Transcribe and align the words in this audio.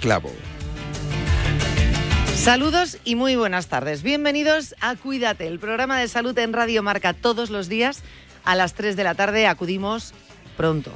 Clavo. 0.00 0.30
Saludos 2.34 2.96
y 3.04 3.14
muy 3.14 3.36
buenas 3.36 3.66
tardes. 3.66 4.02
Bienvenidos 4.02 4.74
a 4.80 4.96
Cuídate, 4.96 5.46
el 5.46 5.58
programa 5.58 6.00
de 6.00 6.08
salud 6.08 6.38
en 6.38 6.54
Radio 6.54 6.82
Marca 6.82 7.12
todos 7.12 7.50
los 7.50 7.68
días 7.68 8.02
a 8.44 8.54
las 8.54 8.72
3 8.72 8.96
de 8.96 9.04
la 9.04 9.14
tarde. 9.14 9.46
Acudimos 9.46 10.14
pronto, 10.56 10.90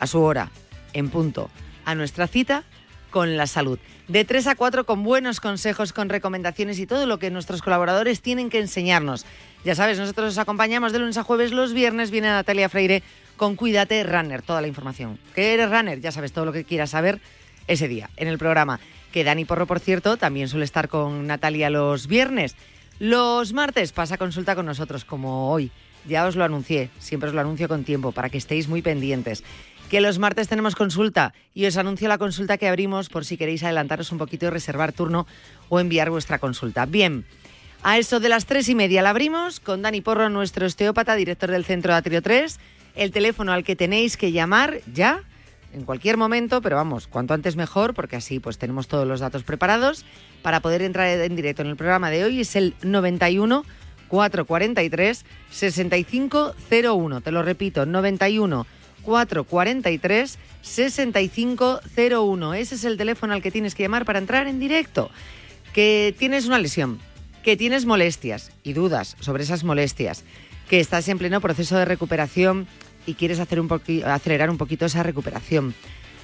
a 0.00 0.08
su 0.08 0.20
hora, 0.20 0.50
en 0.94 1.10
punto, 1.10 1.48
a 1.84 1.94
nuestra 1.94 2.26
cita 2.26 2.64
con 3.10 3.36
la 3.36 3.46
salud. 3.46 3.78
De 4.08 4.24
3 4.24 4.48
a 4.48 4.54
4 4.56 4.84
con 4.84 5.04
buenos 5.04 5.38
consejos, 5.38 5.92
con 5.92 6.08
recomendaciones 6.08 6.80
y 6.80 6.86
todo 6.86 7.06
lo 7.06 7.20
que 7.20 7.30
nuestros 7.30 7.62
colaboradores 7.62 8.20
tienen 8.20 8.50
que 8.50 8.58
enseñarnos. 8.58 9.26
Ya 9.64 9.76
sabes, 9.76 9.96
nosotros 9.96 10.32
os 10.32 10.38
acompañamos 10.38 10.92
de 10.92 10.98
lunes 10.98 11.18
a 11.18 11.22
jueves, 11.22 11.52
los 11.52 11.72
viernes 11.72 12.10
viene 12.10 12.26
Natalia 12.28 12.68
Freire 12.68 13.04
con 13.36 13.54
Cuídate 13.54 14.02
Runner, 14.02 14.42
toda 14.42 14.60
la 14.60 14.66
información. 14.66 15.20
¿Qué 15.36 15.54
eres 15.54 15.70
runner? 15.70 16.00
Ya 16.00 16.10
sabes 16.10 16.32
todo 16.32 16.46
lo 16.46 16.52
que 16.52 16.64
quieras 16.64 16.90
saber 16.90 17.20
ese 17.66 17.88
día 17.88 18.10
en 18.16 18.28
el 18.28 18.38
programa. 18.38 18.80
Que 19.12 19.24
Dani 19.24 19.44
Porro, 19.44 19.66
por 19.66 19.80
cierto, 19.80 20.16
también 20.16 20.48
suele 20.48 20.64
estar 20.64 20.88
con 20.88 21.26
Natalia 21.26 21.70
los 21.70 22.06
viernes. 22.06 22.54
Los 22.98 23.52
martes 23.52 23.92
pasa 23.92 24.18
consulta 24.18 24.54
con 24.54 24.66
nosotros, 24.66 25.04
como 25.04 25.50
hoy. 25.50 25.70
Ya 26.06 26.26
os 26.26 26.36
lo 26.36 26.44
anuncié, 26.44 26.90
siempre 26.98 27.28
os 27.28 27.34
lo 27.34 27.40
anuncio 27.40 27.68
con 27.68 27.84
tiempo 27.84 28.12
para 28.12 28.28
que 28.28 28.38
estéis 28.38 28.68
muy 28.68 28.82
pendientes. 28.82 29.42
Que 29.90 30.00
los 30.00 30.18
martes 30.18 30.48
tenemos 30.48 30.74
consulta 30.74 31.34
y 31.54 31.66
os 31.66 31.76
anuncio 31.76 32.08
la 32.08 32.18
consulta 32.18 32.58
que 32.58 32.68
abrimos 32.68 33.08
por 33.08 33.24
si 33.24 33.36
queréis 33.36 33.62
adelantaros 33.62 34.12
un 34.12 34.18
poquito 34.18 34.46
y 34.46 34.50
reservar 34.50 34.92
turno 34.92 35.26
o 35.68 35.80
enviar 35.80 36.10
vuestra 36.10 36.38
consulta. 36.38 36.86
Bien, 36.86 37.24
a 37.82 37.98
eso 37.98 38.18
de 38.18 38.28
las 38.28 38.46
tres 38.46 38.68
y 38.68 38.74
media 38.74 39.02
la 39.02 39.10
abrimos 39.10 39.60
con 39.60 39.82
Dani 39.82 40.00
Porro, 40.00 40.28
nuestro 40.28 40.66
osteópata, 40.66 41.14
director 41.14 41.50
del 41.50 41.64
Centro 41.64 41.92
de 41.92 41.98
Atrio 41.98 42.22
3. 42.22 42.58
El 42.96 43.12
teléfono 43.12 43.52
al 43.52 43.64
que 43.64 43.76
tenéis 43.76 44.16
que 44.16 44.32
llamar 44.32 44.80
ya 44.92 45.22
en 45.76 45.84
cualquier 45.84 46.16
momento, 46.16 46.62
pero 46.62 46.76
vamos, 46.76 47.06
cuanto 47.06 47.34
antes 47.34 47.54
mejor, 47.54 47.92
porque 47.92 48.16
así 48.16 48.40
pues 48.40 48.56
tenemos 48.56 48.88
todos 48.88 49.06
los 49.06 49.20
datos 49.20 49.42
preparados 49.42 50.06
para 50.42 50.60
poder 50.60 50.80
entrar 50.80 51.06
en 51.06 51.36
directo 51.36 51.62
en 51.62 51.68
el 51.68 51.76
programa 51.76 52.10
de 52.10 52.24
hoy. 52.24 52.40
Es 52.40 52.56
el 52.56 52.74
91 52.82 53.62
443 54.08 55.24
6501. 55.50 57.20
Te 57.20 57.30
lo 57.30 57.42
repito, 57.42 57.84
91 57.84 58.66
443 59.02 60.38
6501. 60.62 62.54
Ese 62.54 62.74
es 62.74 62.84
el 62.84 62.96
teléfono 62.96 63.34
al 63.34 63.42
que 63.42 63.50
tienes 63.50 63.74
que 63.74 63.82
llamar 63.82 64.06
para 64.06 64.18
entrar 64.18 64.46
en 64.46 64.58
directo. 64.58 65.10
Que 65.74 66.14
tienes 66.18 66.46
una 66.46 66.58
lesión, 66.58 67.00
que 67.42 67.58
tienes 67.58 67.84
molestias 67.84 68.50
y 68.62 68.72
dudas 68.72 69.14
sobre 69.20 69.42
esas 69.42 69.62
molestias, 69.62 70.24
que 70.70 70.80
estás 70.80 71.06
en 71.08 71.18
pleno 71.18 71.42
proceso 71.42 71.76
de 71.76 71.84
recuperación 71.84 72.66
y 73.06 73.14
quieres 73.14 73.40
hacer 73.40 73.60
un 73.60 73.70
acelerar 74.04 74.50
un 74.50 74.58
poquito 74.58 74.86
esa 74.86 75.02
recuperación. 75.02 75.74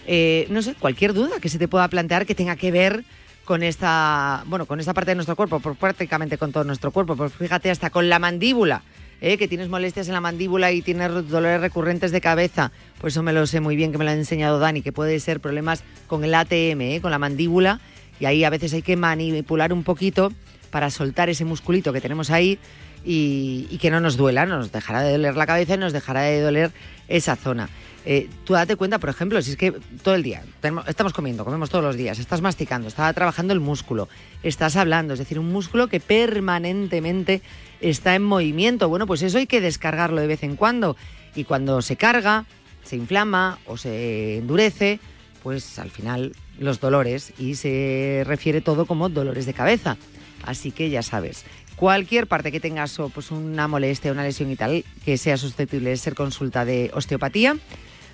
Eh, 0.07 0.47
no 0.51 0.63
sé, 0.63 0.75
cualquier 0.75 1.15
duda 1.15 1.41
que 1.41 1.49
se 1.49 1.59
te 1.59 1.69
pueda 1.69 1.87
plantear 1.89 2.27
que 2.27 2.35
tenga 2.35 2.57
que 2.57 2.71
ver 2.71 3.05
con 3.45 3.63
esta, 3.63 4.45
bueno, 4.47 4.67
con 4.67 4.81
esta 4.81 4.95
parte 4.95 5.13
de 5.13 5.15
nuestro 5.17 5.37
cuerpo, 5.37 5.61
por, 5.61 5.77
prácticamente 5.77 6.39
con 6.39 6.53
todo 6.53 6.65
nuestro 6.65 6.91
cuerpo, 6.91 7.17
pues 7.17 7.33
fíjate 7.33 7.71
hasta 7.71 7.91
con 7.91 8.09
la 8.09 8.19
mandíbula, 8.19 8.83
¿eh? 9.21 9.37
que 9.37 9.49
tienes 9.49 9.69
molestias 9.69 10.09
en 10.09 10.15
la 10.15 10.21
mandíbula 10.21 10.73
y 10.73 10.83
tienes 10.83 11.11
dolores 11.29 11.61
recurrentes 11.61 12.13
de 12.13 12.21
cabeza, 12.21 12.73
pues 13.01 13.15
eso 13.15 13.23
me 13.23 13.33
lo 13.33 13.47
sé 13.47 13.61
muy 13.61 13.77
bien 13.77 13.91
que 13.93 13.99
me 13.99 14.05
lo 14.05 14.11
ha 14.11 14.15
enseñado 14.15 14.59
Dani, 14.59 14.83
que 14.83 14.93
puede 14.93 15.19
ser 15.21 15.41
problemas 15.41 15.83
con 16.07 16.25
el 16.25 16.35
ATM, 16.35 16.81
¿eh? 16.83 16.99
con 17.03 17.11
la 17.11 17.19
mandíbula, 17.19 17.81
y 18.21 18.27
ahí 18.27 18.45
a 18.45 18.51
veces 18.51 18.73
hay 18.75 18.83
que 18.83 18.97
manipular 18.97 19.73
un 19.73 19.83
poquito 19.83 20.33
para 20.71 20.91
soltar 20.91 21.29
ese 21.29 21.45
musculito 21.45 21.93
que 21.93 22.01
tenemos 22.01 22.31
ahí 22.31 22.59
y, 23.05 23.79
que 23.79 23.91
no 23.91 24.01
nos 24.01 24.17
duela, 24.17 24.47
nos 24.47 24.73
dejará 24.73 25.03
de 25.03 25.13
doler 25.13 25.37
la 25.37 25.47
cabeza 25.47 25.75
y 25.75 25.79
nos 25.79 25.93
dejará 25.93 26.23
de 26.23 26.41
doler 26.41 26.73
esa 27.09 27.37
zona. 27.37 27.69
Eh, 28.05 28.29
tú 28.45 28.55
date 28.55 28.75
cuenta, 28.75 28.99
por 28.99 29.11
ejemplo, 29.11 29.41
si 29.43 29.53
es 29.53 29.57
que 29.57 29.73
todo 30.03 30.17
el 30.17 30.25
día 30.25 30.43
estamos 30.89 31.13
comiendo, 31.13 31.45
comemos 31.45 31.71
todos 31.71 31.85
los 31.85 31.97
días, 31.97 32.19
estás 32.19 32.41
masticando, 32.41 32.89
está 32.89 33.13
trabajando 33.13 33.53
el 33.53 33.61
músculo, 33.61 34.09
estás 34.43 34.75
hablando, 34.75 35.13
es 35.13 35.21
decir, 35.21 35.39
un 35.39 35.53
músculo 35.53 35.87
que 35.87 36.01
permanentemente 36.01 37.43
está 37.81 38.15
en 38.15 38.25
movimiento. 38.25 38.89
Bueno, 38.89 39.07
pues 39.07 39.23
eso 39.23 39.39
hay 39.39 39.47
que 39.47 39.61
descargarlo 39.61 40.21
de 40.21 40.27
vez 40.27 40.43
en 40.43 40.57
cuando. 40.57 40.97
Y 41.35 41.45
cuando 41.45 41.81
se 41.81 41.97
carga, 41.97 42.45
se 42.83 42.97
inflama 42.97 43.59
o 43.67 43.77
se 43.77 44.39
endurece, 44.39 44.99
pues 45.43 45.79
al 45.79 45.91
final 45.91 46.33
los 46.59 46.81
dolores 46.81 47.33
y 47.39 47.55
se 47.55 48.23
refiere 48.27 48.61
todo 48.61 48.87
como 48.87 49.09
dolores 49.09 49.47
de 49.47 49.55
cabeza. 49.55 49.97
Así 50.45 50.73
que 50.73 50.91
ya 50.91 51.03
sabes, 51.03 51.45
cualquier 51.83 52.29
parte 52.29 52.53
que 52.53 52.61
tengas 52.61 52.97
o 53.01 53.09
pues 53.09 53.33
una 53.33 53.67
molestia, 53.67 54.13
una 54.13 54.23
lesión 54.23 54.53
y 54.53 54.55
tal, 54.55 54.85
que 55.05 55.19
sea 55.19 55.37
susceptible 55.37 55.91
de 55.91 55.97
ser 55.97 56.15
consulta 56.15 56.65
de 56.65 56.93
osteopatía, 56.95 57.57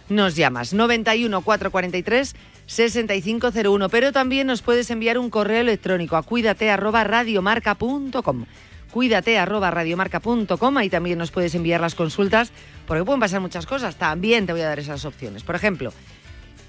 nos 0.09 0.37
llamas 0.37 0.73
91 0.73 1.43
443 1.43 2.35
6501, 2.65 3.89
pero 3.91 4.11
también 4.11 4.47
nos 4.47 4.63
puedes 4.63 4.91
enviar 4.91 5.19
un 5.19 5.29
correo 5.29 5.61
electrónico 5.61 6.17
a 6.17 6.23
cuídate 6.23 6.71
arroba 6.71 7.05
radiomarca.com. 7.05 8.47
Cuídate 8.91 9.39
arroba 9.39 9.71
radiomarca.com, 9.71 10.77
ahí 10.79 10.89
también 10.89 11.19
nos 11.19 11.31
puedes 11.31 11.55
enviar 11.55 11.83
las 11.83 11.95
consultas, 11.95 12.53
porque 12.87 13.05
pueden 13.05 13.21
pasar 13.21 13.43
muchas 13.43 13.67
cosas, 13.67 13.97
también 13.97 14.47
te 14.47 14.53
voy 14.53 14.63
a 14.63 14.69
dar 14.69 14.79
esas 14.79 15.05
opciones. 15.05 15.43
Por 15.43 15.57
ejemplo, 15.57 15.93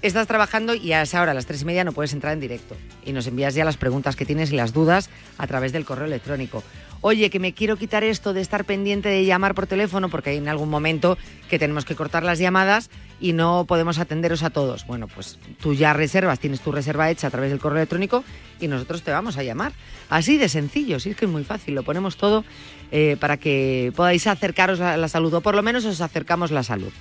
estás 0.02 0.26
trabajando 0.26 0.74
y 0.74 0.92
a 0.92 1.02
esa 1.02 1.20
hora, 1.20 1.32
a 1.32 1.34
las 1.34 1.46
tres 1.46 1.62
y 1.62 1.64
media, 1.64 1.84
no 1.84 1.92
puedes 1.92 2.12
entrar 2.12 2.32
en 2.32 2.40
directo. 2.40 2.76
Y 3.04 3.12
nos 3.12 3.26
envías 3.26 3.54
ya 3.54 3.64
las 3.64 3.76
preguntas 3.76 4.16
que 4.16 4.26
tienes 4.26 4.52
y 4.52 4.56
las 4.56 4.72
dudas 4.72 5.10
a 5.38 5.46
través 5.46 5.72
del 5.72 5.84
correo 5.84 6.06
electrónico 6.06 6.62
oye, 7.00 7.30
que 7.30 7.38
me 7.38 7.52
quiero 7.52 7.76
quitar 7.76 8.04
esto 8.04 8.32
de 8.32 8.40
estar 8.40 8.64
pendiente 8.64 9.08
de 9.08 9.24
llamar 9.24 9.54
por 9.54 9.66
teléfono, 9.66 10.08
porque 10.08 10.30
hay 10.30 10.36
en 10.36 10.48
algún 10.48 10.68
momento 10.68 11.16
que 11.48 11.58
tenemos 11.58 11.84
que 11.84 11.94
cortar 11.94 12.22
las 12.22 12.38
llamadas 12.38 12.90
y 13.20 13.32
no 13.32 13.64
podemos 13.66 13.98
atenderos 13.98 14.42
a 14.42 14.50
todos. 14.50 14.86
Bueno, 14.86 15.08
pues 15.08 15.38
tú 15.60 15.74
ya 15.74 15.92
reservas, 15.92 16.40
tienes 16.40 16.60
tu 16.60 16.72
reserva 16.72 17.10
hecha 17.10 17.28
a 17.28 17.30
través 17.30 17.50
del 17.50 17.58
correo 17.58 17.78
electrónico 17.78 18.24
y 18.60 18.68
nosotros 18.68 19.02
te 19.02 19.10
vamos 19.10 19.38
a 19.38 19.42
llamar. 19.42 19.72
Así 20.08 20.36
de 20.36 20.48
sencillo, 20.48 21.00
sí 21.00 21.10
es 21.10 21.16
que 21.16 21.24
es 21.24 21.30
muy 21.30 21.44
fácil, 21.44 21.74
lo 21.74 21.82
ponemos 21.82 22.16
todo 22.16 22.44
eh, 22.90 23.16
para 23.18 23.36
que 23.36 23.92
podáis 23.96 24.26
acercaros 24.26 24.80
a 24.80 24.96
la 24.96 25.08
salud, 25.08 25.32
o 25.34 25.40
por 25.40 25.54
lo 25.54 25.62
menos 25.62 25.84
os 25.84 26.00
acercamos 26.00 26.50
la 26.50 26.62
salud. 26.62 26.92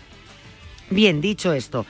Bien, 0.89 1.21
dicho 1.21 1.53
esto, 1.53 1.85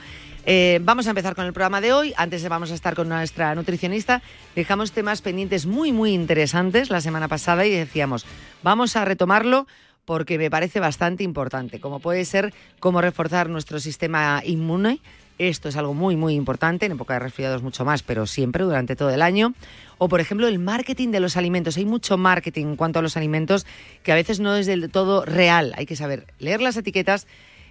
eh, 0.52 0.80
vamos 0.82 1.06
a 1.06 1.10
empezar 1.10 1.36
con 1.36 1.46
el 1.46 1.52
programa 1.52 1.80
de 1.80 1.92
hoy. 1.92 2.12
Antes 2.16 2.48
vamos 2.48 2.72
a 2.72 2.74
estar 2.74 2.96
con 2.96 3.08
nuestra 3.08 3.54
nutricionista. 3.54 4.20
Dejamos 4.56 4.90
temas 4.90 5.22
pendientes 5.22 5.64
muy, 5.64 5.92
muy 5.92 6.12
interesantes 6.12 6.90
la 6.90 7.00
semana 7.00 7.28
pasada 7.28 7.64
y 7.66 7.70
decíamos, 7.70 8.26
vamos 8.60 8.96
a 8.96 9.04
retomarlo 9.04 9.68
porque 10.04 10.38
me 10.38 10.50
parece 10.50 10.80
bastante 10.80 11.22
importante, 11.22 11.78
como 11.78 12.00
puede 12.00 12.24
ser 12.24 12.52
cómo 12.80 13.00
reforzar 13.00 13.48
nuestro 13.48 13.78
sistema 13.78 14.42
inmune. 14.44 14.98
Esto 15.38 15.68
es 15.68 15.76
algo 15.76 15.94
muy, 15.94 16.16
muy 16.16 16.34
importante, 16.34 16.86
en 16.86 16.92
época 16.92 17.14
de 17.14 17.20
resfriados 17.20 17.62
mucho 17.62 17.84
más, 17.84 18.02
pero 18.02 18.26
siempre 18.26 18.64
durante 18.64 18.96
todo 18.96 19.10
el 19.10 19.22
año. 19.22 19.54
O, 19.98 20.08
por 20.08 20.20
ejemplo, 20.20 20.48
el 20.48 20.58
marketing 20.58 21.12
de 21.12 21.20
los 21.20 21.36
alimentos. 21.36 21.76
Hay 21.76 21.84
mucho 21.84 22.18
marketing 22.18 22.66
en 22.66 22.76
cuanto 22.76 22.98
a 22.98 23.02
los 23.02 23.16
alimentos 23.16 23.66
que 24.02 24.10
a 24.10 24.16
veces 24.16 24.40
no 24.40 24.56
es 24.56 24.66
del 24.66 24.90
todo 24.90 25.24
real. 25.24 25.74
Hay 25.76 25.86
que 25.86 25.94
saber 25.94 26.26
leer 26.40 26.60
las 26.60 26.76
etiquetas 26.76 27.28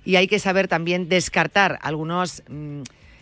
y 0.10 0.16
hay 0.16 0.28
que 0.28 0.40
saber 0.40 0.68
también 0.68 1.08
descartar 1.08 1.78
algunas 1.84 2.42
mm, 2.50 2.82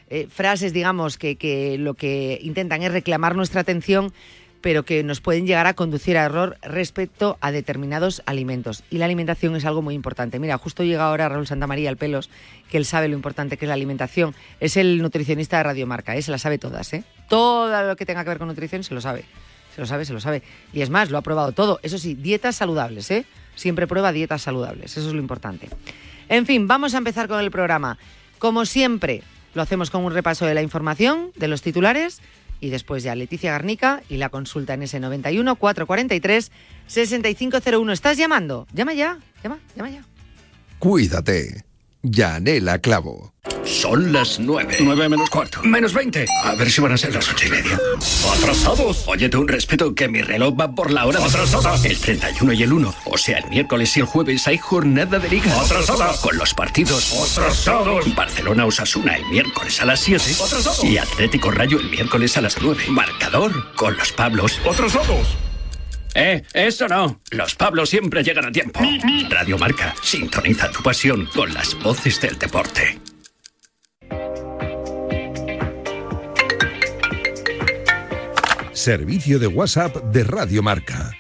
eh, 0.09 0.27
frases, 0.29 0.71
digamos, 0.71 1.17
que, 1.17 1.35
que 1.35 1.77
lo 1.77 1.95
que 1.95 2.39
intentan 2.41 2.81
es 2.81 2.93
reclamar 2.93 3.35
nuestra 3.35 3.59
atención 3.59 4.13
pero 4.61 4.83
que 4.83 5.03
nos 5.03 5.19
pueden 5.19 5.45
llegar 5.45 5.67
a 5.67 5.73
conducir 5.73 6.17
a 6.17 6.23
error 6.23 6.57
respecto 6.61 7.37
a 7.41 7.51
determinados 7.51 8.23
alimentos. 8.25 8.83
Y 8.89 8.99
la 8.99 9.05
alimentación 9.05 9.55
es 9.57 9.65
algo 9.65 9.81
muy 9.81 9.95
importante. 9.95 10.39
Mira, 10.39 10.57
justo 10.57 10.83
llega 10.83 11.05
ahora 11.05 11.29
Raúl 11.29 11.45
Santamaría 11.45 11.89
al 11.89 11.97
Pelos, 11.97 12.29
que 12.71 12.77
él 12.77 12.85
sabe 12.85 13.07
lo 13.09 13.15
importante 13.15 13.57
que 13.57 13.65
es 13.65 13.67
la 13.67 13.75
alimentación. 13.75 14.33
Es 14.59 14.75
el 14.77 15.01
nutricionista 15.01 15.57
de 15.57 15.63
Radiomarca, 15.63 16.15
¿eh? 16.15 16.21
se 16.21 16.31
la 16.31 16.37
sabe 16.37 16.57
todas. 16.57 16.91
¿eh? 16.93 17.03
Todo 17.29 17.83
lo 17.83 17.95
que 17.97 18.05
tenga 18.05 18.23
que 18.23 18.29
ver 18.29 18.39
con 18.39 18.47
nutrición 18.47 18.83
se 18.83 18.93
lo 18.93 19.01
sabe. 19.01 19.25
Se 19.75 19.81
lo 19.81 19.87
sabe, 19.87 20.05
se 20.05 20.13
lo 20.13 20.19
sabe. 20.19 20.41
Y 20.73 20.81
es 20.81 20.89
más, 20.89 21.11
lo 21.11 21.17
ha 21.17 21.21
probado 21.21 21.51
todo. 21.51 21.79
Eso 21.83 21.97
sí, 21.97 22.15
dietas 22.15 22.55
saludables. 22.55 23.11
¿eh? 23.11 23.25
Siempre 23.55 23.87
prueba 23.87 24.11
dietas 24.11 24.41
saludables. 24.41 24.97
Eso 24.97 25.07
es 25.07 25.13
lo 25.13 25.19
importante. 25.19 25.69
En 26.29 26.45
fin, 26.45 26.67
vamos 26.67 26.93
a 26.93 26.97
empezar 26.97 27.27
con 27.27 27.39
el 27.39 27.51
programa. 27.51 27.97
Como 28.39 28.65
siempre, 28.65 29.23
lo 29.53 29.61
hacemos 29.61 29.89
con 29.89 30.03
un 30.03 30.13
repaso 30.13 30.45
de 30.45 30.53
la 30.53 30.61
información, 30.61 31.31
de 31.35 31.47
los 31.47 31.61
titulares, 31.61 32.21
y 32.59 32.69
después 32.69 33.03
ya 33.03 33.15
Leticia 33.15 33.51
Garnica 33.51 34.01
y 34.09 34.17
la 34.17 34.29
consulta 34.29 34.73
en 34.73 34.83
ese 34.83 34.99
91 34.99 35.55
443 35.55 36.51
6501. 36.87 37.93
¿Estás 37.93 38.17
llamando? 38.17 38.67
Llama 38.73 38.93
ya, 38.93 39.19
llama, 39.43 39.59
llama 39.75 39.89
ya. 39.89 40.03
Cuídate. 40.79 41.66
Yanela 42.11 42.79
Clavo. 42.79 43.33
Son 43.63 44.13
las 44.13 44.39
nueve. 44.39 44.77
Nueve 44.79 45.09
menos 45.09 45.29
cuarto. 45.29 45.61
Menos 45.63 45.93
veinte. 45.93 46.25
A 46.43 46.55
ver 46.55 46.71
si 46.71 46.81
van 46.81 46.93
a 46.93 46.97
ser 46.97 47.13
las 47.13 47.29
ocho 47.29 47.47
y 47.47 47.49
media. 47.49 47.79
¡Atrasados! 48.33 49.03
Óyete 49.07 49.37
un 49.37 49.47
respeto 49.47 49.93
que 49.93 50.07
mi 50.07 50.21
reloj 50.21 50.55
va 50.59 50.73
por 50.73 50.91
la 50.91 51.05
hora. 51.05 51.23
¡Atrasados! 51.23 51.83
El 51.83 51.97
31 51.97 52.53
y 52.53 52.63
el 52.63 52.73
1. 52.73 52.95
O 53.05 53.17
sea, 53.17 53.39
el 53.39 53.49
miércoles 53.49 53.95
y 53.97 53.99
el 54.01 54.05
jueves 54.05 54.47
hay 54.47 54.57
jornada 54.57 55.19
de 55.19 55.29
liga. 55.29 55.59
¡Atrasados! 55.59 56.17
Con 56.21 56.37
los 56.37 56.53
partidos. 56.53 57.13
¡Atrasados! 57.13 58.15
Barcelona 58.15 58.65
Osasuna 58.65 59.15
el 59.15 59.25
miércoles 59.25 59.81
a 59.81 59.85
las 59.85 59.99
7. 59.99 60.23
¡Atrasados! 60.43 60.83
Y 60.83 60.97
Atlético 60.97 61.51
Rayo 61.51 61.79
el 61.79 61.89
miércoles 61.89 62.37
a 62.37 62.41
las 62.41 62.61
9. 62.61 62.85
Marcador 62.89 63.73
con 63.75 63.97
los 63.97 64.11
Pablos. 64.13 64.59
¡Atrasados! 64.69 65.27
Eh, 66.19 66.41
eso 66.51 66.87
no. 66.87 67.21
Los 67.29 67.53
Pablos 67.53 67.91
siempre 67.91 68.23
llegan 68.23 68.45
a 68.45 68.51
tiempo. 68.51 68.79
Radio 69.29 69.55
Marca, 69.59 69.93
sintoniza 70.01 70.71
tu 70.71 70.81
pasión 70.81 71.27
con 71.27 71.53
las 71.53 71.77
voces 71.83 72.19
del 72.19 72.39
deporte. 72.39 72.99
Servicio 78.71 79.37
de 79.37 79.45
WhatsApp 79.45 79.95
de 80.05 80.23
Radio 80.23 80.63
Marca. 80.63 81.11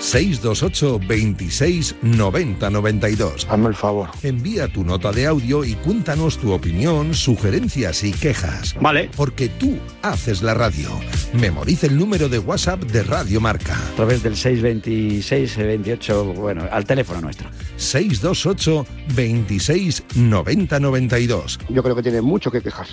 628 0.00 1.00
26 1.06 1.96
90 2.00 2.70
92. 2.70 3.46
Hazme 3.50 3.68
el 3.68 3.74
favor. 3.74 4.08
Envía 4.22 4.68
tu 4.68 4.84
nota 4.84 5.12
de 5.12 5.26
audio 5.26 5.64
y 5.64 5.74
cuéntanos 5.74 6.38
tu 6.38 6.52
opinión, 6.52 7.12
sugerencias 7.12 8.02
y 8.04 8.12
quejas. 8.12 8.74
Vale. 8.80 9.10
Porque 9.14 9.50
tú 9.50 9.78
haces 10.00 10.40
la 10.40 10.54
radio. 10.54 10.88
Memoriza 11.34 11.86
el 11.86 11.96
número 11.96 12.28
de 12.28 12.38
WhatsApp 12.38 12.80
de 12.84 13.02
Radio 13.02 13.40
Marca. 13.40 13.74
A 13.74 13.96
través 13.96 14.22
del 14.22 14.36
626 14.36 15.56
28, 15.56 16.24
bueno, 16.34 16.66
al 16.70 16.84
teléfono 16.84 17.20
nuestro. 17.20 17.50
628 17.76 18.86
26 19.14 20.04
90 20.16 20.80
92. 20.80 21.58
Yo 21.68 21.82
creo 21.82 21.94
que 21.94 22.02
tiene 22.02 22.22
mucho 22.22 22.50
que 22.50 22.62
quejar. 22.62 22.86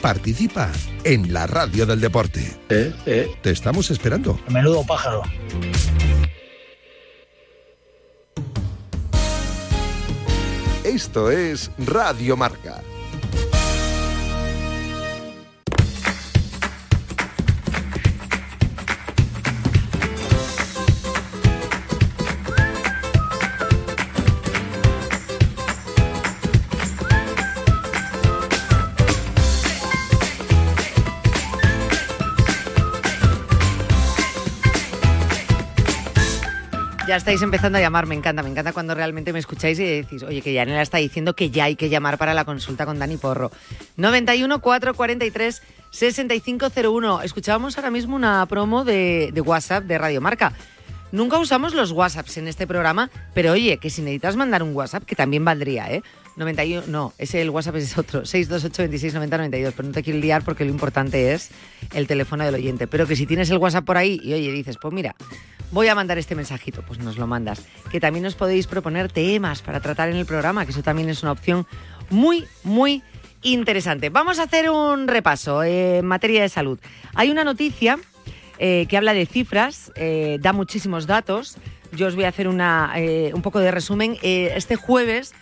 Participa 0.00 0.70
en 1.04 1.32
la 1.32 1.46
radio 1.46 1.84
del 1.84 2.00
deporte. 2.00 2.40
Eh, 2.70 2.92
eh. 3.06 3.30
Te 3.42 3.50
estamos 3.50 3.90
esperando. 3.90 4.38
Menudo 4.48 4.84
pájaro. 4.86 5.22
Esto 10.84 11.30
es 11.30 11.70
Radio 11.78 12.36
Marca. 12.36 12.82
Ya 37.12 37.16
estáis 37.16 37.42
empezando 37.42 37.76
a 37.76 37.80
llamar, 37.82 38.06
me 38.06 38.14
encanta, 38.14 38.42
me 38.42 38.48
encanta 38.48 38.72
cuando 38.72 38.94
realmente 38.94 39.34
me 39.34 39.38
escucháis 39.38 39.78
y 39.78 39.84
decís, 39.84 40.22
oye, 40.22 40.40
que 40.40 40.54
Yanela 40.54 40.80
está 40.80 40.96
diciendo 40.96 41.34
que 41.34 41.50
ya 41.50 41.64
hay 41.64 41.76
que 41.76 41.90
llamar 41.90 42.16
para 42.16 42.32
la 42.32 42.46
consulta 42.46 42.86
con 42.86 42.98
Dani 42.98 43.18
Porro. 43.18 43.50
91 43.98 44.62
443 44.62 45.62
6501. 45.90 47.20
Escuchábamos 47.20 47.76
ahora 47.76 47.90
mismo 47.90 48.16
una 48.16 48.46
promo 48.46 48.84
de, 48.84 49.28
de 49.30 49.40
WhatsApp 49.42 49.84
de 49.84 49.98
Radio 49.98 50.22
Marca. 50.22 50.54
Nunca 51.12 51.38
usamos 51.38 51.74
los 51.74 51.92
WhatsApps 51.92 52.38
en 52.38 52.48
este 52.48 52.66
programa, 52.66 53.10
pero 53.34 53.52
oye, 53.52 53.76
que 53.76 53.90
si 53.90 54.00
necesitas 54.00 54.34
mandar 54.36 54.62
un 54.62 54.74
WhatsApp, 54.74 55.04
que 55.04 55.14
también 55.14 55.44
valdría, 55.44 55.92
¿eh? 55.92 56.02
91, 56.36 56.84
no, 56.86 57.12
ese 57.18 57.42
el 57.42 57.50
WhatsApp 57.50 57.76
es 57.76 57.98
otro, 57.98 58.24
628 58.24 58.82
26 58.82 59.14
90 59.14 59.36
92, 59.36 59.74
pero 59.76 59.88
no 59.88 59.94
te 59.94 60.02
quiero 60.02 60.18
liar 60.18 60.42
porque 60.42 60.64
lo 60.64 60.70
importante 60.70 61.34
es 61.34 61.50
el 61.92 62.06
teléfono 62.06 62.44
del 62.44 62.54
oyente. 62.54 62.86
Pero 62.86 63.06
que 63.06 63.16
si 63.16 63.26
tienes 63.26 63.50
el 63.50 63.58
WhatsApp 63.58 63.84
por 63.84 63.98
ahí 63.98 64.20
y 64.24 64.32
oye, 64.32 64.50
dices, 64.50 64.78
pues 64.80 64.94
mira, 64.94 65.14
voy 65.70 65.88
a 65.88 65.94
mandar 65.94 66.16
este 66.16 66.34
mensajito, 66.34 66.82
pues 66.86 66.98
nos 66.98 67.18
lo 67.18 67.26
mandas. 67.26 67.62
Que 67.90 68.00
también 68.00 68.24
os 68.24 68.34
podéis 68.34 68.66
proponer 68.66 69.12
temas 69.12 69.60
para 69.60 69.80
tratar 69.80 70.08
en 70.08 70.16
el 70.16 70.24
programa, 70.24 70.64
que 70.64 70.72
eso 70.72 70.82
también 70.82 71.10
es 71.10 71.22
una 71.22 71.32
opción 71.32 71.66
muy, 72.08 72.46
muy 72.64 73.02
interesante. 73.42 74.08
Vamos 74.08 74.38
a 74.38 74.44
hacer 74.44 74.70
un 74.70 75.08
repaso 75.08 75.62
en 75.62 76.06
materia 76.06 76.40
de 76.42 76.48
salud. 76.48 76.78
Hay 77.14 77.30
una 77.30 77.44
noticia 77.44 77.98
eh, 78.64 78.86
que 78.88 78.96
habla 78.96 79.12
de 79.12 79.26
cifras, 79.26 79.90
eh, 79.96 80.38
da 80.40 80.52
muchísimos 80.52 81.08
datos. 81.08 81.56
Yo 81.96 82.06
os 82.06 82.14
voy 82.14 82.22
a 82.22 82.28
hacer 82.28 82.46
una, 82.46 82.92
eh, 82.94 83.32
un 83.34 83.42
poco 83.42 83.58
de 83.58 83.72
resumen. 83.72 84.16
Este 84.22 84.76
jueves, 84.76 85.34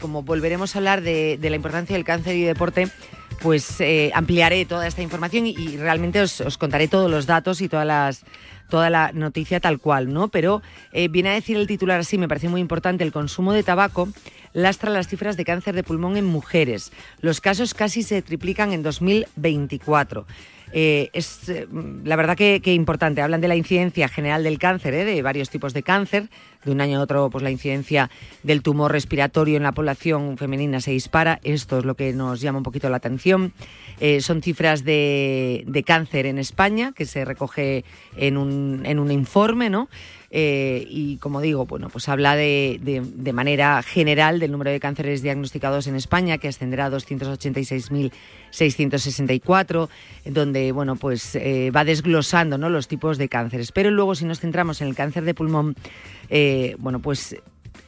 como 0.00 0.22
volveremos 0.22 0.74
a 0.74 0.78
hablar 0.78 1.02
de, 1.02 1.38
la 1.42 1.56
importancia 1.56 1.94
del 1.94 2.06
cáncer 2.06 2.34
y 2.36 2.42
deporte, 2.42 2.88
pues 3.42 3.82
ampliaré 4.14 4.64
toda 4.64 4.86
esta 4.86 5.02
información 5.02 5.46
y, 5.46 5.76
realmente 5.76 6.22
os, 6.22 6.56
contaré 6.56 6.88
todos 6.88 7.10
los 7.10 7.26
datos 7.26 7.60
y 7.60 7.68
todas 7.68 7.86
las 7.86 8.24
toda 8.70 8.88
la 8.88 9.12
noticia 9.12 9.60
tal 9.60 9.78
cual, 9.78 10.12
¿no? 10.12 10.28
Pero 10.28 10.62
viene 11.10 11.28
a 11.28 11.34
decir 11.34 11.58
el 11.58 11.66
titular 11.66 12.00
así, 12.00 12.16
me 12.16 12.28
parece 12.28 12.48
muy 12.48 12.62
importante, 12.62 13.04
el 13.04 13.12
consumo 13.12 13.52
de 13.52 13.62
tabaco 13.62 14.08
lastra 14.54 14.90
las 14.90 15.06
cifras 15.06 15.36
de 15.36 15.44
cáncer 15.44 15.74
de 15.74 15.84
pulmón 15.84 16.16
en 16.16 16.24
mujeres. 16.24 16.92
Los 17.20 17.42
casos 17.42 17.74
casi 17.74 18.02
se 18.02 18.22
triplican 18.22 18.72
en 18.72 18.82
2024. 18.82 20.26
Eh, 20.78 21.08
es 21.14 21.48
eh, 21.48 21.66
la 22.04 22.16
verdad 22.16 22.36
que, 22.36 22.60
que, 22.60 22.74
importante. 22.74 23.22
Hablan 23.22 23.40
de 23.40 23.48
la 23.48 23.56
incidencia 23.56 24.08
general 24.08 24.44
del 24.44 24.58
cáncer, 24.58 24.92
¿eh? 24.92 25.06
de 25.06 25.22
varios 25.22 25.48
tipos 25.48 25.72
de 25.72 25.82
cáncer. 25.82 26.28
De 26.66 26.70
un 26.70 26.82
año 26.82 26.98
a 26.98 27.02
otro, 27.02 27.30
pues 27.30 27.42
la 27.42 27.50
incidencia 27.50 28.10
del 28.42 28.60
tumor 28.60 28.92
respiratorio 28.92 29.56
en 29.56 29.62
la 29.62 29.72
población 29.72 30.36
femenina 30.36 30.80
se 30.80 30.90
dispara. 30.90 31.40
Esto 31.44 31.78
es 31.78 31.86
lo 31.86 31.94
que 31.94 32.12
nos 32.12 32.42
llama 32.42 32.58
un 32.58 32.64
poquito 32.64 32.90
la 32.90 32.98
atención. 32.98 33.54
Eh, 34.00 34.20
son 34.20 34.42
cifras 34.42 34.84
de, 34.84 35.64
cáncer 35.86 36.26
en 36.26 36.36
España 36.38 36.92
que 36.94 37.06
se 37.06 37.24
recoge 37.24 37.86
en 38.16 38.36
un, 38.36 38.82
en 38.84 38.98
un 38.98 39.10
informe, 39.10 39.70
¿no? 39.70 39.88
Y 40.38 41.16
como 41.18 41.40
digo, 41.40 41.64
bueno, 41.64 41.88
pues 41.88 42.10
habla 42.10 42.36
de, 42.36 42.78
de, 42.82 43.00
de, 43.00 43.32
manera 43.32 43.82
general 43.82 44.38
del 44.38 44.52
número 44.52 44.70
de 44.70 44.80
cánceres 44.80 45.22
diagnosticados 45.22 45.86
en 45.86 45.96
España, 45.96 46.36
que 46.36 46.48
ascenderá 46.48 46.84
a 46.86 46.90
286.664, 46.90 49.88
donde 50.26 50.65
bueno, 50.72 50.96
pues 50.96 51.34
eh, 51.36 51.70
va 51.74 51.84
desglosando 51.84 52.58
¿no? 52.58 52.68
los 52.68 52.88
tipos 52.88 53.18
de 53.18 53.28
cánceres. 53.28 53.72
Pero 53.72 53.90
luego, 53.90 54.14
si 54.14 54.24
nos 54.24 54.40
centramos 54.40 54.80
en 54.80 54.88
el 54.88 54.94
cáncer 54.94 55.24
de 55.24 55.34
pulmón, 55.34 55.76
eh, 56.28 56.76
bueno, 56.78 57.00
pues 57.00 57.36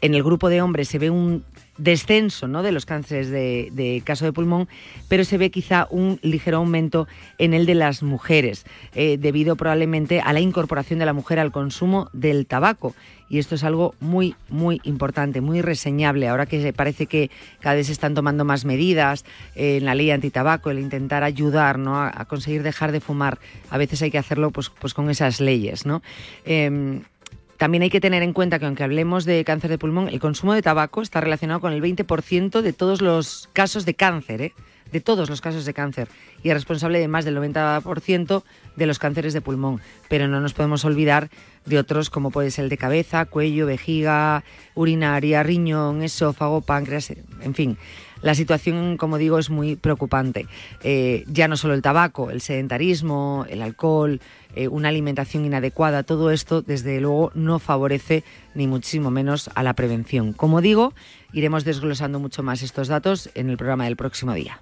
en 0.00 0.14
el 0.14 0.22
grupo 0.22 0.48
de 0.48 0.62
hombres 0.62 0.88
se 0.88 0.98
ve 0.98 1.10
un 1.10 1.44
descenso 1.78 2.48
¿no? 2.48 2.62
de 2.62 2.72
los 2.72 2.84
cánceres 2.84 3.30
de, 3.30 4.02
caso 4.04 4.24
de 4.24 4.32
pulmón, 4.32 4.68
pero 5.08 5.24
se 5.24 5.38
ve 5.38 5.50
quizá 5.50 5.86
un 5.90 6.18
ligero 6.22 6.58
aumento 6.58 7.08
en 7.38 7.54
el 7.54 7.64
de 7.66 7.74
las 7.74 8.02
mujeres, 8.02 8.66
eh, 8.94 9.16
debido 9.18 9.56
probablemente 9.56 10.20
a 10.20 10.32
la 10.32 10.40
incorporación 10.40 10.98
de 10.98 11.06
la 11.06 11.12
mujer 11.12 11.38
al 11.38 11.52
consumo 11.52 12.10
del 12.12 12.46
tabaco. 12.46 12.94
Y 13.30 13.38
esto 13.38 13.56
es 13.56 13.64
algo 13.64 13.94
muy, 14.00 14.34
muy 14.48 14.80
importante, 14.84 15.40
muy 15.40 15.60
reseñable. 15.60 16.28
Ahora 16.28 16.46
que 16.46 16.72
parece 16.72 17.06
que 17.06 17.30
cada 17.60 17.74
vez 17.76 17.86
se 17.86 17.92
están 17.92 18.14
tomando 18.14 18.44
más 18.44 18.64
medidas 18.64 19.24
eh, 19.54 19.76
en 19.76 19.84
la 19.84 19.94
ley 19.94 20.10
antitabaco, 20.10 20.70
el 20.70 20.78
intentar 20.78 21.24
ayudar 21.24 21.78
¿no? 21.78 22.00
a, 22.00 22.24
conseguir 22.24 22.62
dejar 22.62 22.90
de 22.90 23.00
fumar, 23.00 23.38
a 23.68 23.76
veces 23.76 24.00
hay 24.00 24.10
que 24.10 24.18
hacerlo 24.18 24.50
pues, 24.50 24.70
pues 24.70 24.94
con 24.94 25.10
esas 25.10 25.40
leyes. 25.40 25.84
¿no? 25.84 26.02
Em, 26.46 27.02
también 27.58 27.82
hay 27.82 27.90
que 27.90 28.00
tener 28.00 28.22
en 28.22 28.32
cuenta 28.32 28.58
que 28.58 28.66
aunque 28.66 28.84
hablemos 28.84 29.24
de 29.24 29.44
cáncer 29.44 29.68
de 29.68 29.78
pulmón, 29.78 30.08
el 30.08 30.20
consumo 30.20 30.54
de 30.54 30.62
tabaco 30.62 31.02
está 31.02 31.20
relacionado 31.20 31.60
con 31.60 31.72
el 31.72 31.82
20% 31.82 32.62
de 32.62 32.72
todos 32.72 33.02
los 33.02 33.50
casos 33.52 33.84
de 33.84 33.94
cáncer, 33.94 34.40
¿eh? 34.40 34.54
de 34.92 35.00
todos 35.00 35.28
los 35.28 35.40
casos 35.40 35.64
de 35.64 35.74
cáncer, 35.74 36.08
y 36.42 36.48
es 36.48 36.54
responsable 36.54 36.98
de 36.98 37.08
más 37.08 37.24
del 37.24 37.36
90% 37.36 38.42
de 38.76 38.86
los 38.86 38.98
cánceres 38.98 39.34
de 39.34 39.40
pulmón. 39.40 39.80
Pero 40.08 40.28
no 40.28 40.40
nos 40.40 40.54
podemos 40.54 40.84
olvidar 40.84 41.30
de 41.66 41.78
otros 41.78 42.10
como 42.10 42.30
puede 42.30 42.50
ser 42.50 42.64
el 42.64 42.70
de 42.70 42.78
cabeza, 42.78 43.24
cuello, 43.26 43.66
vejiga, 43.66 44.44
urinaria, 44.74 45.42
riñón, 45.42 46.02
esófago, 46.02 46.60
páncreas, 46.60 47.12
en 47.42 47.54
fin. 47.54 47.76
La 48.22 48.34
situación, 48.34 48.96
como 48.96 49.18
digo, 49.18 49.38
es 49.38 49.50
muy 49.50 49.76
preocupante. 49.76 50.46
Eh, 50.82 51.24
ya 51.26 51.48
no 51.48 51.56
solo 51.56 51.74
el 51.74 51.82
tabaco, 51.82 52.30
el 52.30 52.40
sedentarismo, 52.40 53.46
el 53.48 53.62
alcohol, 53.62 54.20
eh, 54.54 54.68
una 54.68 54.88
alimentación 54.88 55.44
inadecuada, 55.44 56.02
todo 56.02 56.30
esto 56.30 56.62
desde 56.62 57.00
luego 57.00 57.30
no 57.34 57.58
favorece 57.58 58.24
ni 58.54 58.66
muchísimo 58.66 59.10
menos 59.10 59.50
a 59.54 59.62
la 59.62 59.74
prevención. 59.74 60.32
Como 60.32 60.60
digo, 60.60 60.94
iremos 61.32 61.64
desglosando 61.64 62.18
mucho 62.18 62.42
más 62.42 62.62
estos 62.62 62.88
datos 62.88 63.30
en 63.34 63.50
el 63.50 63.56
programa 63.56 63.84
del 63.84 63.96
próximo 63.96 64.34
día. 64.34 64.60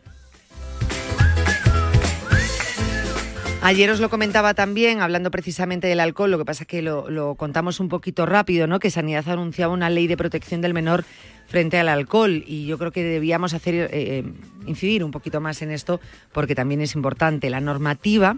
Ayer 3.66 3.90
os 3.90 3.98
lo 3.98 4.10
comentaba 4.10 4.54
también, 4.54 5.00
hablando 5.00 5.32
precisamente 5.32 5.88
del 5.88 5.98
alcohol, 5.98 6.30
lo 6.30 6.38
que 6.38 6.44
pasa 6.44 6.62
es 6.62 6.68
que 6.68 6.82
lo, 6.82 7.34
contamos 7.34 7.80
un 7.80 7.88
poquito 7.88 8.25
rápido, 8.25 8.68
¿no? 8.68 8.78
Que 8.78 8.92
Sanidad 8.92 9.28
anunciaba 9.28 9.75
una 9.75 9.90
ley 9.90 10.06
de 10.06 10.16
protección 10.16 10.60
del 10.60 10.72
menor 10.72 11.04
frente 11.46 11.78
al 11.78 11.88
alcohol 11.88 12.44
y 12.46 12.66
yo 12.66 12.78
creo 12.78 12.92
que 12.92 13.02
debíamos 13.02 13.54
hacer 13.54 13.74
eh, 13.74 13.88
eh, 13.92 14.24
incidir 14.66 15.04
un 15.04 15.10
poquito 15.10 15.40
más 15.40 15.62
en 15.62 15.70
esto 15.70 16.00
porque 16.32 16.54
también 16.54 16.80
es 16.80 16.94
importante. 16.94 17.50
La 17.50 17.60
normativa 17.60 18.36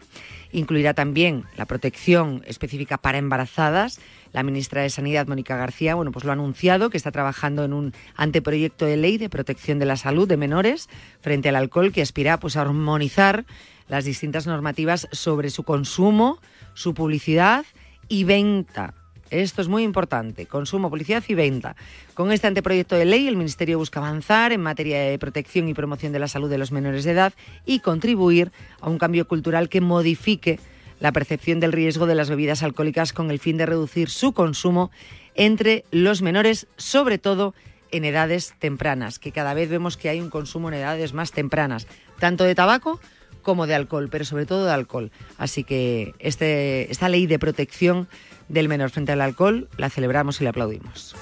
incluirá 0.52 0.94
también 0.94 1.44
la 1.56 1.66
protección 1.66 2.42
específica 2.46 2.98
para 2.98 3.18
embarazadas. 3.18 4.00
La 4.32 4.42
ministra 4.42 4.82
de 4.82 4.90
Sanidad, 4.90 5.26
Mónica 5.26 5.56
García, 5.56 5.94
bueno, 5.94 6.12
pues 6.12 6.24
lo 6.24 6.30
ha 6.30 6.34
anunciado 6.34 6.90
que 6.90 6.98
está 6.98 7.10
trabajando 7.10 7.64
en 7.64 7.72
un 7.72 7.94
anteproyecto 8.14 8.84
de 8.84 8.98
ley 8.98 9.16
de 9.16 9.30
protección 9.30 9.78
de 9.78 9.86
la 9.86 9.96
salud 9.96 10.28
de 10.28 10.36
menores 10.36 10.88
frente 11.20 11.48
al 11.48 11.56
alcohol 11.56 11.92
que 11.92 12.02
aspira 12.02 12.38
pues 12.38 12.56
a 12.56 12.60
armonizar 12.60 13.46
las 13.88 14.04
distintas 14.04 14.46
normativas 14.46 15.08
sobre 15.12 15.48
su 15.48 15.62
consumo, 15.62 16.40
su 16.74 16.92
publicidad 16.92 17.64
y 18.08 18.24
venta. 18.24 18.94
Esto 19.30 19.60
es 19.60 19.68
muy 19.68 19.82
importante, 19.82 20.46
consumo, 20.46 20.88
publicidad 20.88 21.22
y 21.28 21.34
venta. 21.34 21.76
Con 22.14 22.32
este 22.32 22.46
anteproyecto 22.46 22.96
de 22.96 23.04
ley, 23.04 23.28
el 23.28 23.36
Ministerio 23.36 23.78
busca 23.78 24.00
avanzar 24.00 24.52
en 24.52 24.62
materia 24.62 25.00
de 25.00 25.18
protección 25.18 25.68
y 25.68 25.74
promoción 25.74 26.12
de 26.12 26.18
la 26.18 26.28
salud 26.28 26.48
de 26.48 26.56
los 26.56 26.72
menores 26.72 27.04
de 27.04 27.12
edad 27.12 27.34
y 27.66 27.80
contribuir 27.80 28.52
a 28.80 28.88
un 28.88 28.98
cambio 28.98 29.28
cultural 29.28 29.68
que 29.68 29.82
modifique 29.82 30.58
la 31.00 31.12
percepción 31.12 31.60
del 31.60 31.72
riesgo 31.72 32.06
de 32.06 32.14
las 32.14 32.30
bebidas 32.30 32.62
alcohólicas 32.62 33.12
con 33.12 33.30
el 33.30 33.38
fin 33.38 33.56
de 33.58 33.66
reducir 33.66 34.08
su 34.08 34.32
consumo 34.32 34.90
entre 35.34 35.84
los 35.90 36.22
menores, 36.22 36.66
sobre 36.76 37.18
todo 37.18 37.54
en 37.90 38.04
edades 38.04 38.54
tempranas, 38.58 39.18
que 39.18 39.32
cada 39.32 39.54
vez 39.54 39.68
vemos 39.68 39.96
que 39.96 40.08
hay 40.08 40.20
un 40.20 40.30
consumo 40.30 40.68
en 40.68 40.74
edades 40.74 41.12
más 41.12 41.32
tempranas, 41.32 41.86
tanto 42.18 42.44
de 42.44 42.54
tabaco 42.54 42.98
como 43.42 43.66
de 43.66 43.74
alcohol, 43.74 44.08
pero 44.10 44.24
sobre 44.24 44.46
todo 44.46 44.66
de 44.66 44.72
alcohol. 44.72 45.10
Así 45.38 45.64
que 45.64 46.12
este, 46.18 46.90
esta 46.90 47.08
ley 47.08 47.26
de 47.26 47.38
protección 47.38 48.08
del 48.48 48.68
menor 48.68 48.90
frente 48.90 49.12
al 49.12 49.20
alcohol 49.20 49.68
la 49.76 49.90
celebramos 49.90 50.40
y 50.40 50.44
la 50.44 50.50
aplaudimos. 50.50 51.14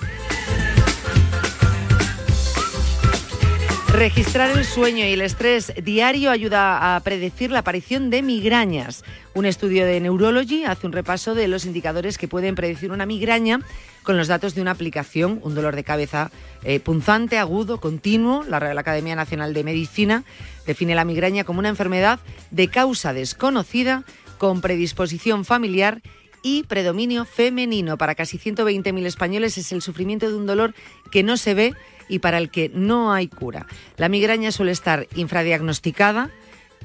Registrar 3.97 4.51
el 4.51 4.67
sueño 4.67 5.07
y 5.07 5.13
el 5.13 5.23
estrés 5.23 5.73
diario 5.83 6.31
ayuda 6.31 6.97
a 6.97 7.01
predecir 7.01 7.51
la 7.51 7.61
aparición 7.61 8.11
de 8.11 8.21
migrañas. 8.21 9.05
Un 9.33 9.47
estudio 9.47 9.87
de 9.87 10.01
Neurology 10.01 10.65
hace 10.65 10.87
un 10.87 10.93
repaso 10.93 11.35
de 11.35 11.49
los 11.49 11.65
indicadores 11.65 12.19
que 12.19 12.29
pueden 12.29 12.55
predecir 12.57 12.93
una 12.93 13.07
migraña 13.07 13.61
con 14.03 14.19
los 14.19 14.29
datos 14.29 14.55
de 14.55 14.61
una 14.61 14.73
aplicación, 14.73 15.41
un 15.43 15.55
dolor 15.55 15.75
de 15.75 15.83
cabeza 15.83 16.31
eh, 16.63 16.79
punzante, 16.79 17.39
agudo, 17.39 17.81
continuo. 17.81 18.45
La 18.45 18.61
Real 18.61 18.77
Academia 18.77 19.17
Nacional 19.17 19.55
de 19.55 19.65
Medicina 19.65 20.25
define 20.67 20.95
la 20.95 21.07
migraña 21.07 21.45
como 21.45 21.61
una 21.61 21.71
enfermedad 21.71 22.21
de 22.51 22.69
causa 22.69 23.15
desconocida, 23.15 24.05
con 24.37 24.61
predisposición 24.61 25.47
familiar 25.47 26.03
y 26.47 26.63
predominio 26.63 27.25
femenino. 27.25 27.99
Para 27.99 28.15
casi 28.15 28.39
120.000 28.39 29.05
españoles 29.05 29.59
es 29.59 29.73
el 29.73 29.83
sufrimiento 29.83 30.29
de 30.29 30.37
un 30.37 30.47
dolor 30.47 30.75
que 31.11 31.25
no 31.25 31.37
se 31.37 31.55
ve 31.55 31.75
y 32.09 32.21
para 32.21 32.39
el 32.39 32.51
que 32.51 32.71
no 32.73 33.13
hay 33.13 33.27
cura. 33.27 33.67
La 33.97 34.09
migraña 34.09 34.53
suele 34.53 34.71
estar 34.71 35.09
infradiagnosticada 35.17 36.31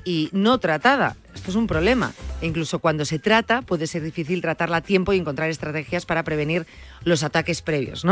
y 0.03 0.29
no 0.31 0.57
tratada. 0.57 1.15
Esto 1.35 1.51
es 1.51 1.55
un 1.55 1.67
problema. 1.67 2.11
E 2.41 2.47
incluso 2.47 2.79
cuando 2.79 3.05
se 3.05 3.19
trata, 3.19 3.61
puede 3.61 3.85
ser 3.85 4.01
difícil 4.01 4.41
tratarla 4.41 4.77
a 4.77 4.81
tiempo 4.81 5.13
y 5.13 5.19
encontrar 5.19 5.51
estrategias 5.51 6.07
para 6.07 6.23
prevenir 6.23 6.65
los 7.03 7.21
ataques 7.21 7.61
previos. 7.61 8.03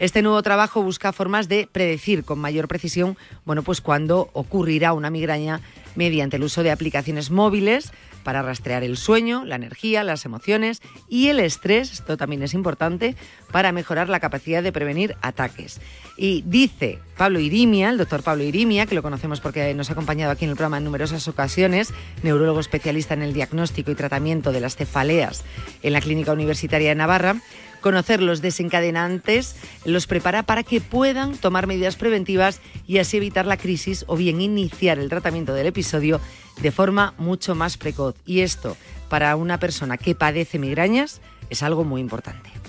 Este 0.00 0.20
nuevo 0.20 0.42
trabajo 0.42 0.82
busca 0.82 1.14
formas 1.14 1.48
de 1.48 1.66
predecir 1.72 2.24
con 2.24 2.38
mayor 2.38 2.68
precisión 2.68 3.16
bueno, 3.46 3.62
pues 3.62 3.80
cuándo 3.80 4.28
ocurrirá 4.34 4.92
una 4.92 5.08
migraña 5.08 5.62
mediante 5.96 6.36
el 6.36 6.44
uso 6.44 6.62
de 6.62 6.70
aplicaciones 6.70 7.30
móviles 7.30 7.90
para 8.22 8.42
rastrear 8.42 8.82
el 8.84 8.96
sueño, 8.96 9.44
la 9.44 9.56
energía, 9.56 10.04
las 10.04 10.24
emociones 10.24 10.80
y 11.08 11.28
el 11.28 11.40
estrés, 11.40 11.92
esto 11.92 12.16
también 12.16 12.42
es 12.42 12.54
importante, 12.54 13.16
para 13.50 13.72
mejorar 13.72 14.08
la 14.08 14.20
capacidad 14.20 14.62
de 14.62 14.72
prevenir 14.72 15.16
ataques. 15.22 15.80
Y 16.16 16.42
dice 16.46 16.98
Pablo 17.16 17.40
Irimia, 17.40 17.90
el 17.90 17.98
doctor 17.98 18.22
Pablo 18.22 18.44
Irimia, 18.44 18.86
que 18.86 18.94
lo 18.94 19.02
conocemos 19.02 19.40
porque 19.40 19.74
nos 19.74 19.90
ha 19.90 19.94
acompañado 19.94 20.32
aquí 20.32 20.44
en 20.44 20.50
el 20.50 20.56
programa 20.56 20.78
en 20.78 20.84
numerosas 20.84 21.26
ocasiones, 21.28 21.92
neurólogo 22.22 22.60
especialista 22.60 23.14
en 23.14 23.22
el 23.22 23.32
diagnóstico 23.32 23.90
y 23.90 23.94
tratamiento 23.94 24.52
de 24.52 24.60
las 24.60 24.76
cefaleas 24.76 25.44
en 25.82 25.92
la 25.92 26.00
Clínica 26.00 26.32
Universitaria 26.32 26.90
de 26.90 26.94
Navarra, 26.94 27.36
Conocer 27.80 28.22
los 28.22 28.42
desencadenantes 28.42 29.56
los 29.84 30.06
prepara 30.06 30.42
para 30.42 30.62
que 30.62 30.80
puedan 30.80 31.36
tomar 31.36 31.66
medidas 31.66 31.96
preventivas 31.96 32.60
y 32.86 32.98
así 32.98 33.16
evitar 33.16 33.46
la 33.46 33.56
crisis 33.56 34.04
o 34.06 34.16
bien 34.16 34.40
iniciar 34.40 34.98
el 34.98 35.08
tratamiento 35.08 35.54
del 35.54 35.66
episodio 35.66 36.20
de 36.60 36.70
forma 36.70 37.14
mucho 37.18 37.54
más 37.54 37.76
precoz. 37.76 38.14
Y 38.26 38.40
esto, 38.40 38.76
para 39.08 39.34
una 39.36 39.58
persona 39.58 39.96
que 39.96 40.14
padece 40.14 40.58
migrañas, 40.58 41.20
es 41.48 41.62
algo 41.62 41.84
muy 41.84 42.00
importante. 42.00 42.59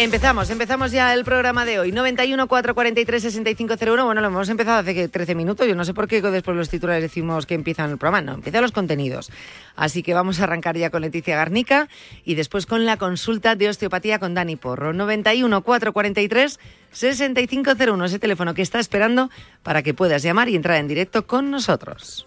Empezamos, 0.00 0.48
empezamos 0.48 0.92
ya 0.92 1.12
el 1.12 1.24
programa 1.24 1.66
de 1.66 1.78
hoy. 1.78 1.92
91 1.92 2.48
443 2.48 3.22
6501. 3.22 4.06
Bueno, 4.06 4.22
lo 4.22 4.28
hemos 4.28 4.48
empezado 4.48 4.78
hace 4.78 5.08
13 5.08 5.34
minutos. 5.34 5.68
Yo 5.68 5.74
no 5.74 5.84
sé 5.84 5.92
por 5.92 6.08
qué 6.08 6.22
después 6.22 6.56
los 6.56 6.70
titulares 6.70 7.02
decimos 7.02 7.44
que 7.44 7.52
empiezan 7.52 7.90
el 7.90 7.98
programa. 7.98 8.22
No, 8.22 8.32
empiezan 8.32 8.62
los 8.62 8.72
contenidos. 8.72 9.30
Así 9.76 10.02
que 10.02 10.14
vamos 10.14 10.40
a 10.40 10.44
arrancar 10.44 10.78
ya 10.78 10.88
con 10.88 11.02
Leticia 11.02 11.36
Garnica 11.36 11.86
y 12.24 12.34
después 12.34 12.64
con 12.64 12.86
la 12.86 12.96
consulta 12.96 13.56
de 13.56 13.68
osteopatía 13.68 14.18
con 14.18 14.32
Dani 14.32 14.56
Porro. 14.56 14.94
91 14.94 15.60
443 15.60 16.58
6501. 16.92 18.04
Ese 18.06 18.18
teléfono 18.18 18.54
que 18.54 18.62
está 18.62 18.80
esperando 18.80 19.28
para 19.62 19.82
que 19.82 19.92
puedas 19.92 20.22
llamar 20.22 20.48
y 20.48 20.56
entrar 20.56 20.78
en 20.78 20.88
directo 20.88 21.26
con 21.26 21.50
nosotros. 21.50 22.26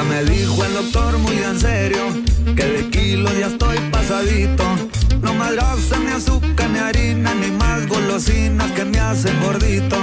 Ya 0.00 0.04
me 0.04 0.24
dijo 0.24 0.64
el 0.64 0.72
doctor 0.72 1.18
muy 1.18 1.36
en 1.42 1.60
serio 1.60 2.00
que 2.56 2.64
de 2.64 2.88
kilos 2.88 3.38
ya 3.38 3.48
estoy 3.48 3.76
pasadito. 3.92 4.64
No 5.20 5.34
más 5.34 5.52
grasa, 5.52 5.98
ni 5.98 6.10
azúcar, 6.12 6.70
ni 6.70 6.78
harina, 6.78 7.34
ni 7.34 7.50
más 7.50 7.86
golosinas 7.86 8.72
que 8.72 8.86
me 8.86 8.98
hacen 8.98 9.38
gordito. 9.42 9.98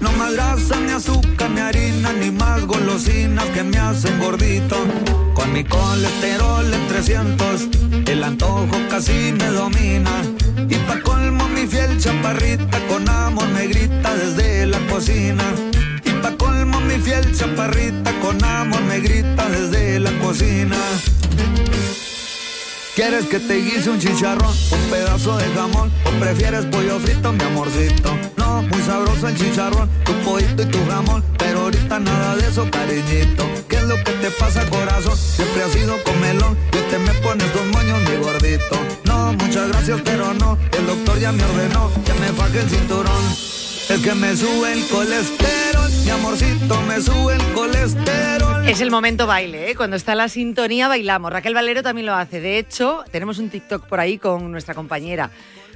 No 0.00 0.10
más 0.18 0.32
grasa, 0.32 0.80
ni 0.80 0.90
azúcar, 0.90 1.48
ni 1.50 1.60
harina, 1.60 2.12
ni 2.14 2.32
más 2.32 2.66
golosinas 2.66 3.44
que 3.54 3.62
me 3.62 3.78
hacen 3.78 4.18
gordito. 4.18 4.78
Con 5.34 5.52
mi 5.52 5.62
colesterol 5.62 6.66
en 6.74 6.88
300, 6.88 7.68
el 8.08 8.24
antojo 8.24 8.76
casi 8.90 9.30
me 9.30 9.46
domina. 9.46 10.10
Y 10.68 10.74
pa' 10.74 11.00
colmo 11.02 11.46
mi 11.50 11.68
fiel 11.68 11.96
chaparrita, 12.00 12.80
con 12.88 13.08
amor 13.08 13.46
me 13.50 13.68
grita 13.68 14.12
desde 14.16 14.66
la 14.66 14.80
cocina. 14.88 15.44
Mi 16.80 16.98
fiel 16.98 17.36
chaparrita, 17.36 18.12
con 18.20 18.42
amor 18.44 18.80
me 18.82 19.00
grita 19.00 19.48
desde 19.48 20.00
la 20.00 20.10
cocina. 20.18 20.76
¿Quieres 22.94 23.26
que 23.26 23.38
te 23.38 23.56
guise 23.56 23.90
un 23.90 23.98
chicharrón, 23.98 24.54
un 24.70 24.90
pedazo 24.90 25.36
de 25.36 25.44
jamón 25.54 25.92
o 26.04 26.10
prefieres 26.18 26.64
pollo 26.66 26.98
frito, 26.98 27.32
mi 27.32 27.44
amorcito? 27.44 28.16
No, 28.36 28.62
muy 28.62 28.80
sabroso 28.82 29.28
el 29.28 29.36
chicharrón, 29.36 29.90
tu 30.04 30.12
pollito 30.24 30.62
y 30.62 30.66
tu 30.66 30.78
jamón, 30.86 31.22
pero 31.36 31.60
ahorita 31.60 31.98
nada 31.98 32.36
de 32.36 32.48
eso, 32.48 32.66
cariñito. 32.70 33.44
¿Qué 33.68 33.76
es 33.76 33.82
lo 33.82 33.96
que 33.96 34.12
te 34.12 34.30
pasa, 34.30 34.64
corazón? 34.70 35.16
Siempre 35.16 35.62
has 35.62 35.72
sido 35.72 36.02
comelón 36.04 36.56
y 36.72 36.90
te 36.90 36.98
me 36.98 37.12
pones 37.20 37.52
dos 37.52 37.66
moños, 37.66 38.00
mi 38.08 38.16
gordito. 38.16 38.76
No, 39.04 39.32
muchas 39.34 39.68
gracias, 39.68 40.00
pero 40.02 40.32
no, 40.32 40.56
el 40.72 40.86
doctor 40.86 41.18
ya 41.18 41.32
me 41.32 41.44
ordenó 41.44 41.90
que 42.04 42.14
me 42.14 42.28
faje 42.28 42.60
el 42.60 42.70
cinturón. 42.70 43.65
Es 43.88 44.00
que 44.00 44.14
me 44.14 44.34
sube 44.34 44.72
el 44.72 44.84
colesterol, 44.88 45.90
mi 46.04 46.10
amorcito, 46.10 46.82
me 46.82 47.00
sube 47.00 47.34
el 47.36 47.52
colesterol. 47.54 48.68
Es 48.68 48.80
el 48.80 48.90
momento 48.90 49.28
baile, 49.28 49.70
¿eh? 49.70 49.76
cuando 49.76 49.94
está 49.94 50.16
la 50.16 50.28
sintonía 50.28 50.88
bailamos. 50.88 51.32
Raquel 51.32 51.54
Valero 51.54 51.84
también 51.84 52.06
lo 52.06 52.14
hace. 52.14 52.40
De 52.40 52.58
hecho, 52.58 53.04
tenemos 53.12 53.38
un 53.38 53.48
TikTok 53.48 53.86
por 53.86 54.00
ahí 54.00 54.18
con 54.18 54.50
nuestra 54.50 54.74
compañera 54.74 55.30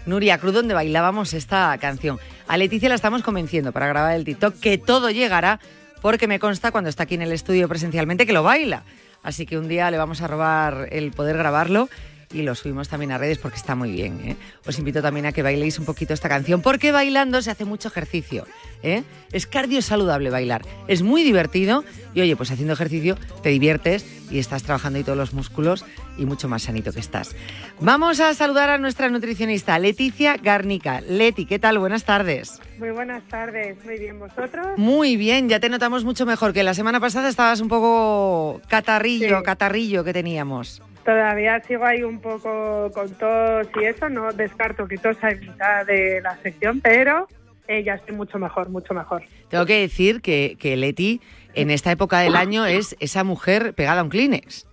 Nuria 0.06 0.38
Cruz 0.38 0.54
donde 0.54 0.74
bailábamos 0.74 1.34
esta 1.34 1.78
canción. 1.78 2.18
A 2.48 2.56
Leticia 2.56 2.88
la 2.88 2.96
estamos 2.96 3.22
convenciendo 3.22 3.70
para 3.70 3.86
grabar 3.86 4.16
el 4.16 4.24
TikTok 4.24 4.58
que 4.58 4.76
todo 4.76 5.10
llegará 5.10 5.60
porque 6.02 6.26
me 6.26 6.40
consta 6.40 6.72
cuando 6.72 6.90
está 6.90 7.04
aquí 7.04 7.14
en 7.14 7.22
el 7.22 7.30
estudio 7.30 7.68
presencialmente 7.68 8.26
que 8.26 8.32
lo 8.32 8.42
baila. 8.42 8.82
Así 9.22 9.46
que 9.46 9.56
un 9.56 9.68
día 9.68 9.88
le 9.90 9.98
vamos 9.98 10.20
a 10.20 10.26
robar 10.26 10.88
el 10.90 11.12
poder 11.12 11.36
grabarlo 11.36 11.88
y 12.32 12.42
lo 12.42 12.54
subimos 12.54 12.88
también 12.88 13.10
a 13.10 13.18
redes 13.18 13.38
porque 13.38 13.56
está 13.56 13.74
muy 13.74 13.90
bien. 13.90 14.20
¿eh? 14.24 14.36
Os 14.66 14.78
invito 14.78 15.02
también 15.02 15.26
a 15.26 15.32
que 15.32 15.42
bailéis 15.42 15.78
un 15.78 15.84
poquito 15.84 16.14
esta 16.14 16.28
canción 16.28 16.62
porque 16.62 16.92
bailando 16.92 17.42
se 17.42 17.50
hace 17.50 17.64
mucho 17.64 17.88
ejercicio. 17.88 18.46
¿eh? 18.82 19.02
Es 19.32 19.46
cardio 19.46 19.82
saludable 19.82 20.30
bailar. 20.30 20.62
Es 20.86 21.02
muy 21.02 21.24
divertido 21.24 21.84
y 22.14 22.20
oye, 22.20 22.36
pues 22.36 22.50
haciendo 22.52 22.74
ejercicio 22.74 23.16
te 23.42 23.48
diviertes 23.48 24.06
y 24.30 24.38
estás 24.38 24.62
trabajando 24.62 24.98
ahí 24.98 25.04
todos 25.04 25.18
los 25.18 25.34
músculos 25.34 25.84
y 26.18 26.24
mucho 26.24 26.48
más 26.48 26.62
sanito 26.62 26.92
que 26.92 27.00
estás. 27.00 27.34
Vamos 27.80 28.20
a 28.20 28.32
saludar 28.34 28.70
a 28.70 28.78
nuestra 28.78 29.08
nutricionista 29.08 29.76
Leticia 29.80 30.36
Garnica. 30.36 31.00
Leti, 31.00 31.46
¿qué 31.46 31.58
tal? 31.58 31.80
Buenas 31.80 32.04
tardes. 32.04 32.60
Muy 32.78 32.90
buenas 32.90 33.24
tardes, 33.28 33.76
muy 33.84 33.98
bien, 33.98 34.20
¿vosotros? 34.20 34.66
Muy 34.76 35.16
bien, 35.16 35.48
ya 35.48 35.58
te 35.58 35.68
notamos 35.68 36.04
mucho 36.04 36.26
mejor 36.26 36.52
que 36.52 36.62
la 36.62 36.74
semana 36.74 37.00
pasada 37.00 37.28
estabas 37.28 37.60
un 37.60 37.68
poco 37.68 38.62
catarrillo, 38.68 39.42
catarrillo 39.42 40.04
que 40.04 40.12
teníamos. 40.12 40.80
Todavía 41.04 41.60
sigo 41.60 41.84
ahí 41.84 42.02
un 42.02 42.20
poco 42.20 42.90
con 42.92 43.08
tos 43.14 43.68
y 43.80 43.84
eso, 43.84 44.08
no 44.08 44.32
descarto 44.32 44.86
que 44.86 44.98
tosa 44.98 45.30
en 45.30 45.40
mitad 45.40 45.86
de 45.86 46.20
la 46.20 46.36
sección, 46.42 46.80
pero 46.80 47.26
eh, 47.68 47.82
ya 47.82 47.94
estoy 47.94 48.14
mucho 48.14 48.38
mejor, 48.38 48.68
mucho 48.68 48.94
mejor. 48.94 49.22
Tengo 49.48 49.64
que 49.66 49.80
decir 49.80 50.20
que, 50.20 50.56
que 50.58 50.76
Leti 50.76 51.20
en 51.54 51.70
esta 51.70 51.90
época 51.90 52.20
del 52.20 52.36
año 52.36 52.66
es 52.66 52.96
esa 53.00 53.24
mujer 53.24 53.74
pegada 53.74 54.00
a 54.00 54.04
un 54.04 54.10
Kleenex. 54.10 54.66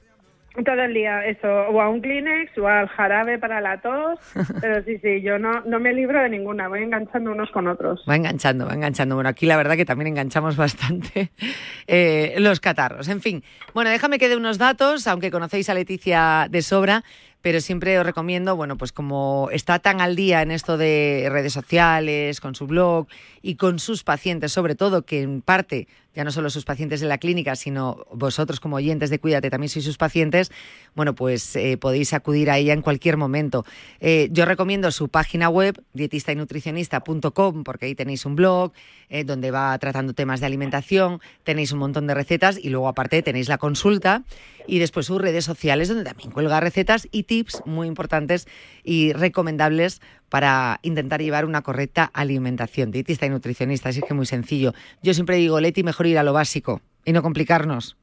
Todo 0.65 0.81
el 0.81 0.93
día, 0.93 1.23
eso, 1.25 1.47
o 1.47 1.81
a 1.81 1.87
un 1.87 2.01
Kleenex 2.01 2.57
o 2.57 2.67
al 2.67 2.87
jarabe 2.87 3.37
para 3.37 3.61
la 3.61 3.79
tos, 3.79 4.19
pero 4.61 4.83
sí, 4.83 4.97
sí, 4.97 5.21
yo 5.21 5.37
no, 5.37 5.61
no 5.61 5.79
me 5.79 5.93
libro 5.93 6.19
de 6.19 6.29
ninguna, 6.29 6.67
voy 6.67 6.81
enganchando 6.81 7.31
unos 7.31 7.51
con 7.51 7.67
otros. 7.67 8.03
Va 8.09 8.15
enganchando, 8.15 8.65
va 8.65 8.73
enganchando. 8.73 9.15
Bueno, 9.15 9.29
aquí 9.29 9.45
la 9.45 9.55
verdad 9.55 9.75
que 9.75 9.85
también 9.85 10.07
enganchamos 10.07 10.57
bastante 10.57 11.31
eh, 11.87 12.35
los 12.39 12.59
catarros. 12.59 13.07
En 13.07 13.21
fin, 13.21 13.43
bueno, 13.75 13.91
déjame 13.91 14.17
que 14.17 14.29
dé 14.29 14.35
unos 14.35 14.57
datos, 14.57 15.05
aunque 15.05 15.29
conocéis 15.29 15.69
a 15.69 15.75
Leticia 15.75 16.47
de 16.49 16.63
sobra, 16.63 17.03
pero 17.41 17.61
siempre 17.61 17.97
os 17.99 18.05
recomiendo, 18.05 18.55
bueno, 18.55 18.77
pues 18.77 18.91
como 18.91 19.49
está 19.51 19.79
tan 19.79 20.01
al 20.01 20.15
día 20.15 20.41
en 20.41 20.51
esto 20.51 20.77
de 20.77 21.27
redes 21.31 21.53
sociales, 21.53 22.41
con 22.41 22.55
su 22.55 22.67
blog 22.67 23.07
y 23.41 23.55
con 23.55 23.79
sus 23.79 24.03
pacientes, 24.03 24.51
sobre 24.51 24.75
todo, 24.75 25.03
que 25.03 25.21
en 25.21 25.41
parte 25.41 25.87
ya 26.17 26.23
no 26.23 26.31
solo 26.31 26.49
sus 26.49 26.65
pacientes 26.65 26.99
de 26.99 27.05
la 27.05 27.19
clínica, 27.19 27.55
sino 27.55 28.03
vosotros 28.11 28.59
como 28.59 28.77
oyentes 28.77 29.11
de 29.11 29.19
Cuídate 29.19 29.51
también 29.51 29.69
sois 29.69 29.85
sus 29.85 29.99
pacientes, 29.99 30.51
bueno, 30.95 31.13
pues 31.13 31.55
eh, 31.55 31.77
podéis 31.77 32.11
acudir 32.11 32.49
a 32.49 32.57
ella 32.57 32.73
en 32.73 32.81
cualquier 32.81 33.17
momento. 33.17 33.65
Eh, 33.99 34.27
yo 34.31 34.45
recomiendo 34.45 34.89
su 34.89 35.09
página 35.09 35.47
web, 35.47 35.79
dietistaynutricionista.com, 35.93 37.63
porque 37.63 37.85
ahí 37.85 37.93
tenéis 37.93 38.25
un 38.25 38.35
blog 38.35 38.71
eh, 39.09 39.25
donde 39.25 39.51
va 39.51 39.77
tratando 39.77 40.13
temas 40.13 40.39
de 40.39 40.47
alimentación, 40.47 41.21
tenéis 41.43 41.71
un 41.71 41.77
montón 41.77 42.07
de 42.07 42.15
recetas 42.15 42.57
y 42.57 42.69
luego 42.69 42.87
aparte 42.87 43.21
tenéis 43.21 43.47
la 43.47 43.59
consulta 43.59 44.23
y 44.65 44.79
después 44.79 45.05
sus 45.05 45.21
redes 45.21 45.45
sociales 45.45 45.87
donde 45.87 46.03
también 46.03 46.31
cuelga 46.31 46.59
recetas 46.59 47.07
y 47.11 47.23
tips 47.23 47.61
muy 47.65 47.87
importantes 47.87 48.47
y 48.83 49.13
recomendables 49.13 50.01
para 50.29 50.79
intentar 50.81 51.21
llevar 51.21 51.45
una 51.45 51.61
correcta 51.61 52.09
alimentación. 52.13 52.91
Dietista 52.91 53.25
y 53.25 53.29
nutricionista, 53.29 53.89
así 53.89 54.01
que 54.01 54.13
muy 54.13 54.25
sencillo. 54.25 54.73
Yo 55.01 55.13
siempre 55.13 55.37
digo, 55.37 55.59
Leti, 55.59 55.83
mejor 55.83 56.07
ir 56.07 56.17
a 56.17 56.23
lo 56.23 56.33
básico 56.33 56.81
y 57.05 57.13
no 57.13 57.21
complicarnos. 57.21 57.97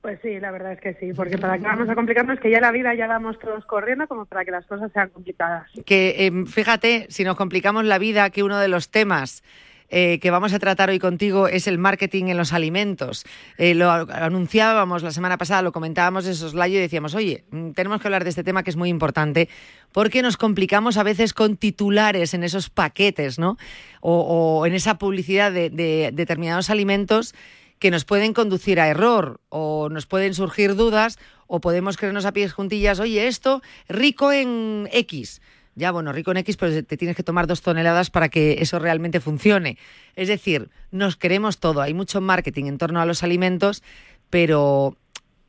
Pues 0.00 0.20
sí, 0.22 0.38
la 0.38 0.52
verdad 0.52 0.72
es 0.72 0.80
que 0.80 0.94
sí, 0.94 1.12
porque 1.12 1.38
para 1.38 1.58
que 1.58 1.64
vamos 1.64 1.88
a 1.88 1.94
complicarnos, 1.96 2.38
que 2.38 2.50
ya 2.50 2.60
la 2.60 2.70
vida 2.70 2.94
ya 2.94 3.08
vamos 3.08 3.36
todos 3.40 3.64
corriendo 3.66 4.06
como 4.06 4.26
para 4.26 4.44
que 4.44 4.52
las 4.52 4.64
cosas 4.66 4.92
sean 4.92 5.08
complicadas. 5.08 5.68
Que 5.84 6.26
em, 6.26 6.46
fíjate, 6.46 7.06
si 7.10 7.24
nos 7.24 7.36
complicamos 7.36 7.84
la 7.84 7.98
vida, 7.98 8.30
que 8.30 8.44
uno 8.44 8.58
de 8.58 8.68
los 8.68 8.90
temas 8.90 9.42
eh, 9.90 10.18
que 10.20 10.30
vamos 10.30 10.52
a 10.52 10.58
tratar 10.58 10.90
hoy 10.90 10.98
contigo 10.98 11.48
es 11.48 11.66
el 11.66 11.78
marketing 11.78 12.26
en 12.26 12.36
los 12.36 12.52
alimentos. 12.52 13.24
Eh, 13.56 13.74
lo 13.74 13.90
anunciábamos 13.90 15.02
la 15.02 15.12
semana 15.12 15.38
pasada, 15.38 15.62
lo 15.62 15.72
comentábamos 15.72 16.26
en 16.26 16.34
Soslayo 16.34 16.78
y 16.78 16.82
decíamos, 16.82 17.14
oye, 17.14 17.44
mm, 17.50 17.70
tenemos 17.70 18.00
que 18.00 18.08
hablar 18.08 18.24
de 18.24 18.30
este 18.30 18.44
tema 18.44 18.62
que 18.62 18.70
es 18.70 18.76
muy 18.76 18.90
importante 18.90 19.48
porque 19.92 20.20
nos 20.20 20.36
complicamos 20.36 20.98
a 20.98 21.02
veces 21.02 21.32
con 21.32 21.56
titulares 21.56 22.34
en 22.34 22.44
esos 22.44 22.68
paquetes, 22.68 23.38
¿no? 23.38 23.56
O, 24.00 24.66
en 24.66 24.74
esa 24.74 24.98
publicidad 24.98 25.50
de, 25.50 25.70
de 25.70 26.10
determinados 26.12 26.70
alimentos 26.70 27.34
que 27.78 27.90
nos 27.90 28.04
pueden 28.04 28.34
conducir 28.34 28.80
a 28.80 28.88
error 28.88 29.40
o 29.48 29.88
nos 29.88 30.06
pueden 30.06 30.34
surgir 30.34 30.74
dudas 30.74 31.18
o 31.46 31.60
podemos 31.60 31.96
creernos 31.96 32.26
a 32.26 32.32
pies 32.32 32.52
juntillas, 32.52 33.00
oye, 33.00 33.26
esto 33.26 33.62
rico 33.88 34.32
en 34.32 34.88
X 34.92 35.40
ya, 35.78 35.92
bueno, 35.92 36.12
rico 36.12 36.32
en 36.32 36.38
X, 36.38 36.56
pero 36.56 36.84
te 36.84 36.96
tienes 36.96 37.16
que 37.16 37.22
tomar 37.22 37.46
dos 37.46 37.62
toneladas 37.62 38.10
para 38.10 38.28
que 38.28 38.60
eso 38.60 38.78
realmente 38.78 39.20
funcione. 39.20 39.78
Es 40.16 40.28
decir, 40.28 40.68
nos 40.90 41.16
queremos 41.16 41.60
todo. 41.60 41.80
Hay 41.80 41.94
mucho 41.94 42.20
marketing 42.20 42.66
en 42.66 42.78
torno 42.78 43.00
a 43.00 43.06
los 43.06 43.22
alimentos, 43.22 43.82
pero 44.28 44.96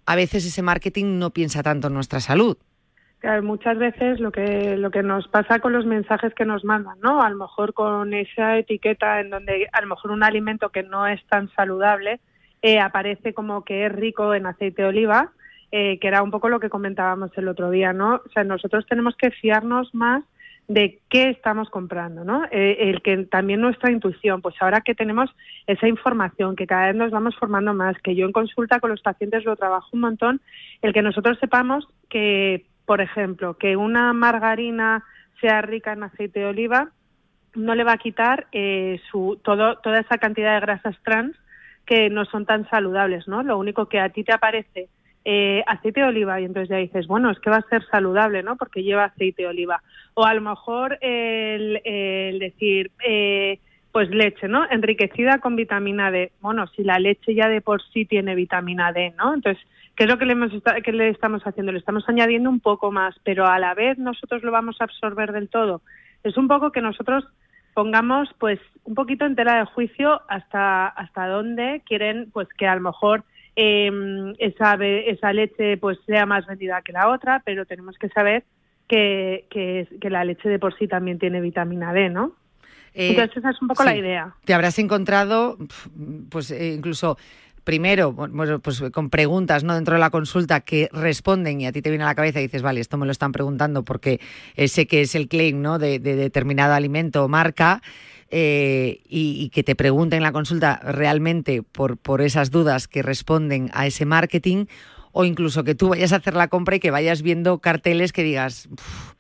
a 0.06 0.16
veces 0.16 0.46
ese 0.46 0.62
marketing 0.62 1.18
no 1.18 1.32
piensa 1.32 1.64
tanto 1.64 1.88
en 1.88 1.96
nuestra 1.96 2.20
salud. 2.20 2.58
Claro, 3.20 3.44
muchas 3.44 3.78
veces 3.78 4.22
lo 4.22 4.32
que 4.32 4.78
lo 4.78 4.92
que 4.92 5.04
nos 5.04 5.28
pasa 5.28 5.60
con 5.60 5.74
los 5.74 5.86
mensajes 5.86 6.34
que 6.34 6.46
nos 6.46 6.64
mandan, 6.64 6.98
¿no? 7.02 7.22
A 7.22 7.30
lo 7.30 7.36
mejor 7.36 7.74
con 7.74 8.14
esa 8.14 8.58
etiqueta 8.58 9.20
en 9.20 9.30
donde 9.30 9.68
a 9.74 9.82
lo 9.82 9.88
mejor 9.88 10.12
un 10.12 10.24
alimento 10.24 10.70
que 10.70 10.84
no 10.84 11.06
es 11.06 11.22
tan 11.28 11.50
saludable 11.54 12.22
eh, 12.62 12.80
aparece 12.80 13.34
como 13.34 13.66
que 13.66 13.86
es 13.86 13.92
rico 13.92 14.34
en 14.34 14.46
aceite 14.46 14.84
de 14.84 14.88
oliva 14.88 15.34
eh, 15.72 16.00
que 16.00 16.08
era 16.08 16.24
un 16.24 16.32
poco 16.32 16.50
lo 16.50 16.60
que 16.60 16.70
comentábamos 16.70 17.32
el 17.38 17.48
otro 17.48 17.70
día, 17.70 17.94
¿no? 17.94 18.22
O 18.26 18.30
sea, 18.34 18.44
nosotros 18.44 18.86
tenemos 18.88 19.16
que 19.16 19.32
fiarnos 19.32 19.94
más 19.94 20.24
de 20.68 21.00
qué 21.10 21.30
estamos 21.30 21.70
comprando, 21.70 22.24
¿no? 22.24 22.46
Eh, 22.52 22.78
el 22.90 23.02
que 23.02 23.26
también 23.26 23.60
nuestra 23.60 23.92
intuición, 23.92 24.42
pues 24.42 24.56
ahora 24.60 24.82
que 24.82 24.94
tenemos 24.94 25.30
esa 25.66 25.88
información, 25.88 26.56
que 26.56 26.68
cada 26.68 26.88
vez 26.88 26.96
nos 26.96 27.12
vamos 27.12 27.36
formando 27.36 27.74
más, 27.74 27.98
que 28.04 28.16
yo 28.16 28.26
en 28.28 28.32
consulta 28.32 28.80
con 28.80 28.92
los 28.92 29.02
pacientes 29.02 29.46
lo 29.46 29.56
trabajo 29.56 29.90
un 29.94 30.02
montón, 30.02 30.42
el 30.84 30.94
que 30.94 31.02
nosotros 31.02 31.40
sepamos 31.40 31.88
que, 32.08 32.68
por 32.86 33.02
ejemplo, 33.02 33.58
que 33.58 33.76
una 33.78 34.14
margarina 34.14 35.04
sea 35.42 35.62
rica 35.64 35.94
en 35.94 36.04
aceite 36.04 36.42
de 36.42 36.46
oliva, 36.46 36.92
no 37.56 37.74
le 37.74 37.84
va 37.84 37.94
a 37.94 37.98
quitar 37.98 38.46
eh, 38.52 39.02
su, 39.12 39.40
todo, 39.44 39.78
toda 39.78 40.00
esa 40.00 40.20
cantidad 40.20 40.54
de 40.54 40.62
grasas 40.62 40.96
trans 41.04 41.36
que 41.88 42.12
no 42.12 42.26
son 42.26 42.46
tan 42.46 42.70
saludables, 42.70 43.28
¿no? 43.28 43.42
Lo 43.42 43.58
único 43.58 43.88
que 43.88 44.00
a 44.00 44.10
ti 44.10 44.24
te 44.24 44.34
aparece 44.34 44.88
eh, 45.32 45.64
aceite 45.68 46.02
de 46.02 46.08
oliva 46.08 46.42
y 46.42 46.46
entonces 46.46 46.70
ya 46.70 46.78
dices, 46.78 47.06
bueno, 47.06 47.30
es 47.30 47.40
que 47.40 47.52
va 47.52 47.58
a 47.58 47.70
ser 47.70 47.86
saludable, 47.92 48.42
¿no? 48.42 48.56
Porque 48.56 48.82
lleva 48.82 49.04
aceite 49.04 49.44
de 49.44 49.50
oliva. 49.50 49.84
O 50.16 50.26
a 50.26 50.34
lo 50.34 50.42
mejor 50.42 50.98
el, 51.02 52.40
decir, 52.40 52.90
eh, 53.06 53.60
pues 53.92 54.10
leche, 54.10 54.48
¿no? 54.48 54.66
Enriquecida 54.72 55.38
con 55.38 55.56
vitamina 55.56 56.10
D. 56.10 56.32
Bueno, 56.42 56.66
si 56.76 56.84
la 56.84 56.98
leche 56.98 57.36
ya 57.36 57.48
de 57.48 57.62
por 57.62 57.80
sí 57.94 58.06
tiene 58.06 58.34
vitamina 58.34 58.92
D, 58.92 59.14
¿no? 59.20 59.36
Entonces, 59.36 59.64
¿qué 59.96 60.06
es 60.06 60.10
lo 60.10 60.18
que 60.18 60.26
le, 60.26 60.32
hemos, 60.32 60.52
que 60.84 60.92
le 60.92 61.10
estamos 61.10 61.44
haciendo? 61.44 61.74
Le 61.74 61.78
estamos 61.78 62.10
añadiendo 62.10 62.50
un 62.50 62.60
poco 62.60 62.92
más, 62.92 63.16
pero 63.24 63.46
a 63.46 63.60
la 63.60 63.76
vez 63.76 64.00
nosotros 64.00 64.42
lo 64.42 64.52
vamos 64.52 64.78
a 64.82 64.86
absorber 64.86 65.32
del 65.32 65.48
todo. 65.48 65.84
Es 66.24 66.38
un 66.38 66.48
poco 66.48 66.72
que 66.72 66.82
nosotros 66.82 67.24
pongamos 67.76 68.30
pues 68.40 68.60
un 68.84 68.96
poquito 68.96 69.28
en 69.28 69.36
tela 69.36 69.60
de 69.60 69.66
juicio 69.66 70.24
hasta 70.28 70.88
hasta 70.88 71.28
dónde 71.28 71.84
quieren 71.86 72.32
pues 72.34 72.48
que 72.58 72.68
a 72.68 72.74
lo 72.74 72.82
mejor 72.82 73.24
eh, 73.56 73.92
esa, 74.40 74.76
esa 74.76 75.34
leche 75.34 75.78
pues 75.78 75.98
sea 76.06 76.26
más 76.26 76.46
vendida 76.46 76.82
que 76.82 76.92
la 76.92 77.10
otra, 77.10 77.42
pero 77.46 77.66
tenemos 77.66 77.98
que 77.98 78.10
saber 78.10 78.44
que, 78.88 79.46
que, 79.50 79.88
que 80.00 80.10
la 80.10 80.24
leche 80.24 80.50
de 80.50 80.60
por 80.60 80.78
sí 80.78 80.88
también 80.88 81.20
tiene 81.20 81.42
vitamina 81.42 81.94
D, 81.94 82.10
¿no? 82.10 82.34
Eh, 82.94 83.10
Entonces 83.10 83.38
esa 83.38 83.52
es 83.52 83.62
un 83.62 83.68
poco 83.68 83.84
la 83.84 83.96
idea. 83.96 84.34
Te 84.46 84.54
habrás 84.54 84.80
encontrado, 84.80 85.58
pues 86.30 86.52
eh, 86.52 86.74
incluso 86.74 87.18
primero, 87.64 88.14
bueno, 88.14 88.60
pues 88.60 88.82
con 88.92 89.12
preguntas 89.12 89.64
no 89.64 89.76
dentro 89.76 89.94
de 89.94 90.00
la 90.00 90.10
consulta 90.10 90.62
que 90.62 90.90
responden 90.92 91.62
y 91.62 91.68
a 91.68 91.72
ti 91.72 91.84
te 91.84 91.90
viene 91.90 92.04
a 92.04 92.08
la 92.08 92.16
cabeza 92.16 92.40
y 92.40 92.44
dices, 92.44 92.64
vale, 92.64 92.80
esto 92.82 92.98
me 92.98 93.06
lo 93.06 93.12
están 93.12 93.32
preguntando 93.32 93.84
porque 93.84 94.20
eh, 94.56 94.68
sé 94.68 94.88
que 94.88 95.02
es 95.02 95.14
el 95.14 95.28
claim 95.28 95.62
¿no? 95.62 95.78
de, 95.78 96.00
de 96.00 96.16
determinado 96.16 96.74
alimento 96.74 97.24
o 97.24 97.28
marca. 97.28 97.82
Eh, 98.32 99.02
y, 99.06 99.44
y 99.44 99.50
que 99.50 99.64
te 99.64 99.76
pregunten 99.76 100.18
en 100.18 100.24
la 100.24 100.32
consulta 100.32 100.80
realmente 100.84 101.64
por, 101.64 101.98
por 101.98 102.22
esas 102.22 102.52
dudas 102.52 102.88
que 102.88 103.02
responden 103.02 103.70
a 103.74 103.88
ese 103.88 104.06
marketing 104.06 104.66
o 105.12 105.26
incluso 105.26 105.64
que 105.64 105.76
tú 105.76 105.90
vayas 105.90 106.14
a 106.14 106.18
hacer 106.18 106.36
la 106.36 106.48
compra 106.48 106.76
y 106.76 106.80
que 106.80 106.92
vayas 106.92 107.22
viendo 107.22 107.60
carteles 107.60 108.14
que 108.14 108.24
digas, 108.24 108.68
"Uf, 108.72 109.14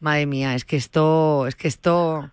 madre 0.00 0.26
mía, 0.26 0.54
es 0.54 0.64
que 0.64 0.76
esto, 0.76 1.46
es 1.46 1.54
que 1.56 1.68
esto... 1.68 2.30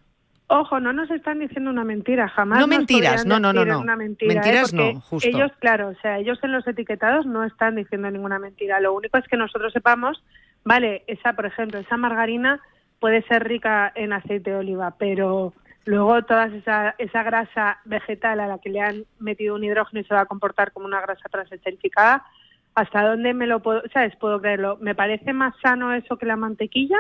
Ojo, 0.47 0.79
no 0.79 0.93
nos 0.93 1.09
están 1.09 1.39
diciendo 1.39 1.71
una 1.71 1.83
mentira, 1.83 2.27
jamás. 2.29 2.59
No 2.59 2.67
nos 2.67 2.77
mentiras, 2.77 3.25
no, 3.25 3.39
no, 3.39 3.51
no, 3.51 3.65
no. 3.65 3.79
Una 3.79 3.95
mentira, 3.95 4.31
¿eh? 4.31 4.35
Mentiras 4.35 4.71
Porque 4.71 4.93
no, 4.93 5.01
justo. 5.01 5.27
Ellos, 5.27 5.51
claro, 5.59 5.88
o 5.89 5.95
sea, 6.01 6.19
ellos 6.19 6.38
en 6.43 6.51
los 6.51 6.67
etiquetados 6.67 7.25
no 7.25 7.43
están 7.43 7.75
diciendo 7.75 8.11
ninguna 8.11 8.38
mentira. 8.38 8.79
Lo 8.79 8.93
único 8.93 9.17
es 9.17 9.27
que 9.27 9.38
nosotros 9.38 9.73
sepamos, 9.73 10.23
vale, 10.63 11.03
esa, 11.07 11.33
por 11.33 11.47
ejemplo, 11.47 11.79
esa 11.79 11.97
margarina 11.97 12.61
puede 12.99 13.23
ser 13.23 13.43
rica 13.47 13.91
en 13.95 14.13
aceite 14.13 14.51
de 14.51 14.57
oliva, 14.57 14.95
pero 14.99 15.53
luego 15.86 16.24
toda 16.24 16.48
esa, 16.48 16.95
esa 16.98 17.24
grasa 17.24 17.80
vegetal 17.86 18.39
a 18.39 18.48
la 18.48 18.58
que 18.58 18.69
le 18.69 18.82
han 18.82 19.06
metido 19.19 19.56
un 19.56 19.63
hidrógeno 19.63 20.02
y 20.02 20.04
se 20.04 20.13
va 20.13 20.21
a 20.21 20.26
comportar 20.26 20.71
como 20.71 20.86
una 20.86 21.02
grasa 21.02 21.30
transesterificada, 21.30 22.26
¿hasta 22.74 23.08
dónde 23.08 23.34
me 23.34 23.48
lo 23.48 23.62
puedo, 23.62 23.84
sabes, 23.93 24.15
puedo 24.17 24.41
creerlo? 24.41 24.78
¿Me 24.82 24.95
parece 24.95 25.32
más 25.32 25.54
sano 25.62 25.93
eso 25.93 26.17
que 26.17 26.26
la 26.26 26.36
mantequilla? 26.36 26.98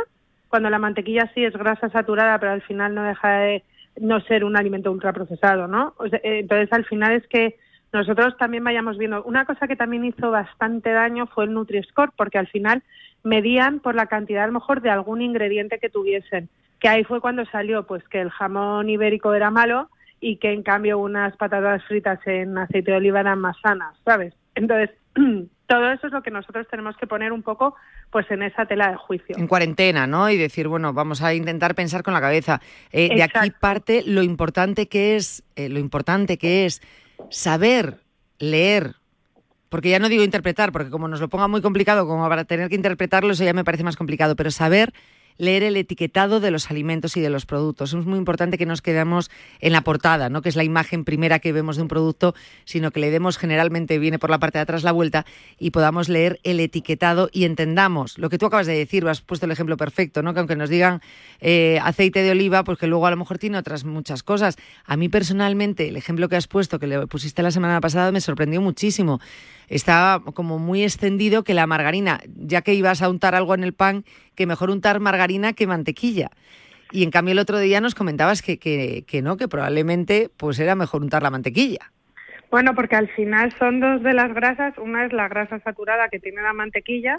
Cuando 0.47 0.69
la 0.69 0.79
mantequilla 0.79 1.29
sí 1.33 1.43
es 1.43 1.53
grasa 1.53 1.89
saturada, 1.89 2.39
pero 2.39 2.53
al 2.53 2.61
final 2.61 2.95
no 2.95 3.03
deja 3.03 3.39
de 3.39 3.63
no 3.99 4.19
ser 4.21 4.43
un 4.43 4.55
alimento 4.55 4.91
ultraprocesado, 4.91 5.67
¿no? 5.67 5.93
Eh, 6.11 6.39
entonces, 6.39 6.71
al 6.71 6.85
final 6.85 7.13
es 7.13 7.27
que 7.27 7.57
nosotros 7.91 8.37
también 8.37 8.63
vayamos 8.63 8.97
viendo. 8.97 9.23
Una 9.23 9.45
cosa 9.45 9.67
que 9.67 9.75
también 9.75 10.05
hizo 10.05 10.31
bastante 10.31 10.91
daño 10.91 11.27
fue 11.27 11.45
el 11.45 11.53
Nutri-Score, 11.53 12.11
porque 12.15 12.37
al 12.37 12.47
final 12.47 12.83
medían 13.23 13.79
por 13.79 13.95
la 13.95 14.05
cantidad, 14.07 14.43
a 14.43 14.47
lo 14.47 14.53
mejor, 14.53 14.81
de 14.81 14.89
algún 14.89 15.21
ingrediente 15.21 15.79
que 15.79 15.89
tuviesen. 15.89 16.49
Que 16.79 16.89
ahí 16.89 17.03
fue 17.03 17.21
cuando 17.21 17.45
salió, 17.45 17.85
pues, 17.85 18.03
que 18.09 18.21
el 18.21 18.29
jamón 18.29 18.89
ibérico 18.89 19.33
era 19.33 19.51
malo 19.51 19.89
y 20.19 20.37
que, 20.37 20.51
en 20.51 20.63
cambio, 20.63 20.99
unas 20.99 21.35
patatas 21.37 21.83
fritas 21.85 22.19
en 22.25 22.57
aceite 22.57 22.91
de 22.91 22.97
oliva 22.97 23.19
eran 23.19 23.39
más 23.39 23.57
sanas, 23.61 23.95
¿sabes? 24.03 24.33
Entonces, 24.55 24.89
todo 25.67 25.91
eso 25.91 26.07
es 26.07 26.13
lo 26.13 26.21
que 26.21 26.31
nosotros 26.31 26.67
tenemos 26.69 26.95
que 26.97 27.07
poner 27.07 27.31
un 27.31 27.43
poco, 27.43 27.75
pues, 28.11 28.29
en 28.31 28.43
esa 28.43 28.65
tela 28.65 28.89
de 28.89 28.95
juicio. 28.97 29.35
en 29.37 29.47
cuarentena, 29.47 30.07
¿no? 30.07 30.29
Y 30.29 30.37
decir, 30.37 30.67
bueno, 30.67 30.93
vamos 30.93 31.21
a 31.21 31.33
intentar 31.33 31.75
pensar 31.75 32.03
con 32.03 32.13
la 32.13 32.21
cabeza. 32.21 32.61
Eh, 32.91 33.15
de 33.15 33.23
aquí 33.23 33.51
parte 33.59 34.03
lo 34.05 34.23
importante 34.23 34.87
que 34.87 35.15
es, 35.15 35.43
eh, 35.55 35.69
lo 35.69 35.79
importante 35.79 36.37
que 36.37 36.65
es 36.65 36.81
saber 37.29 37.99
leer. 38.39 38.95
Porque 39.69 39.89
ya 39.89 39.99
no 39.99 40.09
digo 40.09 40.23
interpretar, 40.23 40.71
porque 40.71 40.89
como 40.89 41.07
nos 41.07 41.19
lo 41.19 41.27
ponga 41.27 41.47
muy 41.47 41.61
complicado, 41.61 42.07
como 42.07 42.27
para 42.29 42.45
tener 42.45 42.69
que 42.69 42.75
interpretarlo, 42.75 43.33
eso 43.33 43.43
ya 43.43 43.53
me 43.53 43.63
parece 43.63 43.83
más 43.83 43.97
complicado, 43.97 44.35
pero 44.35 44.51
saber 44.51 44.93
leer 45.37 45.63
el 45.63 45.77
etiquetado 45.77 46.39
de 46.39 46.51
los 46.51 46.69
alimentos 46.69 47.17
y 47.17 47.21
de 47.21 47.29
los 47.29 47.45
productos. 47.45 47.93
Es 47.93 48.05
muy 48.05 48.17
importante 48.17 48.57
que 48.57 48.65
nos 48.65 48.81
quedemos 48.81 49.31
en 49.59 49.71
la 49.73 49.81
portada, 49.81 50.29
no 50.29 50.41
que 50.41 50.49
es 50.49 50.55
la 50.55 50.63
imagen 50.63 51.03
primera 51.03 51.39
que 51.39 51.51
vemos 51.51 51.75
de 51.75 51.83
un 51.83 51.87
producto, 51.87 52.35
sino 52.65 52.91
que 52.91 52.99
le 52.99 53.11
demos 53.11 53.37
generalmente, 53.37 53.99
viene 53.99 54.19
por 54.19 54.29
la 54.29 54.39
parte 54.39 54.57
de 54.57 54.63
atrás 54.63 54.83
la 54.83 54.91
vuelta, 54.91 55.25
y 55.59 55.71
podamos 55.71 56.09
leer 56.09 56.39
el 56.43 56.59
etiquetado 56.59 57.29
y 57.31 57.45
entendamos 57.45 58.17
lo 58.17 58.29
que 58.29 58.37
tú 58.37 58.45
acabas 58.45 58.67
de 58.67 58.77
decir, 58.77 59.07
has 59.07 59.21
puesto 59.21 59.45
el 59.45 59.51
ejemplo 59.51 59.77
perfecto, 59.77 60.21
¿no? 60.21 60.33
que 60.33 60.39
aunque 60.39 60.55
nos 60.55 60.69
digan 60.69 61.01
eh, 61.39 61.79
aceite 61.83 62.21
de 62.23 62.31
oliva, 62.31 62.63
pues 62.63 62.77
que 62.77 62.87
luego 62.87 63.05
a 63.07 63.11
lo 63.11 63.17
mejor 63.17 63.37
tiene 63.37 63.57
otras 63.57 63.85
muchas 63.85 64.23
cosas. 64.23 64.57
A 64.85 64.97
mí 64.97 65.09
personalmente, 65.09 65.87
el 65.87 65.97
ejemplo 65.97 66.29
que 66.29 66.35
has 66.35 66.47
puesto, 66.47 66.79
que 66.79 66.87
le 66.87 67.07
pusiste 67.07 67.43
la 67.43 67.51
semana 67.51 67.81
pasada, 67.81 68.11
me 68.11 68.21
sorprendió 68.21 68.61
muchísimo. 68.61 69.19
Estaba 69.67 70.23
como 70.33 70.59
muy 70.59 70.83
extendido 70.83 71.43
que 71.43 71.53
la 71.53 71.65
margarina, 71.67 72.21
ya 72.35 72.61
que 72.61 72.73
ibas 72.73 73.01
a 73.01 73.09
untar 73.09 73.35
algo 73.35 73.55
en 73.55 73.63
el 73.63 73.73
pan, 73.73 74.05
que 74.35 74.45
mejor 74.45 74.69
untar 74.69 74.99
margarina 74.99 75.53
que 75.53 75.67
mantequilla. 75.67 76.29
Y 76.91 77.03
en 77.03 77.11
cambio 77.11 77.31
el 77.31 77.39
otro 77.39 77.59
día 77.59 77.81
nos 77.81 77.95
comentabas 77.95 78.41
que, 78.41 78.57
que, 78.57 79.03
que 79.07 79.21
no, 79.21 79.37
que 79.37 79.47
probablemente 79.47 80.29
pues 80.37 80.59
era 80.59 80.75
mejor 80.75 81.01
untar 81.01 81.23
la 81.23 81.31
mantequilla. 81.31 81.91
Bueno, 82.51 82.73
porque 82.75 82.95
al 82.95 83.09
final 83.09 83.51
son 83.57 83.79
dos 83.79 84.03
de 84.03 84.13
las 84.13 84.33
grasas. 84.33 84.77
Una 84.77 85.05
es 85.05 85.13
la 85.13 85.27
grasa 85.27 85.59
saturada 85.59 86.09
que 86.09 86.19
tiene 86.19 86.41
la 86.41 86.53
mantequilla 86.53 87.15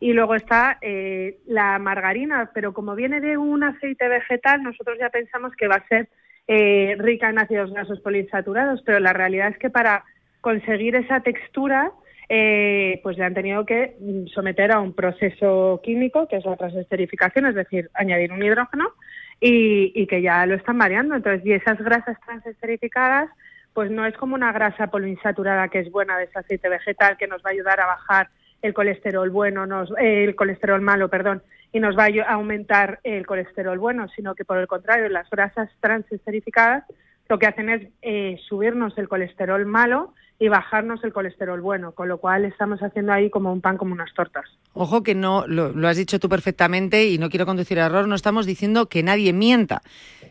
y 0.00 0.12
luego 0.12 0.34
está 0.34 0.78
eh, 0.82 1.38
la 1.46 1.78
margarina. 1.78 2.50
Pero 2.52 2.74
como 2.74 2.94
viene 2.94 3.20
de 3.20 3.38
un 3.38 3.62
aceite 3.62 4.08
vegetal, 4.08 4.62
nosotros 4.62 4.98
ya 5.00 5.08
pensamos 5.08 5.54
que 5.56 5.68
va 5.68 5.76
a 5.76 5.88
ser 5.88 6.08
eh, 6.48 6.96
rica 6.98 7.30
en 7.30 7.38
ácidos 7.38 7.72
grasos 7.72 8.00
poliinsaturados. 8.00 8.82
Pero 8.82 9.00
la 9.00 9.12
realidad 9.12 9.48
es 9.48 9.58
que 9.58 9.70
para 9.70 10.04
conseguir 10.40 10.94
esa 10.96 11.20
textura, 11.20 11.92
eh, 12.28 13.00
pues 13.02 13.16
le 13.18 13.24
han 13.24 13.34
tenido 13.34 13.64
que 13.64 13.96
someter 14.34 14.72
a 14.72 14.80
un 14.80 14.92
proceso 14.92 15.80
químico, 15.82 16.26
que 16.28 16.36
es 16.36 16.44
la 16.44 16.56
transesterificación, 16.56 17.46
es 17.46 17.54
decir, 17.54 17.90
añadir 17.94 18.32
un 18.32 18.42
hidrógeno, 18.42 18.92
y, 19.40 20.06
que 20.06 20.22
ya 20.22 20.46
lo 20.46 20.54
están 20.54 20.78
variando. 20.78 21.14
Entonces, 21.14 21.44
y 21.44 21.52
esas 21.52 21.78
grasas 21.78 22.18
transesterificadas, 22.24 23.30
pues 23.74 23.90
no 23.90 24.06
es 24.06 24.16
como 24.16 24.34
una 24.34 24.52
grasa 24.52 24.86
poliinsaturada 24.88 25.68
que 25.68 25.80
es 25.80 25.90
buena 25.90 26.16
de 26.18 26.24
ese 26.24 26.38
aceite 26.38 26.68
vegetal 26.68 27.16
que 27.18 27.26
nos 27.26 27.42
va 27.44 27.50
a 27.50 27.52
ayudar 27.52 27.80
a 27.80 27.86
bajar 27.86 28.28
el 28.62 28.72
colesterol 28.72 29.28
bueno, 29.30 29.66
nos, 29.66 29.90
eh, 29.98 30.24
el 30.24 30.34
colesterol 30.34 30.80
malo, 30.80 31.08
perdón, 31.10 31.42
y 31.72 31.80
nos 31.80 31.96
va 31.96 32.04
a 32.04 32.32
aumentar 32.32 33.00
el 33.04 33.26
colesterol 33.26 33.78
bueno, 33.78 34.08
sino 34.16 34.34
que 34.34 34.46
por 34.46 34.56
el 34.56 34.66
contrario, 34.66 35.10
las 35.10 35.28
grasas 35.28 35.68
transesterificadas 35.80 36.84
lo 37.28 37.38
que 37.38 37.46
hacen 37.46 37.68
es 37.68 37.88
eh, 38.02 38.38
subirnos 38.48 38.96
el 38.98 39.08
colesterol 39.08 39.66
malo 39.66 40.14
y 40.38 40.48
bajarnos 40.48 41.02
el 41.02 41.12
colesterol 41.12 41.60
bueno, 41.60 41.92
con 41.92 42.08
lo 42.08 42.18
cual 42.18 42.44
estamos 42.44 42.80
haciendo 42.82 43.12
ahí 43.12 43.30
como 43.30 43.52
un 43.52 43.60
pan 43.62 43.78
como 43.78 43.92
unas 43.94 44.12
tortas. 44.14 44.44
Ojo 44.74 45.02
que 45.02 45.14
no, 45.14 45.46
lo, 45.46 45.70
lo 45.72 45.88
has 45.88 45.96
dicho 45.96 46.18
tú 46.20 46.28
perfectamente 46.28 47.06
y 47.08 47.16
no 47.18 47.30
quiero 47.30 47.46
conducir 47.46 47.80
a 47.80 47.86
error, 47.86 48.06
no 48.06 48.14
estamos 48.14 48.44
diciendo 48.44 48.88
que 48.88 49.02
nadie 49.02 49.32
mienta. 49.32 49.80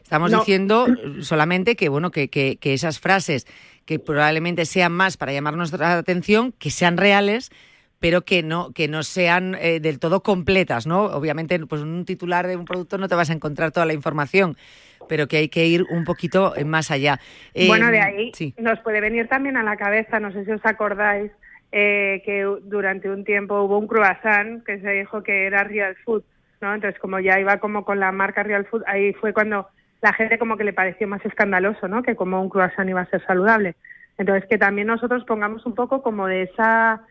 Estamos 0.04 0.30
No. 0.32 0.39
diciendo 0.39 0.86
solamente 1.22 1.76
que, 1.76 1.89
bueno, 1.89 2.12
que, 2.12 2.30
que, 2.30 2.58
que 2.58 2.74
esas 2.76 3.00
frases 3.00 3.48
que 3.86 3.98
probablemente 3.98 4.65
sean 4.65 4.91
más 4.91 5.18
para 5.18 5.34
llamar 5.34 5.56
nuestra 5.56 5.98
atención, 5.98 6.52
que 6.52 6.70
sean 6.70 6.98
reales, 6.98 7.52
pero 8.00 8.22
que 8.24 8.44
no, 8.44 8.72
que 8.74 8.88
no 8.88 9.02
sean 9.02 9.56
eh, 9.60 9.80
del 9.80 9.98
todo 10.00 10.22
completas, 10.22 10.86
¿no? 10.86 11.06
Obviamente, 11.06 11.58
pues 11.65 11.82
en 11.82 11.88
un 11.88 12.06
titular 12.06 12.46
de 12.46 12.56
un 12.56 12.65
producto 12.65 13.00
no 13.00 13.08
te 13.08 13.15
vas 13.15 13.32
a 13.32 13.34
encontrar 13.34 13.72
toda 13.72 13.88
la 13.88 13.94
información, 13.94 14.58
pero 15.08 15.28
que 15.28 15.38
hay 15.38 15.50
que 15.50 15.65
ir 15.65 15.86
un 15.89 16.04
poquito 16.04 16.56
eh, 16.56 16.65
más 16.65 16.91
allá. 16.91 17.20
Eh, 17.54 17.68
bueno, 17.68 17.91
de 17.91 18.02
ahí 18.02 18.32
sí. 18.34 18.54
nos 18.58 18.80
puede 18.80 19.02
venir 19.02 19.28
también 19.28 19.58
a 19.58 19.63
la 19.63 19.78
cabeza, 19.78 20.20
no 20.20 20.32
sé 20.32 20.46
si 20.46 20.52
os 20.52 20.65
acordáis, 20.65 21.32
eh, 21.72 22.22
que 22.26 22.44
durante 22.63 23.10
un 23.10 23.24
tiempo 23.24 23.62
hubo 23.62 23.78
un 23.78 23.88
croissant 23.88 24.63
que 24.63 24.80
se 24.80 24.89
dijo 24.91 25.24
que 25.24 25.46
era 25.46 25.63
real 25.63 25.96
food, 26.06 26.24
¿no? 26.62 26.74
Entonces, 26.74 27.00
como 27.00 27.20
ya 27.20 27.39
iba 27.39 27.58
como 27.60 27.84
con 27.84 28.00
la 28.00 28.12
marca 28.12 28.44
real 28.44 28.65
food, 28.65 28.84
ahí 28.88 29.13
fue 29.13 29.34
cuando 29.34 29.68
la 30.02 30.13
gente 30.13 30.38
como 30.38 30.58
que 30.58 30.63
le 30.63 30.74
pareció 30.74 31.08
más 31.08 31.26
escandaloso, 31.26 31.88
¿no? 31.88 32.04
Que 32.04 32.15
como 32.15 32.41
un 32.41 32.50
croissant 32.50 32.89
iba 32.89 33.02
a 33.02 33.10
ser 33.10 33.26
saludable. 33.26 33.76
Entonces, 34.18 34.48
que 34.50 34.58
también 34.58 34.88
nosotros 34.88 35.26
pongamos 35.26 35.65
un 35.65 35.76
poco 35.76 36.02
como 36.02 36.28
de 36.28 36.44
esa 36.44 37.02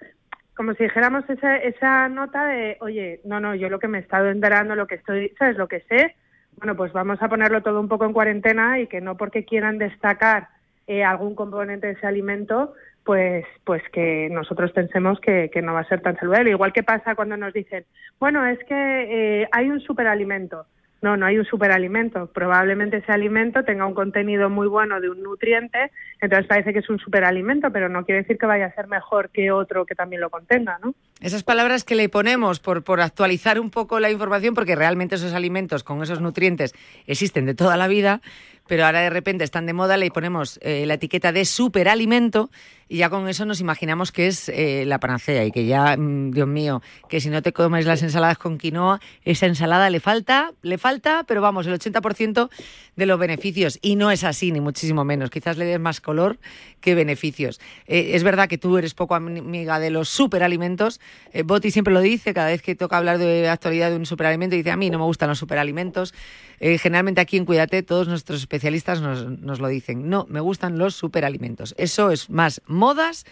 como 0.57 0.73
si 0.75 0.85
dijéramos 0.85 1.29
esa, 1.29 1.57
esa 1.57 2.09
nota 2.09 2.47
de, 2.47 2.77
oye, 2.81 3.21
no, 3.25 3.41
no, 3.41 3.55
yo 3.55 3.69
lo 3.69 3.79
que 3.79 3.89
me 3.89 3.99
he 3.99 4.01
estado 4.01 4.31
enterando, 4.31 4.77
lo 4.77 4.87
que 4.87 4.97
estoy, 4.97 5.33
¿sabes? 5.39 5.57
Lo 5.57 5.69
que 5.69 5.81
sé, 5.89 6.15
bueno, 6.57 6.77
pues 6.77 6.93
vamos 6.93 7.21
a 7.21 7.29
ponerlo 7.29 7.63
todo 7.63 7.81
un 7.81 7.89
poco 7.89 8.05
en 8.05 8.13
cuarentena 8.13 8.79
y 8.81 8.87
que 8.87 9.01
no 9.01 9.17
porque 9.17 9.45
quieran 9.45 9.79
destacar 9.79 10.49
eh, 10.87 11.03
algún 11.03 11.35
componente 11.35 11.87
de 11.87 11.93
ese 11.95 12.07
alimento, 12.07 12.75
pues, 13.05 13.45
pues 13.65 13.83
que 13.93 14.29
nosotros 14.31 14.73
pensemos 14.73 15.21
que, 15.21 15.51
que 15.53 15.63
no 15.63 15.75
va 15.75 15.81
a 15.81 15.89
ser 15.89 16.01
tan 16.01 16.17
saludable. 16.17 16.51
Igual 16.51 16.73
que 16.73 16.83
pasa 16.83 17.15
cuando 17.15 17.37
nos 17.37 17.53
dicen, 17.53 17.85
bueno, 18.19 18.47
es 18.47 18.59
que 18.65 19.43
eh, 19.43 19.49
hay 19.53 19.71
un 19.71 19.81
superalimento. 19.81 20.67
No, 21.03 21.19
no 21.19 21.27
hay 21.27 21.37
un 21.37 21.45
superalimento. 21.45 22.29
Probablemente 22.33 22.97
ese 22.97 23.13
alimento 23.13 23.63
tenga 23.63 23.85
un 23.85 23.93
contenido 23.93 24.49
muy 24.49 24.67
bueno 24.69 25.03
de 25.03 25.11
un 25.11 25.23
nutriente, 25.23 25.91
entonces 26.19 26.47
parece 26.47 26.73
que 26.73 26.79
es 26.79 26.89
un 26.89 26.99
superalimento, 26.99 27.71
pero 27.71 27.91
no 27.91 28.07
quiere 28.07 28.23
decir 28.23 28.39
que 28.39 28.47
vaya 28.47 28.67
a 28.67 28.75
ser 28.75 28.89
mejor 28.89 29.29
que 29.29 29.51
otro 29.51 29.85
que 29.85 29.95
también 29.95 30.23
lo 30.23 30.31
contenga, 30.31 30.79
¿no? 30.83 30.95
Esas 31.25 31.43
palabras 31.43 31.85
que 31.85 31.95
le 31.95 32.11
ponemos 32.11 32.61
por, 32.61 32.85
por 32.85 33.01
actualizar 33.01 33.59
un 33.59 33.71
poco 33.71 33.99
la 33.99 34.11
información, 34.11 34.53
porque 34.53 34.77
realmente 34.77 35.15
esos 35.15 35.33
alimentos 35.33 35.83
con 35.83 36.03
esos 36.03 36.21
nutrientes 36.21 36.75
existen 37.07 37.47
de 37.47 37.55
toda 37.55 37.79
la 37.79 37.89
vida, 37.89 38.21
pero 38.67 38.85
ahora 38.85 39.01
de 39.01 39.09
repente 39.09 39.43
están 39.43 39.65
de 39.65 39.73
moda, 39.73 39.97
le 39.97 40.11
ponemos 40.11 40.59
eh, 40.61 40.85
la 40.85 40.95
etiqueta 40.95 41.33
de 41.33 41.47
superalimento 41.47 42.51
y 42.89 42.99
ya 42.99 43.11
con 43.11 43.29
eso 43.29 43.45
nos 43.47 43.61
imaginamos 43.61 44.13
que 44.13 44.27
es 44.27 44.49
eh, 44.49 44.85
la 44.87 45.01
panacea 45.01 45.45
y 45.45 45.51
que 45.51 45.67
ya, 45.67 45.97
mm, 45.97 46.33
Dios 46.33 46.47
mío, 46.47 46.83
que 47.09 47.21
si 47.21 47.31
no 47.31 47.43
te 47.43 47.53
comes 47.53 47.87
las 47.87 48.03
ensaladas 48.03 48.39
con 48.39 48.59
quinoa, 48.59 49.01
esa 49.25 49.47
ensalada 49.47 49.89
le 49.91 50.01
falta, 50.01 50.53
le 50.63 50.79
falta, 50.79 51.25
pero 51.27 51.41
vamos, 51.41 51.67
el 51.67 51.75
80% 51.75 52.51
de 52.97 53.07
los 53.07 53.19
beneficios. 53.19 53.79
Y 53.81 53.97
no 53.97 54.11
es 54.11 54.23
así, 54.25 54.53
ni 54.53 54.61
muchísimo 54.61 55.05
menos. 55.05 55.31
Quizás 55.31 55.57
le 55.57 55.65
des 55.65 55.81
más 55.81 56.01
color 56.01 56.39
que 56.81 56.95
beneficios. 56.95 57.61
Eh, 57.87 58.11
es 58.15 58.23
verdad 58.23 58.49
que 58.49 58.59
tú 58.59 58.77
eres 58.77 58.95
poco 58.95 59.15
amiga 59.15 59.81
de 59.81 59.91
los 59.91 60.09
superalimentos, 60.09 61.01
Eh, 61.33 61.43
Boti 61.43 61.71
siempre 61.71 61.93
lo 61.93 62.01
dice, 62.01 62.35
cada 62.35 62.49
vez 62.49 62.63
que 62.63 62.75
toca 62.75 62.97
hablar 62.97 63.19
de 63.19 63.49
actualidad 63.49 63.91
de 63.91 63.97
un 63.97 64.07
superalimento, 64.07 64.57
dice, 64.57 64.71
a 64.71 64.77
mí 64.77 64.91
no 64.91 64.99
me 64.99 65.05
gustan 65.05 65.29
los 65.29 65.39
superalimentos. 65.39 66.15
Eh, 66.61 66.79
generalmente 66.79 67.21
aquí 67.21 67.37
en 67.37 67.45
Cuídate 67.45 67.83
todos 67.83 68.09
nuestros 68.09 68.41
especialistas 68.41 69.01
nos, 69.01 69.27
nos 69.41 69.61
lo 69.61 69.69
dicen, 69.69 70.09
no, 70.09 70.27
me 70.29 70.41
gustan 70.41 70.79
los 70.79 70.95
superalimentos. 70.95 71.75
Eso 71.79 72.11
es 72.11 72.31
más 72.31 72.63
modas 72.67 73.25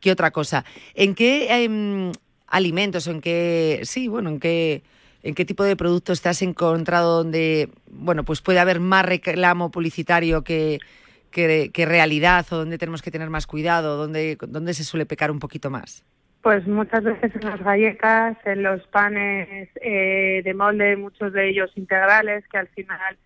que 0.00 0.10
otra 0.10 0.30
cosa. 0.30 0.64
¿En 0.94 1.14
qué 1.14 1.64
em, 1.64 2.12
alimentos 2.46 3.06
o 3.06 3.10
en 3.10 3.20
qué, 3.20 3.80
sí, 3.84 4.08
bueno, 4.08 4.30
en 4.30 4.40
qué 4.40 4.82
en 5.22 5.34
qué 5.34 5.44
tipo 5.44 5.64
de 5.64 5.76
productos 5.76 6.22
te 6.22 6.28
has 6.28 6.42
encontrado 6.42 7.18
donde, 7.18 7.70
bueno, 7.90 8.24
pues 8.24 8.40
puede 8.40 8.58
haber 8.58 8.80
más 8.80 9.04
reclamo 9.04 9.70
publicitario 9.70 10.42
que, 10.44 10.78
que, 11.30 11.86
realidad 11.86 12.46
o 12.50 12.56
donde 12.56 12.78
tenemos 12.78 13.02
que 13.02 13.10
tener 13.10 13.30
más 13.30 13.46
cuidado, 13.46 13.96
donde, 13.96 14.38
donde 14.48 14.74
se 14.74 14.84
suele 14.84 15.06
pecar 15.06 15.30
un 15.30 15.38
poquito 15.38 15.70
más? 15.70 16.04
Pues 16.42 16.66
muchas 16.66 17.04
veces 17.04 17.34
en 17.34 17.50
las 17.50 17.62
galletas, 17.62 18.36
en 18.46 18.62
los 18.62 18.86
panes 18.86 19.68
eh, 19.82 20.40
de 20.42 20.54
molde, 20.54 20.96
muchos 20.96 21.32
de 21.32 21.50
ellos 21.50 21.70
integrales, 21.76 22.46
que 22.48 22.58
al 22.58 22.68
final 22.68 23.18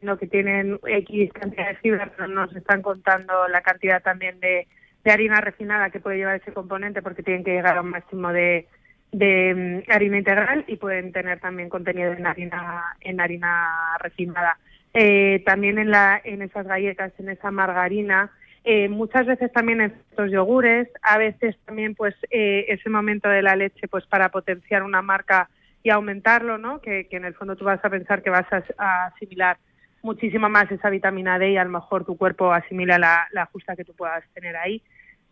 lo 0.00 0.18
que 0.18 0.26
tienen 0.26 0.80
X 0.84 1.32
cantidad 1.32 1.68
de 1.68 1.76
fibra, 1.76 2.10
pero 2.16 2.28
nos 2.28 2.54
están 2.56 2.82
contando 2.82 3.46
la 3.48 3.60
cantidad 3.60 4.02
también 4.02 4.40
de, 4.40 4.66
de 5.04 5.10
harina 5.10 5.40
refinada 5.40 5.90
que 5.90 6.00
puede 6.00 6.16
llevar 6.16 6.36
ese 6.36 6.52
componente 6.52 7.02
porque 7.02 7.22
tienen 7.22 7.44
que 7.44 7.52
llegar 7.52 7.76
a 7.76 7.82
un 7.82 7.90
máximo 7.90 8.32
de, 8.32 8.66
de 9.12 9.84
mm, 9.86 9.90
harina 9.92 10.18
integral 10.18 10.64
y 10.66 10.76
pueden 10.76 11.12
tener 11.12 11.40
también 11.40 11.68
contenido 11.68 12.12
en 12.12 12.26
harina 12.26 12.96
en 13.00 13.20
harina 13.20 13.96
refinada. 14.00 14.58
Eh, 14.94 15.42
también 15.44 15.78
en, 15.78 15.90
la, 15.90 16.20
en 16.24 16.42
esas 16.42 16.66
galletas, 16.66 17.12
en 17.18 17.28
esa 17.28 17.50
margarina, 17.50 18.30
eh, 18.70 18.90
muchas 18.90 19.24
veces 19.24 19.50
también 19.50 19.80
en 19.80 19.94
estos 20.10 20.30
yogures, 20.30 20.88
a 21.00 21.16
veces 21.16 21.56
también 21.64 21.94
pues 21.94 22.14
eh, 22.30 22.66
ese 22.68 22.90
momento 22.90 23.26
de 23.26 23.40
la 23.40 23.56
leche 23.56 23.88
pues 23.88 24.04
para 24.04 24.28
potenciar 24.28 24.82
una 24.82 25.00
marca 25.00 25.48
y 25.82 25.88
aumentarlo, 25.88 26.58
¿no? 26.58 26.82
Que, 26.82 27.08
en 27.10 27.24
el 27.24 27.32
fondo 27.32 27.56
tú 27.56 27.64
vas 27.64 27.82
a 27.82 27.88
pensar 27.88 28.22
que 28.22 28.28
vas 28.28 28.44
a, 28.52 29.06
asimilar 29.06 29.56
muchísimo 30.02 30.50
más 30.50 30.70
esa 30.70 30.90
vitamina 30.90 31.38
D 31.38 31.52
y 31.52 31.56
a 31.56 31.64
lo 31.64 31.70
mejor 31.70 32.04
tu 32.04 32.18
cuerpo 32.18 32.52
asimila 32.52 32.98
la, 32.98 33.26
la 33.32 33.46
justa 33.46 33.74
que 33.74 33.86
tú 33.86 33.94
puedas 33.94 34.22
tener 34.34 34.54
ahí, 34.58 34.82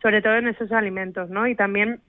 sobre 0.01 0.23
todo 0.23 0.37
en 0.37 0.47
esos 0.47 0.71
alimentos, 0.71 1.29
¿no? 1.29 1.45
Y 1.45 1.53
también 1.53 2.01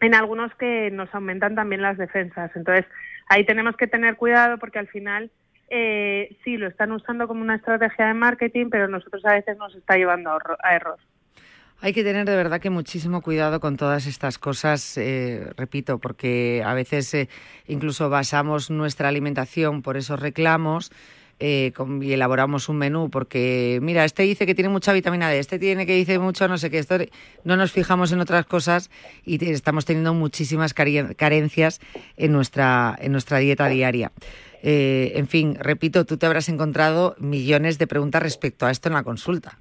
en 0.00 0.14
algunos 0.14 0.50
que 0.54 0.90
nos 0.90 1.14
aumentan 1.14 1.56
también 1.56 1.82
las 1.82 1.98
defensas. 1.98 2.52
Entonces, 2.56 2.86
ahí 3.28 3.44
tenemos 3.44 3.76
que 3.76 3.86
tener 3.86 4.16
cuidado 4.16 4.56
porque 4.56 4.78
al 4.78 4.88
final 4.88 5.30
eh, 5.70 6.36
sí 6.44 6.56
lo 6.56 6.68
están 6.68 6.92
usando 6.92 7.26
como 7.26 7.40
una 7.40 7.56
estrategia 7.56 8.06
de 8.06 8.14
marketing, 8.14 8.66
pero 8.70 8.88
nosotros 8.88 9.24
a 9.24 9.34
veces 9.34 9.56
nos 9.56 9.74
está 9.74 9.96
llevando 9.96 10.30
a 10.30 10.74
error. 10.74 10.98
Hay 11.82 11.94
que 11.94 12.04
tener 12.04 12.26
de 12.26 12.36
verdad 12.36 12.60
que 12.60 12.68
muchísimo 12.68 13.22
cuidado 13.22 13.58
con 13.58 13.78
todas 13.78 14.06
estas 14.06 14.38
cosas, 14.38 14.98
eh, 14.98 15.46
repito, 15.56 15.98
porque 15.98 16.62
a 16.64 16.74
veces 16.74 17.14
eh, 17.14 17.28
incluso 17.68 18.10
basamos 18.10 18.70
nuestra 18.70 19.08
alimentación 19.08 19.80
por 19.80 19.96
esos 19.96 20.20
reclamos 20.20 20.92
eh, 21.38 21.72
y 22.02 22.12
elaboramos 22.12 22.68
un 22.68 22.76
menú 22.76 23.08
porque, 23.08 23.78
mira, 23.80 24.04
este 24.04 24.24
dice 24.24 24.44
que 24.44 24.54
tiene 24.54 24.68
mucha 24.68 24.92
vitamina 24.92 25.30
D, 25.30 25.38
este 25.38 25.58
tiene 25.58 25.86
que 25.86 25.94
dice 25.94 26.18
mucho 26.18 26.46
no 26.48 26.58
sé 26.58 26.68
qué, 26.68 26.84
no 27.44 27.56
nos 27.56 27.72
fijamos 27.72 28.12
en 28.12 28.20
otras 28.20 28.44
cosas 28.44 28.90
y 29.24 29.42
estamos 29.50 29.86
teniendo 29.86 30.12
muchísimas 30.12 30.74
carencias 30.74 31.80
en 32.18 32.32
nuestra, 32.32 32.94
en 33.00 33.12
nuestra 33.12 33.38
dieta 33.38 33.68
diaria. 33.68 34.12
Eh, 34.62 35.12
en 35.16 35.26
fin, 35.26 35.56
repito, 35.58 36.04
tú 36.04 36.16
te 36.16 36.26
habrás 36.26 36.48
encontrado 36.48 37.14
millones 37.18 37.78
de 37.78 37.86
preguntas 37.86 38.22
respecto 38.22 38.66
a 38.66 38.70
esto 38.70 38.88
en 38.88 38.94
la 38.94 39.02
consulta. 39.02 39.58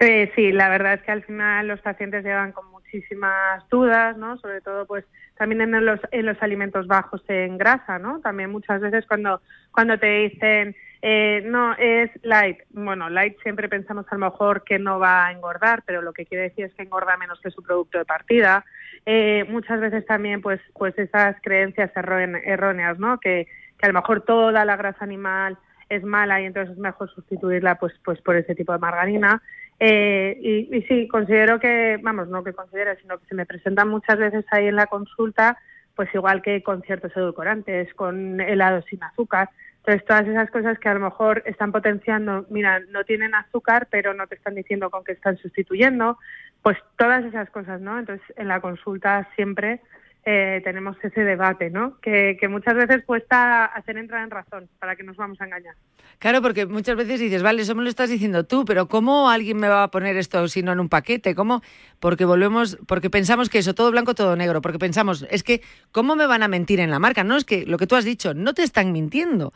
Eh, 0.00 0.30
sí, 0.34 0.52
la 0.52 0.68
verdad 0.68 0.94
es 0.94 1.02
que 1.02 1.12
al 1.12 1.22
final 1.24 1.68
los 1.68 1.80
pacientes 1.80 2.24
llegan 2.24 2.52
con 2.52 2.70
muchísimas 2.70 3.66
dudas, 3.70 4.16
¿no? 4.16 4.36
Sobre 4.38 4.60
todo, 4.60 4.86
pues 4.86 5.04
también 5.36 5.62
en 5.62 5.84
los, 5.84 6.00
en 6.10 6.26
los 6.26 6.40
alimentos 6.42 6.86
bajos 6.86 7.22
en 7.28 7.58
grasa, 7.58 7.98
¿no? 7.98 8.20
También 8.20 8.50
muchas 8.50 8.80
veces 8.80 9.04
cuando, 9.06 9.40
cuando 9.72 9.98
te 9.98 10.06
dicen, 10.06 10.76
eh, 11.02 11.42
no, 11.44 11.74
es 11.74 12.10
light. 12.22 12.58
Bueno, 12.70 13.10
light 13.10 13.36
siempre 13.42 13.68
pensamos 13.68 14.06
a 14.08 14.14
lo 14.14 14.30
mejor 14.30 14.64
que 14.64 14.78
no 14.78 14.98
va 14.98 15.26
a 15.26 15.32
engordar, 15.32 15.82
pero 15.86 16.02
lo 16.02 16.12
que 16.12 16.24
quiere 16.24 16.44
decir 16.44 16.66
es 16.66 16.74
que 16.74 16.82
engorda 16.82 17.16
menos 17.16 17.40
que 17.40 17.50
su 17.50 17.62
producto 17.62 17.98
de 17.98 18.04
partida. 18.04 18.64
Eh, 19.06 19.44
muchas 19.48 19.80
veces 19.80 20.06
también, 20.06 20.40
pues, 20.40 20.60
pues 20.74 20.98
esas 20.98 21.36
creencias 21.42 21.90
erróneas, 21.94 22.98
¿no? 22.98 23.18
Que, 23.20 23.46
que 23.78 23.86
a 23.86 23.88
lo 23.88 23.94
mejor 23.94 24.22
toda 24.22 24.64
la 24.64 24.76
grasa 24.76 25.04
animal 25.04 25.58
es 25.88 26.02
mala 26.02 26.40
y 26.40 26.46
entonces 26.46 26.72
es 26.72 26.78
mejor 26.78 27.10
sustituirla 27.10 27.76
pues 27.76 27.92
pues 28.04 28.20
por 28.22 28.36
ese 28.36 28.54
tipo 28.54 28.72
de 28.72 28.78
margarina 28.78 29.42
eh, 29.80 30.68
y, 30.70 30.82
sí, 30.82 31.08
considero 31.08 31.58
que, 31.58 31.98
vamos, 32.02 32.28
no 32.28 32.44
que 32.44 32.52
considero, 32.52 32.94
sino 33.00 33.18
que 33.18 33.26
se 33.26 33.34
me 33.34 33.46
presentan 33.46 33.88
muchas 33.88 34.18
veces 34.18 34.44
ahí 34.50 34.66
en 34.66 34.76
la 34.76 34.86
consulta, 34.86 35.58
pues 35.94 36.08
igual 36.14 36.42
que 36.42 36.62
con 36.62 36.82
ciertos 36.82 37.16
edulcorantes, 37.16 37.92
con 37.94 38.40
helados 38.40 38.84
sin 38.86 39.02
azúcar. 39.02 39.50
Entonces, 39.78 40.04
todas 40.06 40.26
esas 40.26 40.50
cosas 40.50 40.78
que 40.78 40.88
a 40.88 40.94
lo 40.94 41.00
mejor 41.00 41.42
están 41.44 41.70
potenciando, 41.70 42.46
mira, 42.48 42.80
no 42.90 43.04
tienen 43.04 43.34
azúcar, 43.34 43.88
pero 43.90 44.14
no 44.14 44.26
te 44.26 44.36
están 44.36 44.54
diciendo 44.54 44.90
con 44.90 45.04
qué 45.04 45.12
están 45.12 45.36
sustituyendo, 45.36 46.18
pues 46.62 46.78
todas 46.96 47.24
esas 47.24 47.50
cosas, 47.50 47.80
¿no? 47.80 47.98
Entonces, 47.98 48.26
en 48.36 48.48
la 48.48 48.60
consulta 48.60 49.28
siempre 49.34 49.80
eh, 50.26 50.60
tenemos 50.64 50.96
ese 51.02 51.22
debate, 51.22 51.70
¿no? 51.70 52.00
Que, 52.00 52.38
muchas 52.48 52.74
veces 52.74 53.04
cuesta 53.04 53.66
hacer 53.66 53.98
entrar 53.98 54.22
en 54.24 54.30
razón, 54.30 54.68
para 54.78 54.96
que 54.96 55.02
nos 55.02 55.16
vamos 55.16 55.40
a 55.40 55.44
engañar. 55.44 55.74
Claro, 56.18 56.40
porque 56.40 56.66
muchas 56.66 56.96
veces 56.96 57.20
dices, 57.20 57.42
vale, 57.42 57.62
eso 57.62 57.74
me 57.74 57.82
lo 57.82 57.88
estás 57.88 58.08
diciendo 58.08 58.44
tú, 58.44 58.64
pero 58.64 58.88
¿cómo 58.88 59.28
alguien 59.28 59.58
me 59.58 59.68
va 59.68 59.82
a 59.82 59.90
poner 59.90 60.16
esto 60.16 60.48
si 60.48 60.62
no 60.62 60.72
en 60.72 60.80
un 60.80 60.88
paquete? 60.88 61.34
¿Cómo? 61.34 61.62
Porque 62.00 62.24
volvemos, 62.24 62.78
porque 62.86 63.10
pensamos 63.10 63.50
que 63.50 63.58
eso, 63.58 63.74
todo 63.74 63.90
blanco, 63.90 64.14
todo 64.14 64.34
negro, 64.34 64.62
porque 64.62 64.78
pensamos, 64.78 65.26
es 65.30 65.42
que, 65.42 65.60
¿cómo 65.92 66.16
me 66.16 66.26
van 66.26 66.42
a 66.42 66.48
mentir 66.48 66.80
en 66.80 66.90
la 66.90 66.98
marca? 66.98 67.24
No, 67.24 67.36
es 67.36 67.44
que 67.44 67.66
lo 67.66 67.76
que 67.76 67.86
tú 67.86 67.96
has 67.96 68.04
dicho, 68.04 68.32
no 68.32 68.54
te 68.54 68.62
están 68.62 68.92
mintiendo, 68.92 69.52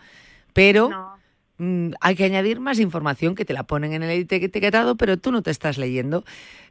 pero... 0.52 1.17
Mm, 1.58 1.90
hay 2.00 2.14
que 2.14 2.24
añadir 2.24 2.60
más 2.60 2.78
información 2.78 3.34
que 3.34 3.44
te 3.44 3.52
la 3.52 3.64
ponen 3.64 3.92
en 3.92 4.04
el 4.04 4.10
etiquetado, 4.30 4.96
pero 4.96 5.16
tú 5.16 5.32
no 5.32 5.42
te 5.42 5.50
estás 5.50 5.76
leyendo. 5.76 6.24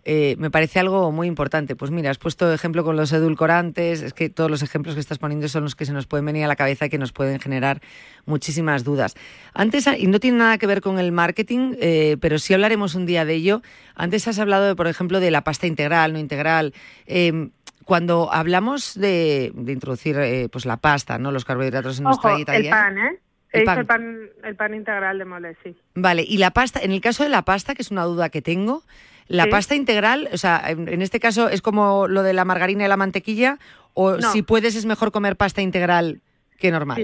Eh, 0.06 0.38
me 0.40 0.50
parece 0.50 0.80
algo 0.80 1.12
muy 1.12 1.28
importante. 1.28 1.76
Pues 1.76 1.92
mira, 1.92 2.10
has 2.10 2.18
puesto 2.18 2.54
ejemplo 2.54 2.86
con 2.86 2.96
los 2.96 3.12
edulcorantes, 3.12 4.02
es 4.02 4.14
que 4.14 4.30
todos 4.30 4.50
los 4.50 4.64
ejemplos 4.64 4.96
que 4.96 5.02
estás 5.02 5.20
poniendo 5.20 5.50
son 5.50 5.64
los 5.64 5.76
que 5.76 5.86
se 5.86 5.92
nos 5.92 6.08
pueden 6.08 6.26
venir 6.26 6.46
a 6.46 6.48
la 6.48 6.56
cabeza 6.56 6.86
y 6.86 6.90
que 6.90 6.98
nos 6.98 7.12
pueden 7.12 7.40
generar 7.42 7.82
muchísimas 8.26 8.86
dudas. 8.86 9.16
Antes, 9.54 9.88
y 9.98 10.08
no 10.08 10.22
tiene 10.22 10.38
nada 10.38 10.58
que 10.58 10.68
ver 10.68 10.80
con 10.80 11.00
el 11.00 11.12
marketing, 11.12 11.76
eh, 11.82 12.16
pero 12.22 12.40
sí 12.40 12.54
hablaremos 12.54 12.96
un 12.96 13.06
día 13.06 13.26
de 13.26 13.34
ello. 13.34 13.62
Antes 13.94 14.26
has 14.30 14.40
hablado, 14.40 14.78
por 14.78 14.88
ejemplo, 14.88 15.20
de 15.20 15.32
la 15.32 15.44
pasta 15.44 15.68
integral, 15.68 16.14
no 16.14 16.20
integral. 16.20 16.74
Eh, 17.06 17.50
cuando 17.84 18.32
hablamos 18.32 18.96
de, 18.96 19.52
introducir 19.68 20.50
pues 20.50 20.66
la 20.66 20.78
pasta, 20.78 21.18
no 21.18 21.32
los 21.32 21.44
carbohidratos 21.44 21.98
en 21.98 22.06
nuestra 22.06 22.36
dieta 22.36 22.56
el 22.56 22.70
pan, 22.70 22.98
¿eh? 22.98 23.20
El 23.52 23.64
pan. 23.64 24.30
el 24.44 24.56
pan. 24.56 24.74
integral 24.74 25.18
de 25.20 25.26
mole, 25.26 25.56
sí. 25.64 25.76
Vale, 25.96 26.24
y 26.28 26.38
la 26.38 26.52
pasta, 26.52 26.80
en 26.82 26.92
el 26.92 27.02
caso 27.02 27.24
de 27.24 27.30
la 27.30 27.44
pasta, 27.44 27.76
que 27.76 27.82
es 27.82 27.92
una 27.92 28.04
duda 28.04 28.30
que 28.30 28.42
tengo, 28.42 28.84
la 29.28 29.48
pasta 29.48 29.76
integral, 29.76 30.30
o 30.32 30.38
sea, 30.38 30.62
en, 30.68 31.02
este 31.02 31.20
caso 31.20 31.50
es 31.50 31.62
como 31.62 32.08
lo 32.08 32.24
de 32.24 32.34
la 32.34 32.46
margarina 32.46 32.86
y 32.86 32.88
la 32.88 32.98
mantequilla, 32.98 33.58
o 33.94 34.22
si 34.22 34.42
puedes 34.42 34.76
es 34.76 34.86
mejor 34.86 35.12
comer 35.12 35.36
pasta 35.36 35.62
integral 35.62 36.22
que 36.60 36.72
normal. 36.72 36.98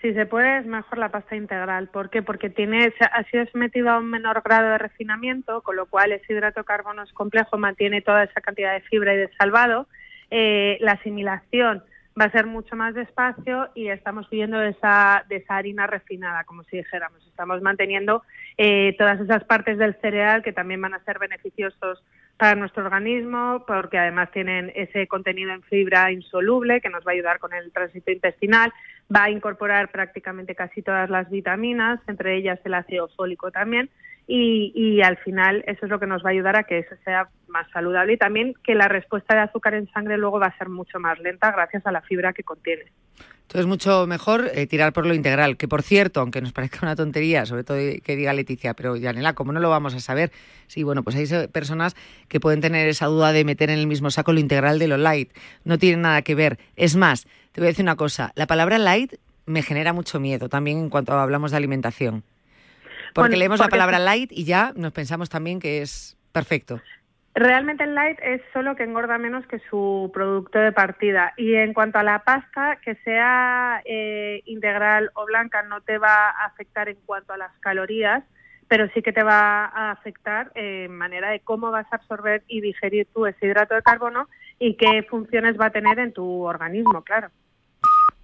Si 0.00 0.12
se, 0.12 0.26
puede 0.26 0.58
es 0.58 0.66
mejor 0.66 0.98
la 0.98 1.08
pasta 1.10 1.34
integral. 1.34 1.88
¿Por 1.88 2.10
qué? 2.10 2.22
Porque 2.22 2.50
tiene, 2.50 2.92
ha 3.00 3.24
sido 3.24 3.46
sometido 3.46 3.88
a 3.88 3.98
un 3.98 4.10
menor 4.10 4.42
grado 4.44 4.68
de 4.68 4.76
refinamiento, 4.76 5.62
con 5.62 5.76
lo 5.76 5.86
cual 5.86 6.12
ese 6.12 6.34
hidrato 6.34 6.60
de 6.60 6.66
carbono 6.66 7.02
es 7.02 7.12
complejo, 7.14 7.56
mantiene 7.56 8.02
toda 8.02 8.24
esa 8.24 8.42
cantidad 8.42 8.74
de 8.74 8.82
fibra 8.82 9.14
y 9.14 9.16
de 9.16 9.30
salvado. 9.38 9.86
Eh, 10.30 10.76
la 10.80 10.92
asimilación 10.92 11.82
va 12.20 12.26
a 12.26 12.30
ser 12.30 12.46
mucho 12.46 12.76
más 12.76 12.94
despacio 12.94 13.70
y 13.74 13.88
estamos 13.88 14.28
viviendo 14.30 14.58
de 14.58 14.70
esa, 14.70 15.24
de 15.28 15.36
esa 15.36 15.56
harina 15.56 15.86
refinada, 15.86 16.44
como 16.44 16.62
si 16.64 16.76
dijéramos. 16.76 17.26
Estamos 17.26 17.60
manteniendo 17.60 18.22
eh, 18.56 18.94
todas 18.98 19.20
esas 19.20 19.42
partes 19.44 19.78
del 19.78 19.96
cereal 20.00 20.42
que 20.42 20.52
también 20.52 20.80
van 20.80 20.94
a 20.94 21.04
ser 21.04 21.18
beneficiosos 21.18 22.02
para 22.36 22.54
nuestro 22.54 22.84
organismo, 22.84 23.64
porque 23.66 23.98
además 23.98 24.30
tienen 24.32 24.72
ese 24.74 25.06
contenido 25.06 25.52
en 25.52 25.62
fibra 25.62 26.10
insoluble 26.12 26.80
que 26.80 26.90
nos 26.90 27.04
va 27.04 27.12
a 27.12 27.14
ayudar 27.14 27.38
con 27.38 27.52
el 27.52 27.72
tránsito 27.72 28.10
intestinal, 28.10 28.72
va 29.14 29.24
a 29.24 29.30
incorporar 29.30 29.90
prácticamente 29.90 30.54
casi 30.54 30.82
todas 30.82 31.10
las 31.10 31.30
vitaminas, 31.30 32.00
entre 32.06 32.36
ellas 32.36 32.58
el 32.64 32.74
ácido 32.74 33.08
fólico 33.08 33.50
también, 33.50 33.88
y, 34.26 34.72
y, 34.74 35.02
al 35.02 35.18
final 35.18 35.62
eso 35.66 35.84
es 35.84 35.90
lo 35.90 36.00
que 36.00 36.06
nos 36.06 36.24
va 36.24 36.30
a 36.30 36.32
ayudar 36.32 36.56
a 36.56 36.64
que 36.64 36.78
eso 36.78 36.94
sea 37.04 37.28
más 37.48 37.68
saludable 37.70 38.14
y 38.14 38.16
también 38.16 38.54
que 38.64 38.74
la 38.74 38.88
respuesta 38.88 39.34
de 39.34 39.42
azúcar 39.42 39.74
en 39.74 39.90
sangre 39.92 40.16
luego 40.16 40.40
va 40.40 40.46
a 40.46 40.58
ser 40.58 40.68
mucho 40.68 40.98
más 40.98 41.18
lenta 41.18 41.52
gracias 41.52 41.86
a 41.86 41.92
la 41.92 42.00
fibra 42.00 42.32
que 42.32 42.42
contiene. 42.42 42.84
Entonces, 43.42 43.66
mucho 43.66 44.06
mejor 44.06 44.50
eh, 44.54 44.66
tirar 44.66 44.92
por 44.92 45.06
lo 45.06 45.14
integral, 45.14 45.56
que 45.56 45.68
por 45.68 45.82
cierto, 45.82 46.20
aunque 46.20 46.40
nos 46.40 46.52
parezca 46.54 46.80
una 46.82 46.96
tontería, 46.96 47.46
sobre 47.46 47.62
todo 47.62 47.76
que 48.02 48.16
diga 48.16 48.32
Leticia, 48.32 48.74
pero 48.74 48.96
Yanela, 48.96 49.34
¿cómo 49.34 49.52
no 49.52 49.60
lo 49.60 49.70
vamos 49.70 49.94
a 49.94 50.00
saber? 50.00 50.32
Sí, 50.66 50.82
bueno, 50.82 51.02
pues 51.02 51.16
hay 51.16 51.46
personas 51.48 51.94
que 52.28 52.40
pueden 52.40 52.60
tener 52.60 52.88
esa 52.88 53.06
duda 53.06 53.32
de 53.32 53.44
meter 53.44 53.70
en 53.70 53.78
el 53.78 53.86
mismo 53.86 54.10
saco 54.10 54.32
lo 54.32 54.40
integral 54.40 54.78
de 54.78 54.88
lo 54.88 54.96
light. 54.96 55.30
No 55.64 55.78
tiene 55.78 55.98
nada 55.98 56.22
que 56.22 56.34
ver. 56.34 56.58
Es 56.76 56.96
más, 56.96 57.26
te 57.52 57.60
voy 57.60 57.66
a 57.66 57.70
decir 57.70 57.84
una 57.84 57.96
cosa, 57.96 58.32
la 58.34 58.46
palabra 58.46 58.78
light 58.78 59.14
me 59.46 59.62
genera 59.62 59.92
mucho 59.92 60.18
miedo 60.18 60.48
también 60.48 60.78
en 60.78 60.90
cuanto 60.90 61.12
hablamos 61.12 61.50
de 61.50 61.58
alimentación. 61.58 62.24
Porque 63.14 63.36
leemos 63.36 63.60
la 63.60 63.68
palabra 63.68 63.98
light 63.98 64.30
y 64.32 64.44
ya 64.44 64.72
nos 64.76 64.92
pensamos 64.92 65.30
también 65.30 65.60
que 65.60 65.82
es 65.82 66.16
perfecto. 66.32 66.80
Realmente 67.34 67.82
el 67.82 67.94
light 67.94 68.18
es 68.22 68.42
solo 68.52 68.76
que 68.76 68.84
engorda 68.84 69.18
menos 69.18 69.44
que 69.46 69.58
su 69.70 70.10
producto 70.14 70.58
de 70.58 70.70
partida. 70.70 71.32
Y 71.36 71.54
en 71.54 71.74
cuanto 71.74 71.98
a 71.98 72.04
la 72.04 72.20
pasta, 72.20 72.78
que 72.84 72.94
sea 72.96 73.82
eh, 73.84 74.42
integral 74.44 75.10
o 75.14 75.24
blanca 75.26 75.62
no 75.62 75.80
te 75.80 75.98
va 75.98 76.30
a 76.30 76.46
afectar 76.46 76.88
en 76.88 76.96
cuanto 77.06 77.32
a 77.32 77.36
las 77.36 77.50
calorías, 77.58 78.22
pero 78.68 78.88
sí 78.94 79.02
que 79.02 79.12
te 79.12 79.24
va 79.24 79.64
a 79.66 79.90
afectar 79.90 80.52
en 80.54 80.96
manera 80.96 81.30
de 81.30 81.40
cómo 81.40 81.72
vas 81.72 81.86
a 81.92 81.96
absorber 81.96 82.44
y 82.46 82.60
digerir 82.60 83.06
tu 83.12 83.26
ese 83.26 83.46
hidrato 83.46 83.74
de 83.74 83.82
carbono 83.82 84.28
y 84.58 84.76
qué 84.76 85.02
funciones 85.02 85.58
va 85.60 85.66
a 85.66 85.70
tener 85.70 85.98
en 85.98 86.12
tu 86.12 86.42
organismo, 86.42 87.02
claro. 87.02 87.30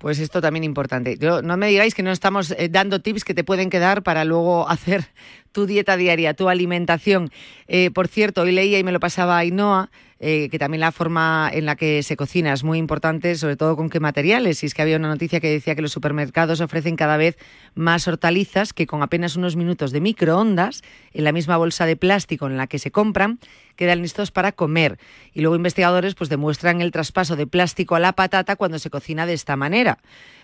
Pues 0.01 0.19
esto 0.19 0.41
también 0.41 0.65
importante. 0.65 1.19
Yo, 1.19 1.43
no 1.43 1.59
me 1.59 1.67
digáis 1.67 1.95
que 1.95 2.03
no 2.03 2.11
estamos 2.11 2.53
eh, 2.53 2.71
dando 2.71 3.03
tips 3.03 3.23
que 3.23 3.35
te 3.35 3.45
pueden 3.45 3.69
quedar 3.69 4.03
para 4.03 4.25
luego 4.25 4.67
hacer 4.71 5.05
tu 5.53 5.67
dieta 5.67 5.97
diaria, 5.97 6.35
tu 6.35 6.49
alimentación. 6.49 7.31
Eh, 7.67 7.91
por 7.91 8.09
cierto, 8.09 8.43
hoy 8.43 8.53
leía 8.53 8.79
y 8.79 8.85
me 8.85 8.93
lo 8.93 9.01
pasaba 9.01 9.39
Ainhoa, 9.39 9.91
eh, 10.23 10.49
que 10.51 10.59
también 10.59 10.81
la 10.81 10.93
forma 10.93 11.51
en 11.51 11.65
la 11.65 11.77
que 11.77 12.03
se 12.03 12.15
cocina 12.15 12.53
es 12.53 12.63
muy 12.63 12.79
importante, 12.79 13.35
sobre 13.37 13.57
todo 13.57 13.75
con 13.75 13.89
qué 13.89 14.01
materiales. 14.01 14.63
Y 14.63 14.67
es 14.67 14.75
que 14.75 14.83
había 14.83 14.97
una 14.97 15.09
noticia 15.09 15.41
que 15.41 15.49
decía 15.49 15.75
que 15.75 15.83
los 15.83 15.93
supermercados 15.93 16.61
ofrecen 16.61 16.97
cada 16.97 17.17
vez 17.17 17.39
más 17.75 18.07
hortalizas 18.07 18.75
que 18.75 18.87
con 18.87 19.03
apenas 19.03 19.37
unos 19.37 19.57
minutos 19.57 19.93
de 19.93 20.01
microondas 20.01 20.83
en 21.15 21.25
la 21.25 21.33
misma 21.33 21.57
bolsa 21.57 21.87
de 21.87 21.97
plástico 21.97 22.47
en 22.47 22.59
la 22.59 22.67
que 22.67 22.79
se 22.79 22.91
compran 22.91 23.39
quedan 23.81 24.03
listos 24.03 24.31
para 24.31 24.53
comer. 24.53 24.99
Y 25.33 25.41
luego 25.41 25.57
investigadores 25.57 26.15
pues 26.15 26.29
demuestran 26.29 26.83
el 26.83 26.93
traspaso 26.93 27.35
de 27.35 27.47
plástico 27.47 27.95
a 27.95 28.01
la 28.01 28.13
patata 28.13 28.57
cuando 28.57 28.79
se 28.79 28.91
cocina 28.91 29.25
de 29.25 29.33
esta 29.33 29.57
manera. 29.57 29.99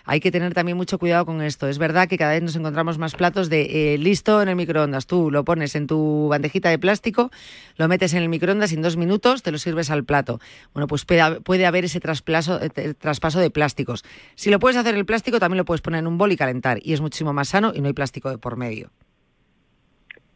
Hay 0.09 0.21
que 0.21 0.31
tener 0.31 0.53
también 0.53 0.77
mucho 0.77 0.97
cuidado 0.97 1.25
con 1.25 1.41
esto. 1.41 1.67
Es 1.67 1.77
verdad 1.77 2.07
que 2.07 2.17
cada 2.17 2.31
vez 2.31 2.41
nos 2.41 2.55
encontramos 2.55 2.97
más 2.97 3.13
platos 3.13 3.49
de 3.49 3.93
eh, 3.93 3.97
listo 3.97 4.41
en 4.41 4.47
el 4.47 4.55
microondas. 4.55 5.05
Tú 5.05 5.29
lo 5.29 5.43
pones 5.43 5.75
en 5.75 5.85
tu 5.85 6.29
bandejita 6.29 6.69
de 6.69 6.79
plástico, 6.79 7.29
lo 7.75 7.89
metes 7.89 8.13
en 8.13 8.23
el 8.23 8.29
microondas 8.29 8.71
y 8.71 8.75
en 8.75 8.81
dos 8.81 8.95
minutos 8.95 9.43
te 9.43 9.51
lo 9.51 9.57
sirves 9.57 9.91
al 9.91 10.05
plato. 10.05 10.39
Bueno, 10.73 10.87
pues 10.87 11.03
puede, 11.05 11.65
haber 11.65 11.83
ese 11.83 11.99
traspaso, 11.99 12.57
eh, 12.61 12.93
traspaso 12.93 13.41
de 13.41 13.51
plásticos. 13.51 14.05
Si 14.35 14.49
lo 14.49 14.59
puedes 14.59 14.77
hacer 14.77 14.93
en 14.93 14.99
el 14.99 15.05
plástico, 15.05 15.39
también 15.39 15.57
lo 15.57 15.65
puedes 15.65 15.81
poner 15.81 15.99
en 15.99 16.07
un 16.07 16.17
bol 16.17 16.31
y 16.31 16.37
calentar. 16.37 16.79
Y 16.81 16.93
es 16.93 17.01
muchísimo 17.01 17.33
más 17.33 17.49
sano 17.49 17.73
y 17.75 17.81
no 17.81 17.87
hay 17.87 17.93
plástico 17.93 18.29
de 18.29 18.37
por 18.37 18.55
medio. 18.55 18.89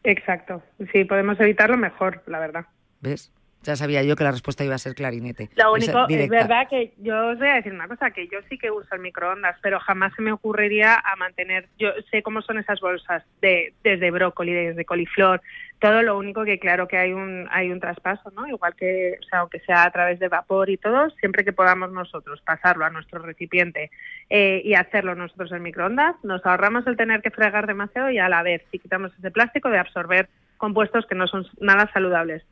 Exacto. 0.03 0.61
Si 0.91 1.05
podemos 1.05 1.39
evitarlo, 1.39 1.77
mejor, 1.77 2.23
la 2.27 2.39
verdad. 2.39 2.65
¿Ves? 2.99 3.31
Ya 3.63 3.75
sabía 3.75 4.01
yo 4.01 4.15
que 4.15 4.23
la 4.23 4.31
respuesta 4.31 4.63
iba 4.63 4.73
a 4.73 4.79
ser 4.79 4.95
clarinete. 4.95 5.49
Lo 5.55 5.73
único, 5.73 6.07
es 6.09 6.29
verdad 6.29 6.67
que 6.67 6.93
yo 6.97 7.27
os 7.27 7.37
voy 7.37 7.47
a 7.47 7.55
decir 7.55 7.73
una 7.73 7.87
cosa, 7.87 8.09
que 8.09 8.27
yo 8.27 8.39
sí 8.49 8.57
que 8.57 8.71
uso 8.71 8.95
el 8.95 9.01
microondas, 9.01 9.55
pero 9.61 9.79
jamás 9.79 10.13
se 10.15 10.23
me 10.23 10.31
ocurriría 10.31 10.95
a 10.95 11.15
mantener, 11.15 11.67
yo 11.77 11.89
sé 12.09 12.23
cómo 12.23 12.41
son 12.41 12.57
esas 12.57 12.79
bolsas 12.79 13.23
de 13.39 13.73
desde 13.83 14.09
brócoli, 14.09 14.51
desde 14.51 14.83
coliflor, 14.83 15.41
todo 15.79 16.01
lo 16.01 16.17
único 16.17 16.43
que 16.43 16.57
claro 16.57 16.87
que 16.87 16.97
hay 16.97 17.13
un 17.13 17.47
hay 17.51 17.71
un 17.71 17.79
traspaso, 17.79 18.31
¿no? 18.31 18.47
Igual 18.47 18.75
que, 18.75 19.19
o 19.21 19.23
sea, 19.25 19.39
aunque 19.39 19.59
sea 19.59 19.83
a 19.83 19.91
través 19.91 20.19
de 20.19 20.27
vapor 20.27 20.71
y 20.71 20.77
todo, 20.77 21.11
siempre 21.19 21.45
que 21.45 21.53
podamos 21.53 21.91
nosotros 21.91 22.41
pasarlo 22.41 22.85
a 22.85 22.89
nuestro 22.89 23.19
recipiente 23.19 23.91
eh, 24.31 24.61
y 24.65 24.73
hacerlo 24.73 25.13
nosotros 25.13 25.51
en 25.51 25.61
microondas, 25.61 26.15
nos 26.23 26.43
ahorramos 26.47 26.87
el 26.87 26.97
tener 26.97 27.21
que 27.21 27.29
fregar 27.29 27.67
demasiado 27.67 28.09
y 28.09 28.17
a 28.17 28.27
la 28.27 28.41
vez, 28.41 28.63
si 28.71 28.79
quitamos 28.79 29.11
ese 29.19 29.29
plástico, 29.29 29.69
de 29.69 29.77
absorber 29.77 30.29
compuestos 30.57 31.05
que 31.05 31.15
no 31.15 31.27
son 31.27 31.45
nada 31.59 31.89
saludables 31.93 32.43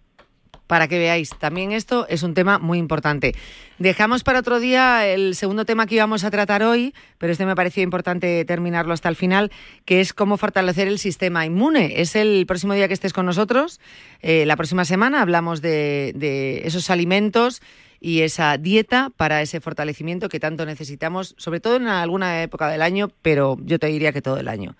para 0.69 0.88
que 0.88 0.99
veáis. 0.99 1.32
También 1.32 1.71
esto 1.71 2.05
es 2.10 2.21
un 2.21 2.36
tema 2.36 2.60
muy 2.60 2.77
importante. 2.77 3.34
Dejamos 3.79 4.23
para 4.23 4.38
otro 4.38 4.60
día 4.60 5.08
el 5.08 5.34
segundo 5.34 5.65
tema 5.65 5.88
que 5.88 5.95
íbamos 5.95 6.23
a 6.23 6.29
tratar 6.29 6.62
hoy, 6.62 6.93
pero 7.17 7.32
este 7.32 7.47
me 7.47 7.55
parecía 7.55 7.82
importante 7.82 8.45
terminarlo 8.45 8.93
hasta 8.93 9.10
el 9.10 9.15
final, 9.15 9.49
que 9.86 9.99
es 9.99 10.13
cómo 10.13 10.38
fortalecer 10.38 10.88
el 10.88 10.99
sistema 10.99 11.43
inmune. 11.43 11.99
Es 11.99 12.15
el 12.15 12.45
próximo 12.45 12.75
día 12.75 12.88
que 12.88 12.93
estés 12.93 13.13
con 13.13 13.25
nosotros. 13.25 13.82
Eh, 14.21 14.45
la 14.45 14.55
próxima 14.58 14.86
semana 14.86 15.23
hablamos 15.23 15.63
de, 15.63 16.12
de 16.13 16.62
esos 16.67 16.91
alimentos 16.91 17.63
y 17.99 18.21
esa 18.21 18.55
dieta 18.60 19.10
para 19.17 19.41
ese 19.41 19.62
fortalecimiento 19.62 20.29
que 20.29 20.39
tanto 20.39 20.67
necesitamos, 20.67 21.34
sobre 21.39 21.62
todo 21.62 21.77
en 21.77 21.88
alguna 21.88 22.43
época 22.43 22.69
del 22.69 22.84
año, 22.84 23.08
pero 23.23 23.58
yo 23.62 23.79
te 23.79 23.88
diría 23.88 24.12
que 24.12 24.21
todo 24.21 24.38
el 24.38 24.47
año. 24.47 24.75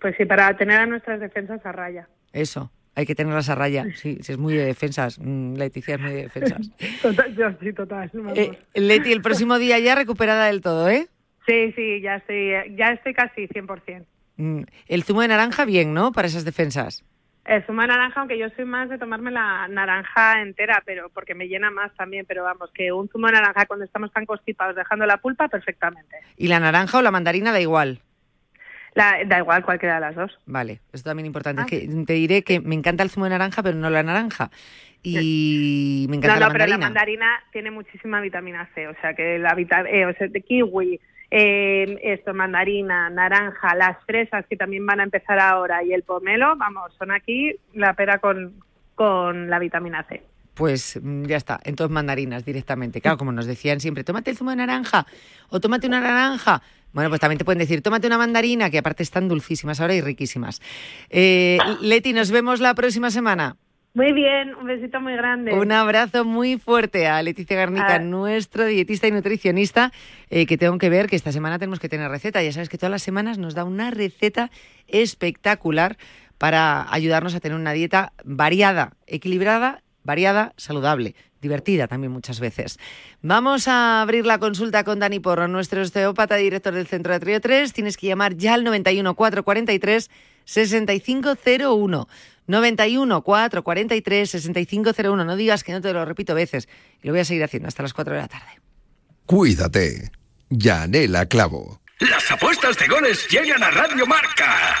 Pues 0.00 0.14
sí, 0.16 0.26
para 0.26 0.56
tener 0.56 0.78
a 0.78 0.86
nuestras 0.86 1.18
defensas 1.18 1.60
a 1.66 1.72
raya. 1.72 2.08
Eso, 2.32 2.70
hay 2.94 3.06
que 3.06 3.14
tenerlas 3.14 3.48
a 3.48 3.54
raya. 3.54 3.86
Sí, 3.94 4.18
si 4.20 4.32
es 4.32 4.38
muy 4.38 4.54
de 4.54 4.66
defensas. 4.66 5.18
Mm, 5.18 5.54
Leticia 5.54 5.94
es 5.94 6.00
muy 6.00 6.12
de 6.12 6.22
defensas. 6.22 6.70
Total, 7.02 7.34
yo 7.34 7.50
sí, 7.60 7.72
total. 7.72 8.10
Eh, 8.34 8.58
Leti, 8.74 9.12
el 9.12 9.22
próximo 9.22 9.58
día 9.58 9.78
ya 9.78 9.94
recuperada 9.94 10.46
del 10.46 10.60
todo, 10.60 10.88
¿eh? 10.88 11.08
Sí, 11.46 11.72
sí, 11.72 12.00
ya 12.00 12.16
estoy, 12.16 12.76
ya 12.76 12.90
estoy 12.90 13.14
casi 13.14 13.48
100%. 13.48 14.04
Mm, 14.36 14.62
el 14.88 15.02
zumo 15.02 15.22
de 15.22 15.28
naranja, 15.28 15.64
bien, 15.64 15.94
¿no? 15.94 16.12
Para 16.12 16.28
esas 16.28 16.44
defensas. 16.44 17.04
El 17.44 17.64
zumo 17.66 17.82
de 17.82 17.88
naranja, 17.88 18.20
aunque 18.20 18.38
yo 18.38 18.48
soy 18.50 18.64
más 18.64 18.88
de 18.88 18.98
tomarme 18.98 19.32
la 19.32 19.66
naranja 19.68 20.40
entera, 20.42 20.82
pero 20.86 21.08
porque 21.08 21.34
me 21.34 21.48
llena 21.48 21.70
más 21.70 21.92
también, 21.96 22.24
pero 22.26 22.44
vamos, 22.44 22.70
que 22.72 22.92
un 22.92 23.08
zumo 23.08 23.26
de 23.26 23.32
naranja 23.32 23.66
cuando 23.66 23.84
estamos 23.84 24.12
tan 24.12 24.26
constipados 24.26 24.76
dejando 24.76 25.06
la 25.06 25.16
pulpa, 25.16 25.48
perfectamente. 25.48 26.16
¿Y 26.36 26.46
la 26.46 26.60
naranja 26.60 26.98
o 26.98 27.02
la 27.02 27.10
mandarina 27.10 27.50
da 27.50 27.60
igual? 27.60 28.00
Da 28.94 29.38
igual 29.38 29.64
cualquiera 29.64 29.96
de 29.96 30.00
las 30.00 30.14
dos. 30.14 30.38
Vale, 30.46 30.80
esto 30.92 31.10
también 31.10 31.26
importante. 31.26 31.62
Es 31.62 31.66
ah. 31.66 31.70
que 31.70 32.04
te 32.04 32.12
diré 32.14 32.42
que 32.42 32.60
me 32.60 32.74
encanta 32.74 33.02
el 33.02 33.10
zumo 33.10 33.24
de 33.24 33.30
naranja, 33.30 33.62
pero 33.62 33.76
no 33.76 33.90
la 33.90 34.02
naranja. 34.02 34.50
Y 35.02 36.06
me 36.08 36.16
encanta 36.16 36.38
no, 36.38 36.46
no, 36.46 36.52
pero 36.52 36.66
la 36.66 36.78
mandarina 36.78 37.42
tiene 37.50 37.72
muchísima 37.72 38.20
vitamina 38.20 38.68
C, 38.74 38.86
o 38.86 38.94
sea 39.00 39.14
que 39.14 39.38
la 39.38 39.54
vitamina, 39.54 39.90
eh, 39.90 40.06
o 40.06 40.14
sea, 40.14 40.28
de 40.28 40.40
kiwi, 40.42 41.00
eh, 41.28 41.98
esto, 42.02 42.32
mandarina, 42.34 43.10
naranja, 43.10 43.74
las 43.74 43.96
fresas 44.04 44.46
que 44.48 44.56
también 44.56 44.86
van 44.86 45.00
a 45.00 45.04
empezar 45.04 45.40
ahora 45.40 45.82
y 45.82 45.92
el 45.92 46.04
pomelo, 46.04 46.54
vamos, 46.56 46.94
son 46.98 47.10
aquí 47.10 47.56
la 47.74 47.94
pera 47.94 48.18
con, 48.18 48.54
con 48.94 49.50
la 49.50 49.58
vitamina 49.58 50.04
C. 50.04 50.22
Pues 50.54 50.98
mm, 51.02 51.24
ya 51.24 51.36
está, 51.36 51.60
entonces 51.64 51.92
mandarinas 51.92 52.44
directamente. 52.44 53.00
Claro, 53.00 53.16
como 53.16 53.32
nos 53.32 53.46
decían 53.46 53.80
siempre, 53.80 54.04
tómate 54.04 54.30
el 54.30 54.36
zumo 54.36 54.50
de 54.50 54.56
naranja 54.56 55.06
o 55.48 55.60
tómate 55.60 55.86
una 55.86 56.00
naranja. 56.00 56.62
Bueno, 56.92 57.08
pues 57.08 57.20
también 57.20 57.38
te 57.38 57.44
pueden 57.44 57.58
decir, 57.58 57.80
tómate 57.80 58.06
una 58.06 58.18
mandarina, 58.18 58.68
que 58.70 58.78
aparte 58.78 59.02
están 59.02 59.28
dulcísimas 59.28 59.80
ahora 59.80 59.94
y 59.94 60.00
riquísimas. 60.00 60.60
Eh, 61.08 61.58
Leti, 61.80 62.12
nos 62.12 62.30
vemos 62.30 62.60
la 62.60 62.74
próxima 62.74 63.10
semana. 63.10 63.56
Muy 63.94 64.12
bien, 64.12 64.54
un 64.54 64.66
besito 64.66 65.00
muy 65.02 65.12
grande. 65.12 65.52
Un 65.52 65.70
abrazo 65.70 66.24
muy 66.24 66.58
fuerte 66.58 67.08
a 67.08 67.22
Leticia 67.22 67.56
Garnica, 67.58 67.96
ah. 67.96 67.98
nuestro 67.98 68.64
dietista 68.64 69.06
y 69.06 69.10
nutricionista, 69.10 69.92
eh, 70.30 70.46
que 70.46 70.56
tengo 70.56 70.78
que 70.78 70.88
ver 70.88 71.08
que 71.08 71.16
esta 71.16 71.30
semana 71.30 71.58
tenemos 71.58 71.78
que 71.78 71.90
tener 71.90 72.10
receta. 72.10 72.42
Ya 72.42 72.52
sabes 72.52 72.70
que 72.70 72.78
todas 72.78 72.90
las 72.90 73.02
semanas 73.02 73.36
nos 73.36 73.54
da 73.54 73.64
una 73.64 73.90
receta 73.90 74.50
espectacular 74.86 75.98
para 76.38 76.90
ayudarnos 76.90 77.34
a 77.34 77.40
tener 77.40 77.56
una 77.56 77.72
dieta 77.72 78.14
variada, 78.24 78.94
equilibrada, 79.06 79.82
variada, 80.04 80.52
saludable 80.56 81.14
divertida 81.42 81.88
también 81.88 82.12
muchas 82.12 82.40
veces. 82.40 82.78
Vamos 83.20 83.68
a 83.68 84.00
abrir 84.00 84.24
la 84.24 84.38
consulta 84.38 84.84
con 84.84 85.00
Dani 85.00 85.20
Porro, 85.20 85.48
nuestro 85.48 85.82
osteópata, 85.82 86.36
director 86.36 86.72
del 86.72 86.86
Centro 86.86 87.12
de 87.12 87.20
Trio 87.20 87.40
3. 87.40 87.72
Tienes 87.74 87.98
que 87.98 88.06
llamar 88.06 88.36
ya 88.36 88.54
al 88.54 88.64
91 88.64 89.14
443 89.14 90.10
6501. 90.44 92.08
91 92.46 93.22
443 93.22 94.30
6501. 94.30 95.24
No 95.24 95.36
digas 95.36 95.64
que 95.64 95.72
no 95.72 95.82
te 95.82 95.92
lo 95.92 96.04
repito 96.06 96.34
veces. 96.34 96.68
Y 97.02 97.08
lo 97.08 97.12
voy 97.12 97.20
a 97.20 97.24
seguir 97.24 97.44
haciendo 97.44 97.68
hasta 97.68 97.82
las 97.82 97.92
4 97.92 98.14
de 98.14 98.20
la 98.20 98.28
tarde. 98.28 98.60
Cuídate. 99.26 100.10
Yanela 100.48 101.26
Clavo. 101.26 101.80
Las 101.98 102.30
apuestas 102.30 102.76
de 102.78 102.86
goles 102.88 103.28
llegan 103.28 103.62
a 103.62 103.70
Radio 103.70 104.06
Marca. 104.06 104.80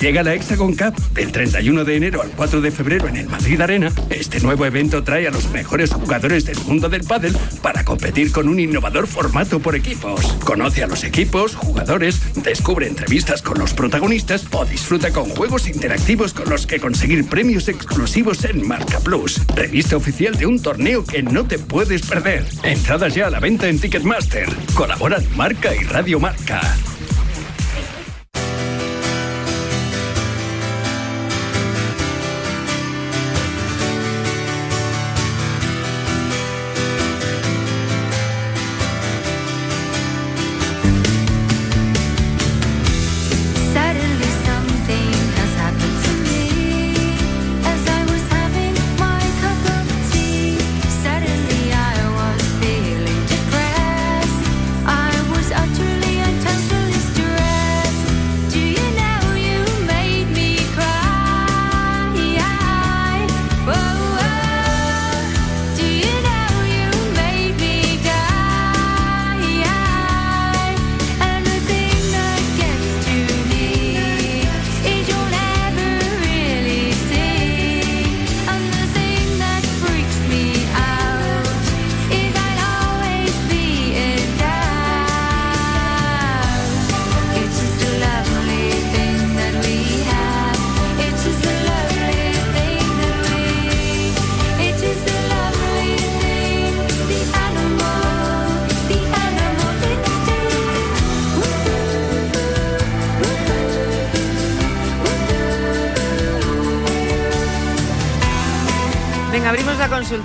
Llega 0.00 0.22
la 0.22 0.34
Hexagon 0.34 0.76
Cup 0.76 0.94
del 1.12 1.32
31 1.32 1.84
de 1.84 1.96
enero 1.96 2.22
al 2.22 2.30
4 2.30 2.60
de 2.60 2.70
febrero 2.70 3.08
en 3.08 3.16
el 3.16 3.28
Madrid 3.28 3.60
Arena. 3.60 3.90
Este 4.10 4.38
nuevo 4.40 4.64
evento 4.64 5.02
trae 5.02 5.26
a 5.26 5.30
los 5.32 5.50
mejores 5.50 5.92
jugadores 5.92 6.44
del 6.44 6.58
mundo 6.60 6.88
del 6.88 7.02
pádel 7.02 7.36
para 7.62 7.84
competir 7.84 8.30
con 8.30 8.48
un 8.48 8.60
innovador 8.60 9.08
formato 9.08 9.58
por 9.58 9.74
equipos. 9.74 10.20
Conoce 10.44 10.84
a 10.84 10.86
los 10.86 11.02
equipos, 11.02 11.56
jugadores, 11.56 12.20
descubre 12.36 12.86
entrevistas 12.86 13.42
con 13.42 13.58
los 13.58 13.74
protagonistas 13.74 14.46
o 14.52 14.64
disfruta 14.64 15.12
con 15.12 15.30
juegos 15.30 15.66
interactivos 15.66 16.32
con 16.32 16.48
los 16.48 16.66
que 16.66 16.78
conseguir 16.78 17.28
premios 17.28 17.66
exclusivos 17.66 18.44
en 18.44 18.66
Marca 18.66 19.00
Plus, 19.00 19.40
revista 19.56 19.96
oficial 19.96 20.36
de 20.36 20.46
un 20.46 20.62
torneo 20.62 21.04
que 21.04 21.24
no 21.24 21.44
te 21.44 21.58
puedes 21.58 22.02
perder. 22.02 22.46
Entradas 22.62 23.14
ya 23.14 23.26
a 23.26 23.30
la 23.30 23.40
venta 23.40 23.68
en 23.68 23.80
Ticketmaster. 23.80 24.48
Colaboran 24.74 25.24
Marca 25.36 25.74
y 25.74 25.82
Radio 25.84 26.20
Marca. 26.20 26.60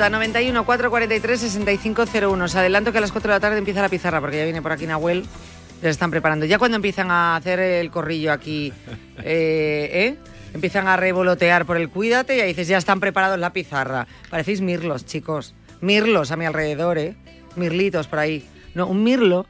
Consulta, 0.04 0.10
91 0.10 0.66
443 0.66 1.40
6501. 1.40 2.46
Os 2.46 2.56
adelanto 2.56 2.92
que 2.92 2.98
a 2.98 3.02
las 3.02 3.12
4 3.12 3.30
de 3.30 3.36
la 3.36 3.40
tarde 3.40 3.58
empieza 3.58 3.82
la 3.82 3.90
pizarra, 3.90 4.20
porque 4.20 4.38
ya 4.38 4.44
viene 4.44 4.62
por 4.62 4.72
aquí 4.72 4.86
Nahuel. 4.86 5.24
Ya 5.24 5.90
se 5.90 5.90
están 5.90 6.12
preparando. 6.12 6.46
Ya 6.46 6.58
cuando 6.60 6.76
empiezan 6.78 7.12
a 7.12 7.36
hacer 7.36 7.60
el 7.60 7.92
corrillo 7.92 8.32
aquí, 8.32 8.72
eh, 9.24 9.90
¿eh? 9.94 10.18
empiezan 10.54 10.88
a 10.88 10.98
revolotear 10.98 11.66
por 11.66 11.78
el 11.78 11.90
cuídate 11.90 12.38
y 12.38 12.42
ahí 12.42 12.48
dices, 12.50 12.68
ya 12.68 12.78
están 12.78 13.00
preparados 13.00 13.40
la 13.40 13.52
pizarra. 13.52 14.08
Parecéis 14.30 14.62
mirlos, 14.62 15.06
chicos. 15.06 15.56
Mirlos 15.82 16.32
a 16.32 16.38
mi 16.38 16.46
alrededor, 16.46 16.98
¿eh? 16.98 17.16
Mirlitos 17.56 18.08
por 18.08 18.20
ahí. 18.20 18.48
No, 18.76 18.88
un 18.88 19.04
mirlo 19.04 19.46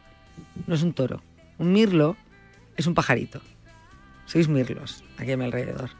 no 0.67 0.75
es 0.75 0.83
un 0.83 0.93
toro. 0.93 1.21
Un 1.57 1.71
mirlo 1.71 2.17
es 2.75 2.87
un 2.87 2.95
pajarito. 2.95 3.41
Sois 4.25 4.47
mirlos 4.47 5.03
aquí 5.17 5.31
a 5.31 5.37
mi 5.37 5.45
alrededor. 5.45 5.91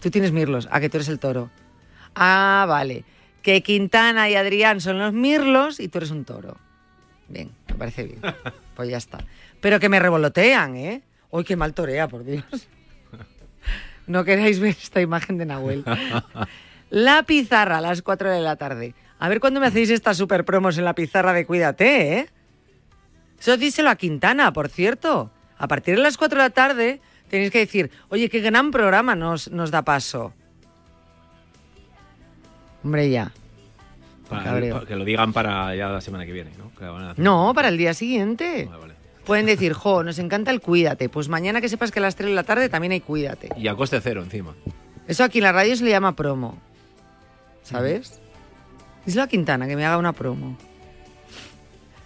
Tú 0.00 0.10
tienes 0.10 0.32
mirlos, 0.32 0.68
a 0.70 0.80
que 0.80 0.88
tú 0.88 0.96
eres 0.96 1.08
el 1.08 1.18
toro. 1.18 1.50
Ah, 2.14 2.64
vale. 2.66 3.04
Que 3.42 3.62
Quintana 3.62 4.30
y 4.30 4.36
Adrián 4.36 4.80
son 4.80 4.98
los 4.98 5.12
mirlos 5.12 5.80
y 5.80 5.88
tú 5.88 5.98
eres 5.98 6.10
un 6.10 6.24
toro. 6.24 6.56
Bien, 7.28 7.50
me 7.68 7.74
parece 7.74 8.04
bien. 8.04 8.20
Pues 8.74 8.88
ya 8.88 8.96
está. 8.96 9.18
Pero 9.60 9.78
que 9.78 9.90
me 9.90 10.00
revolotean, 10.00 10.76
¿eh? 10.76 11.02
Uy, 11.30 11.44
qué 11.44 11.56
mal 11.56 11.74
torea, 11.74 12.08
por 12.08 12.24
Dios. 12.24 12.44
No 14.06 14.24
queráis 14.24 14.60
ver 14.60 14.70
esta 14.70 15.00
imagen 15.02 15.36
de 15.36 15.44
Nahuel. 15.44 15.84
La 16.90 17.22
pizarra 17.22 17.78
a 17.78 17.80
las 17.80 18.02
4 18.02 18.30
de 18.30 18.40
la 18.40 18.56
tarde. 18.56 18.94
A 19.18 19.28
ver 19.28 19.40
cuándo 19.40 19.60
me 19.60 19.66
hacéis 19.66 19.90
estas 19.90 20.16
super 20.16 20.44
promos 20.44 20.76
en 20.78 20.84
la 20.84 20.94
pizarra 20.94 21.32
de 21.32 21.46
Cuídate, 21.46 22.18
¿eh? 22.18 22.28
Eso 23.38 23.56
díselo 23.56 23.88
a 23.88 23.96
Quintana, 23.96 24.52
por 24.52 24.68
cierto. 24.68 25.30
A 25.56 25.68
partir 25.68 25.96
de 25.96 26.02
las 26.02 26.16
4 26.16 26.38
de 26.38 26.44
la 26.44 26.50
tarde 26.50 27.00
tenéis 27.28 27.50
que 27.50 27.60
decir, 27.60 27.90
oye, 28.08 28.28
qué 28.28 28.40
gran 28.40 28.70
programa 28.70 29.14
nos, 29.14 29.50
nos 29.50 29.70
da 29.70 29.82
paso. 29.82 30.34
Hombre, 32.84 33.10
ya. 33.10 33.32
Para- 34.28 34.44
Cabreo. 34.44 34.74
para 34.74 34.86
que 34.86 34.96
lo 34.96 35.04
digan 35.04 35.32
para 35.32 35.74
ya 35.76 35.88
la 35.88 36.00
semana 36.00 36.24
que 36.24 36.32
viene, 36.32 36.52
¿no? 36.58 36.72
Que 36.78 36.84
van 36.84 37.02
a 37.04 37.10
hacer- 37.12 37.22
No, 37.24 37.52
para 37.54 37.68
el 37.68 37.76
día 37.76 37.92
siguiente. 37.94 38.66
Vale, 38.68 38.80
vale. 38.80 38.94
Pueden 39.26 39.46
decir, 39.46 39.72
jo, 39.72 40.02
nos 40.02 40.18
encanta 40.18 40.50
el 40.50 40.60
Cuídate. 40.60 41.08
Pues 41.08 41.28
mañana 41.28 41.60
que 41.60 41.68
sepas 41.68 41.90
que 41.92 42.00
a 42.00 42.02
las 42.02 42.16
3 42.16 42.30
de 42.30 42.34
la 42.34 42.42
tarde 42.42 42.68
también 42.68 42.92
hay 42.92 43.00
Cuídate. 43.00 43.50
Y 43.56 43.68
a 43.68 43.74
coste 43.76 44.00
cero 44.00 44.22
encima. 44.22 44.54
Eso 45.06 45.22
aquí 45.22 45.38
en 45.38 45.44
la 45.44 45.52
radio 45.52 45.76
se 45.76 45.84
le 45.84 45.90
llama 45.90 46.16
promo. 46.16 46.58
¿Sabes? 47.62 48.20
Díselo 49.06 49.22
a 49.24 49.26
Quintana 49.28 49.68
que 49.68 49.76
me 49.76 49.84
haga 49.84 49.98
una 49.98 50.12
promo. 50.12 50.56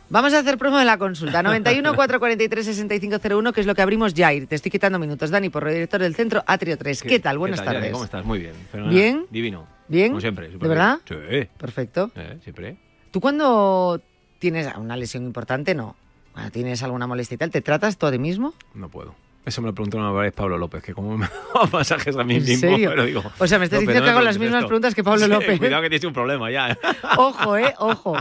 Vamos 0.08 0.32
a 0.34 0.38
hacer 0.40 0.56
promo 0.58 0.78
de 0.78 0.84
la 0.84 0.98
consulta. 0.98 1.42
91 1.42 1.94
443 1.94 2.64
6501, 2.66 3.52
que 3.52 3.60
es 3.60 3.66
lo 3.66 3.74
que 3.74 3.82
abrimos 3.82 4.14
ya. 4.14 4.28
Te 4.46 4.54
estoy 4.54 4.70
quitando 4.70 4.98
minutos. 4.98 5.30
Dani, 5.30 5.48
por 5.48 5.66
director 5.68 6.00
del 6.00 6.14
centro 6.14 6.44
Atrio 6.46 6.76
3. 6.78 7.02
¿Qué, 7.02 7.18
tal? 7.18 7.38
Buenas 7.38 7.64
tardes. 7.64 7.90
¿Cómo 7.92 8.04
estás? 8.04 8.24
Muy 8.24 8.38
bien. 8.38 8.54
fenomenal. 8.70 8.94
¿Bien? 8.94 9.26
Divino. 9.30 9.66
¿Bien? 9.88 10.08
Como 10.08 10.20
siempre. 10.20 10.48
¿De 10.48 10.56
verdad? 10.68 11.00
bien. 11.08 11.44
Sí. 11.44 11.50
Perfecto. 11.58 12.10
Eh, 12.16 12.38
siempre. 12.42 12.76
¿Tú 13.10 13.20
cuando 13.20 14.00
tienes 14.38 14.68
una 14.76 14.96
lesión 14.96 15.24
importante, 15.24 15.74
no? 15.74 15.96
Cuando 16.32 16.50
tienes 16.50 16.82
alguna 16.82 17.06
molestia 17.06 17.36
y 17.36 17.38
tal, 17.38 17.50
¿te 17.50 17.60
tratas 17.62 17.96
tú 17.96 18.06
a 18.06 18.12
ti 18.12 18.18
mismo? 18.18 18.52
No 18.74 18.88
puedo. 18.88 19.14
Eso 19.46 19.62
me 19.62 19.68
lo 19.68 19.74
preguntó 19.74 19.96
una 19.98 20.10
vez 20.10 20.32
Pablo 20.32 20.58
López, 20.58 20.82
que 20.82 20.92
como 20.92 21.16
me 21.16 21.26
da 21.54 21.66
masajes 21.72 22.16
a 22.16 22.24
mí 22.24 22.34
¿En 22.36 22.44
mismo, 22.44 22.68
serio? 22.68 22.90
pero 22.90 23.04
digo... 23.04 23.22
O 23.38 23.46
sea, 23.46 23.58
me 23.60 23.66
estás 23.66 23.78
López, 23.80 23.88
diciendo 23.88 24.00
no 24.00 24.04
que 24.06 24.10
hago 24.10 24.20
las 24.20 24.38
mismas 24.38 24.58
esto. 24.58 24.66
preguntas 24.68 24.94
que 24.94 25.04
Pablo 25.04 25.24
Sí, 25.24 25.30
López. 25.30 25.58
Cuidado 25.58 25.82
que 25.82 25.88
tienes 25.88 26.04
un 26.04 26.12
problema 26.12 26.50
ya. 26.50 26.76
Ojo, 27.16 27.56
¿eh? 27.56 27.72
Ojo. 27.78 28.16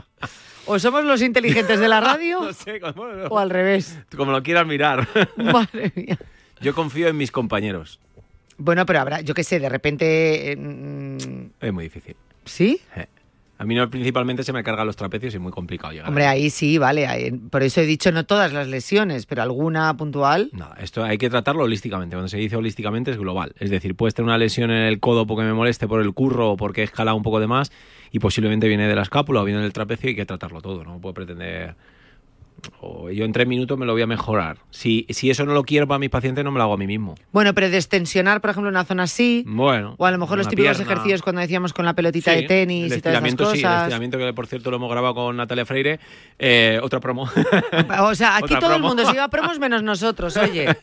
O 0.68 0.80
somos 0.80 1.04
los 1.04 1.22
inteligentes 1.24 1.80
de 1.80 1.88
la 1.88 2.00
radio 2.00 2.42
no 2.44 2.54
sé, 2.54 2.80
como, 2.80 3.04
o 3.04 3.40
al 3.40 3.50
revés. 3.50 4.00
como 4.16 4.32
lo 4.32 4.44
quieras 4.44 4.68
mirar. 4.68 5.08
Madre 5.36 5.92
mía. 5.96 6.18
Yo 6.62 6.74
confío 6.76 7.08
en 7.08 7.18
mis 7.18 7.32
compañeros. 7.32 8.00
Bueno, 8.58 8.86
pero 8.86 9.00
habrá, 9.02 9.22
yo 9.22 9.34
qué 9.34 9.44
sé, 9.44 9.60
de 9.60 9.70
repente... 9.70 10.52
eh, 10.52 10.56
mm, 10.56 11.48
Es 11.62 11.74
muy 11.74 11.86
difícil. 11.86 12.16
¿Sí? 12.46 12.80
Eh. 12.96 13.06
A 13.58 13.64
mí 13.64 13.74
no, 13.74 13.90
principalmente 13.90 14.44
se 14.44 14.52
me 14.52 14.64
cargan 14.66 14.86
los 14.86 14.98
trapecios 14.98 15.34
y 15.34 15.38
es 15.38 15.42
muy 15.42 15.52
complicado 15.54 15.94
llegar. 15.94 16.10
Hombre, 16.10 16.26
ahí. 16.26 16.50
sí, 16.50 16.78
vale. 16.78 17.08
ahí- 17.08 17.32
por 17.32 17.64
eso 17.64 17.80
he 17.80 17.86
dicho 17.86 18.12
no 18.12 18.26
todas 18.26 18.52
las 18.52 18.68
lesiones, 18.68 19.26
pero 19.26 19.42
alguna 19.44 19.96
puntual. 19.96 20.50
Nada, 20.52 20.76
esto 20.82 21.06
hay 21.06 21.18
que 21.18 21.30
tratarlo 21.30 21.64
holísticamente. 21.64 22.18
Cuando 22.18 22.28
se 22.28 22.36
dice 22.38 22.58
holísticamente 22.58 23.12
es 23.12 23.18
global. 23.18 23.54
Es 23.58 23.70
decir, 23.70 23.96
puedes 23.96 24.14
tener 24.14 24.26
una 24.28 24.38
lesión 24.38 24.72
en 24.72 24.84
el 24.84 25.00
codo 25.00 25.26
porque 25.26 25.46
me 25.46 25.54
moleste 25.54 25.88
por 25.88 26.02
el 26.02 26.14
curro 26.14 26.52
o 26.52 26.58
porque 26.58 26.82
he 26.82 26.84
escalado 26.84 27.16
un 27.16 27.24
poco 27.24 27.40
de 27.40 27.48
más 27.48 27.72
y 28.12 28.20
posiblemente 28.20 28.68
viene 28.68 28.90
de 28.90 28.96
la 28.96 29.04
escápula 29.04 29.42
o 29.42 29.46
viene 29.46 29.62
del 29.62 29.72
trapecio 29.72 30.10
y 30.10 30.12
hay 30.12 30.16
que 30.18 30.26
tratarlo 30.26 30.62
todo. 30.62 30.84
No 30.84 31.00
puedo 31.00 31.14
pretender. 31.14 31.76
O 32.82 33.10
yo 33.12 33.26
en 33.26 33.32
tres 33.32 33.48
minutos 33.48 33.78
me 33.78 33.86
lo 33.86 33.94
voy 33.94 34.02
a 34.02 34.08
mejorar. 34.08 34.58
Si, 34.72 35.06
si 35.10 35.30
eso 35.30 35.46
no 35.46 35.54
lo 35.54 35.64
quiero 35.64 35.88
para 35.88 36.00
mis 36.00 36.10
pacientes, 36.10 36.44
no 36.44 36.52
me 36.52 36.58
lo 36.58 36.64
hago 36.64 36.74
a 36.74 36.78
mí 36.78 36.88
mismo. 36.88 37.16
Bueno, 37.32 37.54
pero 37.54 37.70
destensionar, 37.70 38.42
por 38.42 38.50
ejemplo, 38.50 38.70
una 38.70 38.86
zona 38.86 39.04
así. 39.04 39.44
Bueno. 39.48 39.96
O 39.98 40.06
a 40.06 40.12
lo 40.12 40.18
mejor 40.18 40.38
los 40.38 40.48
típicos 40.48 40.78
pierna. 40.78 40.92
ejercicios 40.94 41.22
cuando 41.22 41.42
decíamos 41.42 41.74
con 41.74 41.86
la 41.86 41.94
pelotita 41.94 42.34
Sí, 42.34 42.42
de 42.42 42.48
tenis 42.48 42.92
el 42.92 42.98
y 42.98 43.02
todas 43.02 43.14
esas 43.16 43.24
estiramiento 43.32 43.46
sí, 43.52 43.58
el 43.58 43.64
cosas. 43.64 43.82
estiramiento 43.84 44.18
que 44.18 44.34
por 44.34 44.48
cierto 44.48 44.72
lo 44.72 44.78
hemos 44.78 44.90
grabado 44.90 45.14
con 45.16 45.38
Natalia 45.38 45.66
Freire. 45.66 46.00
Eh, 46.40 46.80
otra 46.82 47.00
promo. 47.00 47.30
O 48.02 48.16
sea, 48.16 48.38
aquí 48.38 48.56
todo 48.60 48.76
el 48.76 48.82
mundo 48.82 49.06
se 49.06 49.14
iba 49.14 49.24
a 49.26 49.30
promos 49.30 49.60
menos 49.60 49.84
nosotros, 49.84 50.36
oye. 50.38 50.66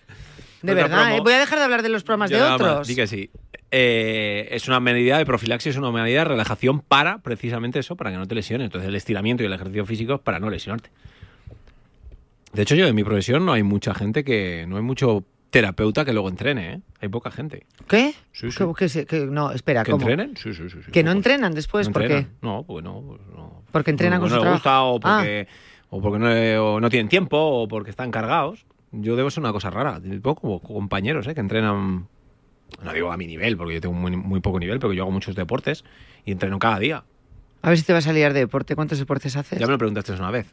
De 0.62 0.70
Otra 0.70 0.82
verdad. 0.84 1.16
¿eh? 1.16 1.20
Voy 1.20 1.32
a 1.32 1.40
dejar 1.40 1.58
de 1.58 1.64
hablar 1.64 1.82
de 1.82 1.88
los 1.88 2.04
programas 2.04 2.30
de 2.30 2.40
otros. 2.40 2.86
Di 2.86 2.94
que 2.94 3.08
sí. 3.08 3.30
Eh, 3.72 4.46
es 4.52 4.68
una 4.68 4.78
medida 4.78 5.18
de 5.18 5.26
profilaxis, 5.26 5.70
es 5.72 5.76
una 5.76 5.90
medida 5.90 6.20
de 6.20 6.24
relajación 6.26 6.80
para 6.80 7.18
precisamente 7.18 7.80
eso, 7.80 7.96
para 7.96 8.12
que 8.12 8.16
no 8.16 8.28
te 8.28 8.36
lesiones. 8.36 8.66
Entonces 8.66 8.88
el 8.88 8.94
estiramiento 8.94 9.42
y 9.42 9.46
el 9.46 9.52
ejercicio 9.54 9.84
físico 9.86 10.14
es 10.14 10.20
para 10.20 10.38
no 10.38 10.50
lesionarte. 10.50 10.90
De 12.52 12.62
hecho, 12.62 12.74
yo 12.74 12.86
en 12.86 12.94
mi 12.94 13.04
profesión 13.04 13.46
no 13.46 13.52
hay 13.52 13.62
mucha 13.62 13.94
gente 13.94 14.24
que. 14.24 14.66
No 14.68 14.76
hay 14.76 14.82
mucho 14.82 15.24
terapeuta 15.50 16.04
que 16.04 16.12
luego 16.12 16.28
entrene, 16.28 16.72
¿eh? 16.74 16.80
Hay 17.00 17.08
poca 17.08 17.30
gente. 17.30 17.66
¿Qué? 17.86 18.14
Sí, 18.32 18.50
sí. 18.50 18.56
¿Qué- 18.58 18.72
qué 18.76 18.88
se- 18.88 19.06
qué- 19.06 19.26
no, 19.26 19.50
espera, 19.52 19.82
¿Que 19.84 19.90
¿cómo? 19.92 20.02
entrenen? 20.08 20.34
Sí, 20.36 20.54
sí, 20.54 20.68
sí. 20.70 20.78
sí, 20.84 20.90
¿Que 20.90 21.02
no 21.02 21.12
entrenan 21.12 21.52
después? 21.54 21.86
¿No 21.88 21.92
¿Por 21.92 22.02
entrenan? 22.02 22.24
qué? 22.24 22.30
No, 22.40 22.64
pues 22.66 22.82
no. 22.84 23.02
pues 23.02 23.20
no. 23.36 23.62
Porque 23.70 23.90
entrenan 23.90 24.20
con 24.20 24.30
su 24.30 24.36
no 24.36 24.44
les 24.44 24.52
gusta 24.54 24.82
o 24.82 24.98
porque, 24.98 25.46
o 25.90 26.00
porque 26.00 26.18
no, 26.18 26.64
o 26.74 26.80
no 26.80 26.88
tienen 26.90 27.08
tiempo 27.08 27.36
o 27.38 27.68
porque 27.68 27.90
están 27.90 28.10
cargados. 28.10 28.64
Yo 28.92 29.16
debo 29.16 29.30
ser 29.30 29.42
una 29.42 29.52
cosa 29.52 29.70
rara. 29.70 30.00
Tengo 30.00 30.34
como 30.34 30.60
compañeros 30.60 31.26
¿eh? 31.26 31.34
que 31.34 31.40
entrenan, 31.40 32.06
no 32.82 32.92
digo 32.94 33.12
a 33.12 33.16
mi 33.18 33.26
nivel, 33.26 33.56
porque 33.58 33.74
yo 33.74 33.80
tengo 33.82 33.94
muy, 33.94 34.14
muy 34.16 34.40
poco 34.40 34.58
nivel, 34.58 34.78
pero 34.78 34.92
yo 34.94 35.02
hago 35.02 35.10
muchos 35.12 35.34
deportes 35.34 35.84
y 36.24 36.32
entreno 36.32 36.58
cada 36.58 36.78
día. 36.78 37.04
A 37.62 37.68
ver 37.68 37.78
si 37.78 37.84
te 37.84 37.92
vas 37.92 38.06
a 38.06 38.12
liar 38.12 38.32
de 38.32 38.40
deporte. 38.40 38.74
¿Cuántos 38.74 38.98
deportes 38.98 39.36
haces? 39.36 39.58
Ya 39.58 39.66
me 39.66 39.72
lo 39.72 39.78
preguntaste 39.78 40.12
una 40.12 40.30
vez. 40.30 40.46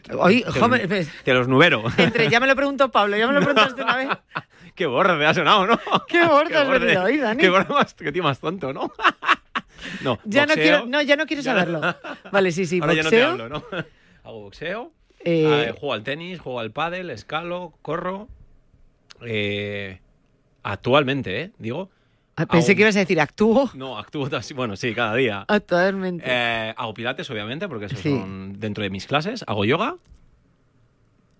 Te 0.00 0.12
los, 0.12 0.20
Oye, 0.24 0.44
te, 0.44 0.60
joder, 0.60 0.88
los- 0.90 1.08
te 1.24 1.34
los 1.34 1.48
nubero. 1.48 1.82
Entre, 1.98 2.28
ya 2.28 2.38
me 2.40 2.46
lo 2.46 2.54
preguntó 2.56 2.90
Pablo, 2.90 3.16
ya 3.16 3.26
me 3.26 3.32
lo 3.32 3.40
preguntaste 3.44 3.82
una 3.82 3.96
vez. 3.96 4.08
Qué 4.74 4.86
borde 4.86 5.14
me 5.14 5.26
ha 5.26 5.34
sonado, 5.34 5.66
¿no? 5.66 5.80
Qué 6.08 6.24
borde 6.26 6.56
has 6.56 6.68
venido 6.68 7.02
hoy, 7.04 7.18
Dani. 7.18 7.40
Qué 7.40 7.48
borde 7.50 7.72
más, 7.74 7.94
qué 7.94 8.12
tío 8.12 8.22
más 8.22 8.38
tonto, 8.38 8.72
¿no? 8.72 8.92
no, 10.02 10.18
Ya 10.24 10.42
no 10.46 10.54
boxeo. 10.54 10.62
quiero, 10.62 10.86
no, 10.86 11.02
ya 11.02 11.16
no 11.16 11.26
quiero 11.26 11.42
Ya 11.42 11.52
no- 11.54 11.58
saberlo. 11.60 11.96
Vale, 12.30 12.52
sí, 12.52 12.64
sí, 12.66 12.78
Ahora 12.80 12.94
ya 12.94 13.02
no 13.02 13.10
te 13.10 13.16
boxeo. 13.24 13.44
hablo, 13.44 13.48
¿no? 13.48 13.64
Hago 14.24 14.40
boxeo, 14.42 14.92
Eh, 15.24 15.66
eh, 15.68 15.72
juego 15.72 15.92
al 15.94 16.02
tenis, 16.04 16.38
juego 16.40 16.60
al 16.60 16.70
pádel, 16.70 17.10
escalo, 17.10 17.74
corro. 17.82 18.28
Eh, 19.24 20.00
actualmente, 20.62 21.40
¿eh? 21.42 21.50
Digo. 21.58 21.90
Ah, 22.36 22.46
pensé 22.46 22.74
que 22.74 22.82
ibas 22.82 22.96
a 22.96 23.00
decir 23.00 23.20
actúo. 23.20 23.70
No, 23.74 23.98
actúo, 23.98 24.28
bueno, 24.54 24.76
sí, 24.76 24.94
cada 24.94 25.14
día. 25.14 25.44
Actualmente. 25.48 26.24
Eh, 26.26 26.74
hago 26.76 26.94
pilates, 26.94 27.28
obviamente, 27.30 27.68
porque 27.68 27.86
esos 27.86 27.98
Sí. 28.00 28.10
son 28.10 28.58
dentro 28.58 28.82
de 28.84 28.90
mis 28.90 29.06
clases. 29.06 29.44
Hago 29.46 29.64
yoga. 29.64 29.96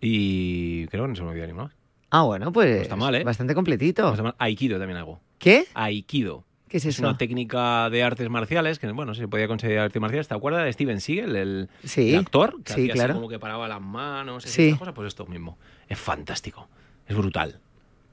Y 0.00 0.86
creo 0.88 1.04
que 1.04 1.08
no 1.10 1.14
se 1.16 1.22
me 1.22 1.28
olvida 1.30 1.46
ni 1.46 1.52
más. 1.52 1.72
ah, 2.10 2.22
bueno, 2.22 2.52
pues. 2.52 2.76
no 2.76 2.82
está 2.82 2.96
mal, 2.96 3.14
¿eh? 3.14 3.24
Bastante 3.24 3.54
completito. 3.54 4.02
No 4.02 4.10
está 4.10 4.22
mal. 4.22 4.34
Aikido 4.38 4.78
también 4.78 4.98
hago. 4.98 5.20
¿Qué? 5.38 5.64
Aikido. 5.74 6.44
¿Qué 6.68 6.78
es 6.78 6.86
Es 6.86 6.94
eso? 6.96 7.02
una 7.06 7.18
técnica 7.18 7.90
de 7.90 8.02
artes 8.02 8.28
marciales 8.30 8.78
que, 8.78 8.90
bueno, 8.92 9.14
se 9.14 9.28
podía 9.28 9.46
considerar 9.46 9.84
artes 9.84 10.00
marciales. 10.00 10.26
¿Te 10.28 10.34
acuerdas 10.34 10.64
de 10.64 10.72
Steven 10.72 11.00
Seagal, 11.02 11.36
el, 11.36 11.68
Sí. 11.84 12.10
el 12.14 12.20
actor? 12.20 12.62
Que 12.64 12.72
Sí, 12.72 12.80
hacía 12.80 12.92
así 12.94 12.98
claro. 12.98 13.14
como 13.14 13.28
que 13.28 13.38
paraba 13.38 13.68
las 13.68 13.80
manos, 13.80 14.44
Sí. 14.44 14.68
esas 14.68 14.78
cosas. 14.78 14.94
Pues 14.94 15.08
esto 15.08 15.26
mismo. 15.26 15.58
Es 15.88 15.98
fantástico. 15.98 16.68
Es 17.06 17.14
brutal. 17.16 17.60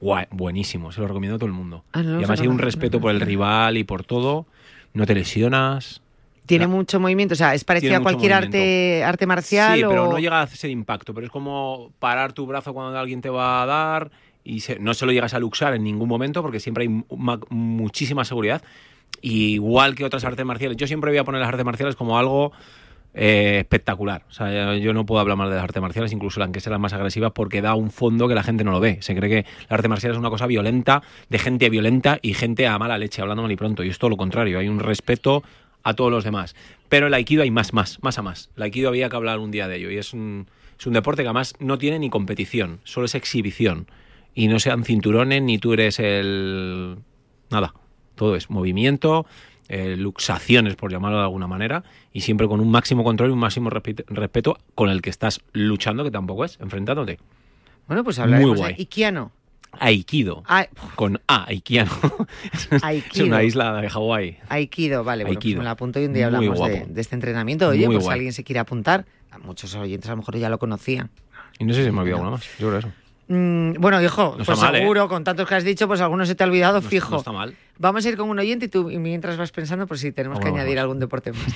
Guay, 0.00 0.26
buenísimo. 0.30 0.92
Se 0.92 1.00
lo 1.00 1.06
recomiendo 1.06 1.36
a 1.36 1.38
todo 1.38 1.46
el 1.46 1.52
mundo. 1.52 1.84
Ah, 1.92 2.02
no 2.02 2.12
y 2.12 2.14
además 2.24 2.40
hay 2.40 2.48
un 2.48 2.58
respeto 2.58 2.98
no, 2.98 3.02
por 3.02 3.10
el 3.12 3.20
rival 3.20 3.76
y 3.76 3.84
por 3.84 4.04
todo. 4.04 4.46
No 4.94 5.06
te 5.06 5.14
lesionas. 5.14 6.00
Tiene 6.46 6.66
mucho 6.66 6.98
movimiento, 6.98 7.34
o 7.34 7.36
sea, 7.36 7.54
es 7.54 7.62
parecido 7.62 7.94
a 7.96 8.00
cualquier 8.02 8.32
arte, 8.32 9.04
arte 9.04 9.24
marcial 9.26 9.76
Sí, 9.78 9.84
pero 9.86 10.08
no 10.10 10.18
llega 10.18 10.40
a 10.40 10.44
ese 10.44 10.68
impacto. 10.68 11.14
Pero 11.14 11.26
es 11.26 11.30
como 11.32 11.92
parar 12.00 12.32
tu 12.32 12.44
brazo 12.46 12.72
cuando 12.74 12.98
alguien 12.98 13.20
te 13.20 13.28
va 13.30 13.62
a 13.62 13.66
dar 13.66 14.10
y 14.42 14.60
se- 14.60 14.78
no 14.80 14.94
se 14.94 15.06
lo 15.06 15.12
llegas 15.12 15.32
a 15.34 15.38
luxar 15.38 15.74
en 15.74 15.84
ningún 15.84 16.08
momento 16.08 16.42
porque 16.42 16.58
siempre 16.58 16.82
hay 16.82 16.88
mu- 16.88 17.04
ma- 17.16 17.38
muchísima 17.50 18.24
seguridad. 18.24 18.62
Y 19.22 19.52
igual 19.54 19.94
que 19.94 20.04
otras 20.04 20.24
artes 20.24 20.44
marciales. 20.44 20.76
Yo 20.76 20.88
siempre 20.88 21.10
voy 21.12 21.18
a 21.18 21.24
poner 21.24 21.40
las 21.40 21.48
artes 21.50 21.64
marciales 21.64 21.94
como 21.94 22.18
algo 22.18 22.50
eh, 23.14 23.58
espectacular. 23.60 24.24
O 24.28 24.32
sea, 24.32 24.76
yo 24.76 24.92
no 24.92 25.06
puedo 25.06 25.20
hablar 25.20 25.36
mal 25.36 25.48
de 25.48 25.56
las 25.56 25.64
artes 25.64 25.82
marciales, 25.82 26.12
incluso 26.12 26.40
las 26.40 26.50
que 26.50 26.60
sean 26.60 26.80
más 26.80 26.92
agresivas, 26.92 27.32
porque 27.32 27.60
da 27.60 27.74
un 27.74 27.90
fondo 27.90 28.28
que 28.28 28.34
la 28.34 28.42
gente 28.42 28.64
no 28.64 28.70
lo 28.70 28.80
ve. 28.80 28.98
Se 29.00 29.14
cree 29.14 29.30
que 29.30 29.50
la 29.68 29.76
arte 29.76 29.88
marcial 29.88 30.12
es 30.12 30.18
una 30.18 30.30
cosa 30.30 30.46
violenta, 30.46 31.02
de 31.28 31.38
gente 31.38 31.68
violenta 31.70 32.18
y 32.22 32.34
gente 32.34 32.66
a 32.66 32.78
mala 32.78 32.98
leche, 32.98 33.22
hablando 33.22 33.42
mal 33.42 33.52
y 33.52 33.56
pronto. 33.56 33.82
Y 33.84 33.88
es 33.88 33.98
todo 33.98 34.10
lo 34.10 34.16
contrario. 34.16 34.58
Hay 34.58 34.68
un 34.68 34.78
respeto 34.78 35.42
a 35.82 35.94
todos 35.94 36.10
los 36.10 36.24
demás. 36.24 36.54
Pero 36.88 37.06
el 37.06 37.14
aikido 37.14 37.42
hay 37.42 37.50
más, 37.50 37.72
más, 37.72 38.02
más 38.02 38.18
a 38.18 38.22
más. 38.22 38.50
El 38.56 38.64
aikido 38.64 38.88
había 38.88 39.08
que 39.08 39.16
hablar 39.16 39.38
un 39.38 39.50
día 39.50 39.68
de 39.68 39.76
ello. 39.76 39.90
Y 39.90 39.98
es 39.98 40.12
un, 40.12 40.46
es 40.78 40.86
un 40.86 40.92
deporte 40.92 41.22
que 41.22 41.28
además 41.28 41.54
no 41.58 41.78
tiene 41.78 41.98
ni 41.98 42.10
competición, 42.10 42.80
solo 42.84 43.06
es 43.06 43.14
exhibición. 43.14 43.86
Y 44.34 44.48
no 44.48 44.60
sean 44.60 44.84
cinturones, 44.84 45.42
ni 45.42 45.58
tú 45.58 45.72
eres 45.72 45.98
el... 45.98 46.96
Nada. 47.50 47.74
Todo 48.14 48.36
es 48.36 48.50
movimiento, 48.50 49.26
eh, 49.72 49.96
luxaciones, 49.96 50.74
por 50.74 50.90
llamarlo 50.90 51.18
de 51.18 51.24
alguna 51.24 51.46
manera, 51.46 51.84
y 52.12 52.22
siempre 52.22 52.48
con 52.48 52.60
un 52.60 52.70
máximo 52.70 53.04
control 53.04 53.30
y 53.30 53.32
un 53.32 53.38
máximo 53.38 53.70
respe- 53.70 54.04
respeto 54.08 54.58
con 54.74 54.90
el 54.90 55.00
que 55.00 55.10
estás 55.10 55.40
luchando, 55.52 56.02
que 56.04 56.10
tampoco 56.10 56.44
es, 56.44 56.58
enfrentándote. 56.60 57.18
Bueno, 57.86 58.02
pues 58.04 58.18
hablaremos 58.18 58.58
guay. 58.58 58.74
de 58.74 58.82
Ikiano. 58.82 59.32
Aikido. 59.72 60.42
Con 60.96 61.20
A, 61.28 61.44
Aikiano. 61.46 61.92
es 62.52 62.82
Aikido. 62.82 63.26
una 63.26 63.44
isla 63.44 63.80
de 63.80 63.88
Hawái. 63.88 64.38
Aikido, 64.48 65.04
vale, 65.04 65.22
bueno, 65.22 65.34
pues 65.38 65.44
Aikido. 65.46 65.58
me 65.58 65.64
lo 65.64 65.70
apunto 65.70 66.00
y 66.00 66.06
un 66.06 66.12
día 66.12 66.28
Muy 66.28 66.48
hablamos 66.48 66.68
de, 66.68 67.00
este 67.00 67.14
entrenamiento. 67.14 67.68
Oye, 67.68 67.86
Muy 67.86 67.94
pues 67.96 68.06
si 68.06 68.10
alguien 68.10 68.32
se 68.32 68.42
quiere 68.42 68.58
apuntar, 68.58 69.06
a 69.30 69.38
muchos 69.38 69.72
oyentes 69.76 70.08
a 70.08 70.12
lo 70.12 70.16
mejor 70.18 70.36
ya 70.38 70.48
lo 70.48 70.58
conocían. 70.58 71.10
Y 71.60 71.64
no 71.64 71.72
sé 71.74 71.84
si 71.84 71.90
me 71.92 71.98
he 71.98 72.00
olvidado 72.00 72.22
alguna 72.22 72.36
más. 72.38 72.58
Yo 72.58 72.66
creo 72.68 72.78
eso. 72.80 72.92
Mm, 73.32 73.74
bueno, 73.78 74.02
hijo, 74.02 74.34
No 74.36 74.44
pues 74.44 74.58
mal, 74.58 74.74
¿eh? 74.74 74.78
seguro, 74.80 75.08
con 75.08 75.22
tantos 75.22 75.46
que 75.48 75.54
has 75.54 75.62
dicho, 75.62 75.86
pues 75.86 76.00
alguno 76.00 76.26
se 76.26 76.34
te 76.34 76.42
ha 76.42 76.48
olvidado 76.48 76.80
No, 76.80 76.88
fijo. 76.88 77.12
no 77.12 77.18
está 77.18 77.30
mal. 77.30 77.54
Vamos 77.78 78.04
a 78.04 78.08
ir 78.08 78.16
con 78.16 78.28
un 78.28 78.36
oyente 78.40 78.66
y 78.66 78.68
tú 78.68 78.90
y 78.90 78.98
mientras 78.98 79.36
vas 79.36 79.52
pensando, 79.52 79.86
pues 79.86 80.00
sí, 80.00 80.10
tenemos 80.10 80.40
que 80.40 80.48
añadir 80.48 80.74
vamos. 80.74 80.82
algún 80.82 80.98
deporte 80.98 81.30
más. 81.32 81.46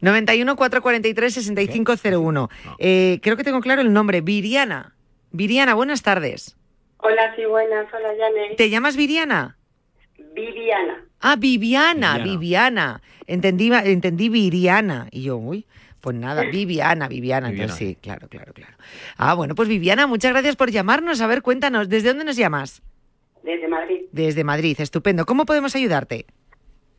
91 0.00 0.54
443 0.54 1.34
6501. 1.34 2.48
Eh, 2.78 3.18
creo 3.20 3.36
que 3.36 3.42
tengo 3.42 3.60
claro 3.60 3.82
el 3.82 3.92
nombre, 3.92 4.20
Viriana. 4.20 4.94
Viriana, 5.32 5.74
buenas 5.74 6.02
tardes. 6.02 6.56
Hola, 6.98 7.34
sí, 7.34 7.44
buenas. 7.46 7.86
Hola, 7.92 8.10
Yane. 8.16 8.54
¿Te 8.56 8.70
llamas 8.70 8.96
Viriana? 8.96 9.56
Viviana. 10.36 11.04
Ah, 11.20 11.34
Viviana, 11.36 12.18
Viviana. 12.18 12.24
Viviana. 12.24 13.02
Entendí, 13.26 13.72
entendí 13.72 14.28
Viriana. 14.28 15.08
Y 15.10 15.22
yo, 15.24 15.36
uy, 15.36 15.66
pues 16.04 16.14
nada, 16.16 16.42
Viviana, 16.44 17.08
Viviana. 17.08 17.48
Entonces 17.48 17.76
sí, 17.78 17.96
claro, 17.98 18.28
claro, 18.28 18.52
claro. 18.52 18.74
Ah, 19.16 19.32
bueno, 19.32 19.54
pues 19.54 19.70
Viviana, 19.70 20.06
muchas 20.06 20.32
gracias 20.32 20.54
por 20.54 20.70
llamarnos. 20.70 21.22
A 21.22 21.26
ver, 21.26 21.40
cuéntanos, 21.40 21.88
¿desde 21.88 22.08
dónde 22.10 22.26
nos 22.26 22.36
llamas? 22.36 22.82
Desde 23.42 23.66
Madrid. 23.68 24.02
Desde 24.12 24.44
Madrid, 24.44 24.76
estupendo. 24.78 25.24
¿Cómo 25.24 25.46
podemos 25.46 25.74
ayudarte? 25.74 26.26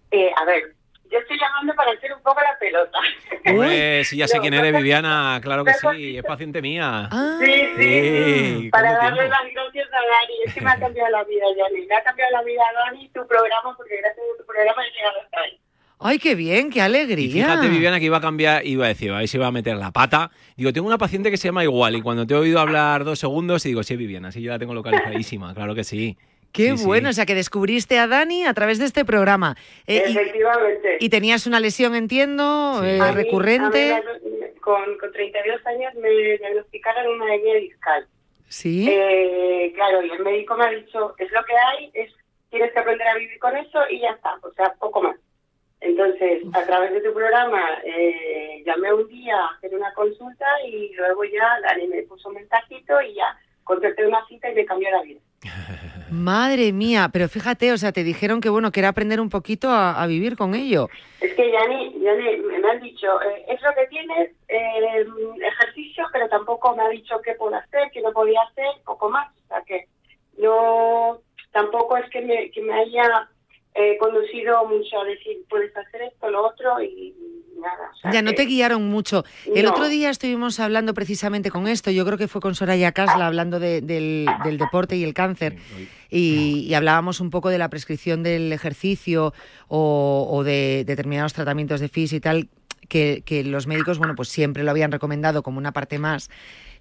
Eh, 0.10 0.32
a 0.36 0.44
ver, 0.46 0.74
yo 1.12 1.20
estoy 1.20 1.38
llamando 1.40 1.76
para 1.76 1.92
hacer 1.92 2.12
un 2.14 2.22
poco 2.24 2.42
la 2.42 2.58
pelota. 2.60 2.98
Hombre, 3.46 4.04
si 4.06 4.18
ya 4.18 4.28
sé 4.28 4.38
No, 4.38 4.42
quién 4.42 4.54
eres, 4.56 4.72
no, 4.74 4.80
Viviana, 4.80 5.40
claro 5.44 5.64
que 5.64 5.72
no, 5.84 5.94
sí, 5.94 6.18
es 6.18 6.24
paciente 6.24 6.64
mía. 6.64 7.08
Ah, 7.12 7.38
Sí, 7.40 7.46
sí, 7.46 7.68
sí. 7.78 8.60
Sí, 8.64 8.70
Para 8.72 8.90
¿cuánto 8.98 9.04
darle 9.06 9.22
tiempo? 9.30 9.38
las 9.44 9.54
gracias 9.54 9.88
a 9.94 10.02
Dani. 10.02 10.34
Es 10.46 10.54
que 10.56 10.62
me 10.62 10.72
ha 10.72 10.80
cambiado 10.80 11.10
la 11.12 11.24
vida, 11.26 11.46
Yane. 11.58 11.86
Me 11.88 11.96
ha 11.96 12.04
cambiado 12.04 12.32
la 12.32 12.42
vida, 12.44 12.64
Dani, 12.74 13.10
tu 13.10 13.28
programa, 13.28 13.78
porque 13.78 13.98
gracias 13.98 14.26
a 14.34 14.38
tu 14.42 14.46
programa 14.48 14.82
he 14.84 14.92
llegado 14.98 15.22
hasta 15.22 15.40
ahí. 15.42 15.60
Ay, 16.08 16.20
qué 16.20 16.36
bien, 16.36 16.70
qué 16.70 16.82
alegría. 16.82 17.26
Y 17.26 17.32
fíjate, 17.32 17.68
Viviana, 17.68 18.00
que 18.00 18.06
iba 18.06 18.18
a 18.18 18.22
cambiar, 18.22 18.66
iba 18.66 18.86
a 18.86 18.90
decir, 18.90 19.12
ahí 19.12 19.28
se 19.28 19.38
iba 19.38 19.48
a 19.48 19.52
meter 19.52 19.76
la 19.78 19.92
pata. 19.92 20.30
Digo, 20.56 20.72
tengo 20.72 20.88
una 20.88 20.98
paciente 20.98 21.32
que 21.32 21.38
se 21.38 21.48
llama 21.48 21.64
igual, 21.64 21.96
y 21.96 22.02
cuando 22.02 22.28
te 22.28 22.34
he 22.34 22.38
oído 22.38 22.60
hablar 22.60 23.04
dos 23.04 23.18
segundos, 23.20 23.66
y 23.66 23.70
digo, 23.70 23.82
sí, 23.84 23.96
Viviana, 23.96 24.32
sí, 24.32 24.42
yo 24.42 24.52
la 24.52 24.60
tengo 24.60 24.74
localizadísima, 24.74 25.54
claro 25.56 25.74
que 25.74 25.84
sí. 25.84 26.18
Qué 26.52 26.72
Sí, 26.72 26.78
sí. 26.78 26.86
bueno, 26.86 27.10
o 27.10 27.14
sea 27.14 27.26
que 27.26 27.36
descubriste 27.36 28.00
a 28.00 28.08
Dani 28.08 28.46
a 28.46 28.54
través 28.54 28.80
de 28.80 28.86
este 28.86 29.04
programa. 29.04 29.58
Eh, 29.88 30.04
Efectivamente. 30.06 30.98
y, 31.02 31.10
tenías 31.10 31.48
una 31.48 31.60
lesión, 31.60 31.96
entiendo, 31.96 32.80
Sí. 32.82 32.88
eh, 32.88 33.00
A 33.02 33.08
mí- 33.12 33.16
recurrente. 33.16 33.94
a 33.94 34.02
con, 34.62 34.98
con 34.98 35.12
32 35.12 35.66
años 35.68 35.94
me 36.02 36.10
diagnosticaron 36.10 37.14
una 37.22 37.34
hernia 37.36 37.56
discal. 37.56 38.08
Sí. 38.48 38.88
Eh, 38.90 39.72
claro, 39.76 40.02
y 40.04 40.10
el 40.12 40.24
médico 40.24 40.56
me 40.56 40.66
ha 40.66 40.70
dicho, 40.70 41.14
es 41.18 41.32
lo 41.32 41.44
que 41.44 41.54
hay, 41.56 41.92
es 41.94 42.12
tienes 42.50 42.72
que 42.72 42.80
aprender 42.80 43.06
a 43.08 43.16
vivir 43.16 43.38
con 43.40 43.56
eso 43.58 43.80
y 43.92 44.00
ya 44.00 44.12
está, 44.12 44.36
o 44.42 44.52
sea, 44.54 44.74
poco 44.80 45.02
más. 45.02 45.18
Entonces, 45.86 46.42
a 46.52 46.66
través 46.66 46.94
de 46.94 47.02
tu 47.02 47.14
programa, 47.14 47.62
eh, 47.84 48.64
llamé 48.66 48.92
un 48.92 49.08
día 49.08 49.38
a 49.38 49.56
hacer 49.56 49.76
una 49.76 49.94
consulta 49.94 50.46
y 50.68 50.92
luego 50.96 51.24
ya 51.26 51.60
Dani 51.62 51.88
me 51.88 52.02
puso 52.04 52.30
un 52.30 52.36
mensajito 52.36 53.00
y 53.04 53.14
ya 53.14 53.38
concerté 53.64 54.08
una 54.08 54.26
cita 54.28 54.50
y 54.50 54.56
me 54.56 54.66
cambió 54.66 54.90
la 54.90 55.04
vida. 55.04 55.20
Madre 56.10 56.72
mía, 56.72 57.10
pero 57.14 57.30
fíjate, 57.30 57.72
o 57.72 57.78
sea, 57.78 57.92
te 57.92 58.04
dijeron 58.04 58.42
que 58.42 58.50
bueno, 58.50 58.72
que 58.72 58.80
era 58.80 58.90
aprender 58.90 59.22
un 59.22 59.30
poquito 59.30 59.70
a, 59.70 60.02
a 60.02 60.08
vivir 60.08 60.36
con 60.36 60.56
ello. 60.56 60.90
Es 61.22 61.36
que 61.36 61.52
Yani, 61.52 62.00
Yani 62.02 62.38
me 62.38 62.68
han 62.68 62.82
dicho, 62.82 63.22
eh, 63.22 63.46
es 63.48 63.62
lo 63.62 63.70
que 63.76 63.86
tienes, 63.86 64.32
eh, 64.48 65.06
ejercicio, 65.40 66.06
pero 66.12 66.28
tampoco 66.30 66.76
me 66.76 66.82
ha 66.82 66.90
dicho 66.90 67.22
qué 67.24 67.36
puedo 67.36 67.56
hacer, 67.56 67.92
qué 67.94 68.02
no 68.02 68.12
podía 68.12 68.42
hacer, 68.42 68.72
poco 68.86 69.12
más. 69.12 69.32
O 69.46 69.48
sea 69.50 69.62
que 69.62 69.88
no, 70.40 71.20
tampoco 71.52 71.96
es 71.98 72.10
que 72.10 72.22
me, 72.22 72.50
que 72.50 72.64
me 72.64 72.74
haya 72.74 73.30
eh, 73.76 73.98
conducido 74.00 74.66
mucho 74.68 75.00
a 75.02 75.04
decir, 75.06 75.38
puedes 75.50 75.76
hacer 75.76 76.04
esto, 76.04 76.30
lo 76.30 76.48
otro 76.48 76.82
y 76.82 77.14
nada. 77.60 77.92
o 77.94 77.98
sea 77.98 78.12
Ya 78.12 78.22
no 78.22 78.34
te 78.34 78.46
guiaron 78.46 78.88
mucho. 78.90 79.24
El 79.54 79.66
No. 79.66 79.72
otro 79.72 79.88
día 79.90 80.10
estuvimos 80.10 80.60
hablando 80.60 80.94
precisamente 80.94 81.52
con 81.52 81.68
esto, 81.68 81.92
yo 81.92 82.06
creo 82.06 82.18
que 82.18 82.28
fue 82.28 82.40
con 82.42 82.56
Soraya 82.56 82.92
Casla 82.94 83.28
hablando 83.28 83.60
de- 83.60 83.82
del, 83.82 84.28
del 84.44 84.58
deporte 84.58 84.96
y 84.96 85.04
el 85.04 85.14
cáncer. 85.14 85.58
Y, 86.10 86.66
y 86.70 86.74
hablábamos 86.74 87.20
un 87.20 87.30
poco 87.30 87.50
de 87.50 87.58
la 87.58 87.70
prescripción 87.70 88.24
del 88.24 88.54
ejercicio 88.54 89.34
o, 89.68 90.28
o 90.32 90.44
de 90.44 90.84
determinados 90.86 91.34
tratamientos 91.34 91.82
de 91.82 91.90
fisio 91.90 92.18
y 92.18 92.22
tal, 92.22 92.48
que, 92.88 93.24
que 93.26 93.44
los 93.44 93.66
médicos, 93.68 93.98
bueno, 93.98 94.14
pues 94.16 94.30
siempre 94.30 94.64
lo 94.64 94.72
habían 94.72 94.92
recomendado 94.92 95.42
como 95.44 95.58
una 95.58 95.72
parte 95.72 95.98
más. 95.98 96.30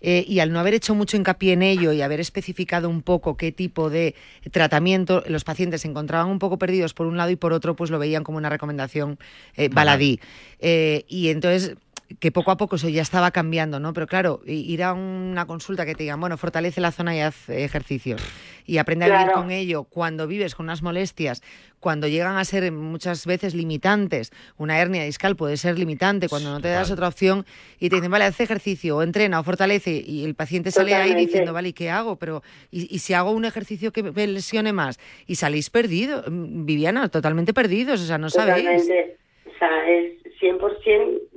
Eh, 0.06 0.22
y 0.28 0.40
al 0.40 0.52
no 0.52 0.60
haber 0.60 0.74
hecho 0.74 0.94
mucho 0.94 1.16
hincapié 1.16 1.54
en 1.54 1.62
ello 1.62 1.90
y 1.94 2.02
haber 2.02 2.20
especificado 2.20 2.90
un 2.90 3.00
poco 3.00 3.38
qué 3.38 3.52
tipo 3.52 3.88
de 3.88 4.14
tratamiento, 4.50 5.24
los 5.26 5.44
pacientes 5.44 5.80
se 5.80 5.88
encontraban 5.88 6.28
un 6.28 6.38
poco 6.38 6.58
perdidos 6.58 6.92
por 6.92 7.06
un 7.06 7.16
lado 7.16 7.30
y 7.30 7.36
por 7.36 7.54
otro, 7.54 7.74
pues 7.74 7.90
lo 7.90 7.98
veían 7.98 8.22
como 8.22 8.36
una 8.36 8.50
recomendación 8.50 9.18
eh, 9.56 9.70
baladí. 9.72 10.20
Eh, 10.60 11.06
y 11.08 11.30
entonces 11.30 11.76
que 12.20 12.32
poco 12.32 12.50
a 12.50 12.56
poco 12.56 12.76
eso 12.76 12.88
ya 12.88 13.02
estaba 13.02 13.30
cambiando, 13.30 13.80
¿no? 13.80 13.92
Pero 13.92 14.06
claro, 14.06 14.40
ir 14.46 14.82
a 14.82 14.92
una 14.92 15.46
consulta 15.46 15.86
que 15.86 15.94
te 15.94 16.04
digan, 16.04 16.20
bueno, 16.20 16.36
fortalece 16.36 16.80
la 16.80 16.92
zona 16.92 17.16
y 17.16 17.20
haz 17.20 17.48
ejercicios 17.48 18.22
y 18.66 18.78
aprende 18.78 19.06
a 19.06 19.18
vivir 19.18 19.32
con 19.32 19.50
ello 19.50 19.84
cuando 19.84 20.26
vives 20.26 20.54
con 20.54 20.66
unas 20.66 20.82
molestias, 20.82 21.42
cuando 21.80 22.08
llegan 22.08 22.36
a 22.36 22.44
ser 22.44 22.70
muchas 22.72 23.26
veces 23.26 23.54
limitantes, 23.54 24.32
una 24.56 24.80
hernia 24.80 25.04
discal 25.04 25.36
puede 25.36 25.56
ser 25.56 25.78
limitante 25.78 26.28
cuando 26.28 26.50
no 26.50 26.60
te 26.60 26.68
das 26.68 26.90
otra 26.90 27.08
opción 27.08 27.44
y 27.78 27.90
te 27.90 27.96
dicen, 27.96 28.10
vale, 28.10 28.24
haz 28.24 28.40
ejercicio 28.40 28.96
o 28.96 29.02
entrena 29.02 29.40
o 29.40 29.42
fortalece 29.42 30.02
y 30.04 30.24
el 30.24 30.34
paciente 30.34 30.70
sale 30.70 30.94
ahí 30.94 31.14
diciendo, 31.14 31.52
vale, 31.52 31.68
¿y 31.68 31.72
qué 31.72 31.90
hago? 31.90 32.16
Pero, 32.16 32.42
¿y, 32.70 32.94
y 32.94 33.00
si 33.00 33.12
hago 33.12 33.32
un 33.32 33.44
ejercicio 33.44 33.92
que 33.92 34.02
me 34.02 34.26
lesione 34.26 34.72
más? 34.72 34.98
Y 35.26 35.34
salís 35.34 35.68
perdidos, 35.68 36.24
mm, 36.26 36.64
Viviana, 36.64 37.08
totalmente 37.08 37.52
perdidos, 37.52 38.00
o 38.00 38.06
sea, 38.06 38.18
no 38.18 38.30
sabéis. 38.30 38.64
Totalmente. 38.64 39.16
O 39.46 39.58
sea, 39.58 39.90
es 39.90 40.14
100% 40.40 41.33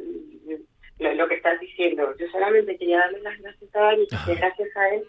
lo, 1.00 1.14
lo 1.14 1.28
que 1.28 1.36
estás 1.36 1.60
diciendo. 1.60 2.14
Yo 2.18 2.28
solamente 2.30 2.78
quería 2.78 3.00
darle 3.00 3.22
las 3.22 3.38
gracias 3.40 3.76
a 3.76 3.80
Dani, 3.80 4.08
que 4.08 4.36
gracias 4.36 4.78
a 4.78 4.90
él, 4.90 5.04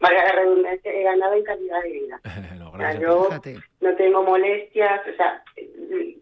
valga 0.00 0.24
la 0.24 0.32
redundancia, 0.32 0.92
he 0.92 1.02
ganado 1.02 1.34
en 1.34 1.44
calidad 1.44 1.82
de 1.82 1.90
vida. 1.90 2.20
No, 2.58 2.68
O 2.70 2.76
sea, 2.76 2.92
gracias. 2.92 3.02
yo 3.02 3.24
Fíjate. 3.24 3.56
no 3.80 3.94
tengo 3.96 4.22
molestias, 4.22 5.00
o 5.06 5.16
sea, 5.16 5.42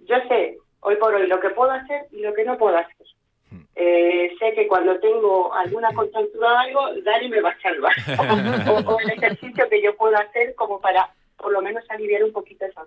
yo 0.04 0.16
sé 0.28 0.58
hoy 0.80 0.96
por 0.96 1.14
hoy 1.14 1.26
lo 1.26 1.40
que 1.40 1.50
puedo 1.50 1.70
hacer 1.70 2.02
y 2.10 2.20
lo 2.20 2.34
que 2.34 2.44
no 2.44 2.58
puedo 2.58 2.76
hacer. 2.76 3.06
Hmm. 3.50 3.62
Eh, 3.74 4.34
sé 4.38 4.52
que 4.54 4.66
cuando 4.66 4.98
tengo 5.00 5.54
alguna 5.54 5.92
contractura 5.94 6.52
o 6.52 6.58
algo, 6.58 6.80
Dani 7.02 7.28
me 7.28 7.40
va 7.40 7.50
a 7.50 7.60
salvar. 7.60 7.94
o, 8.86 8.92
o 8.94 9.00
el 9.00 9.10
ejercicio 9.10 9.68
que 9.68 9.82
yo 9.82 9.96
puedo 9.96 10.16
hacer 10.16 10.54
como 10.54 10.80
para 10.80 11.08
por 11.36 11.52
lo 11.52 11.62
menos 11.62 11.84
aliviar 11.90 12.22
un 12.24 12.32
poquito 12.32 12.64
esa. 12.66 12.86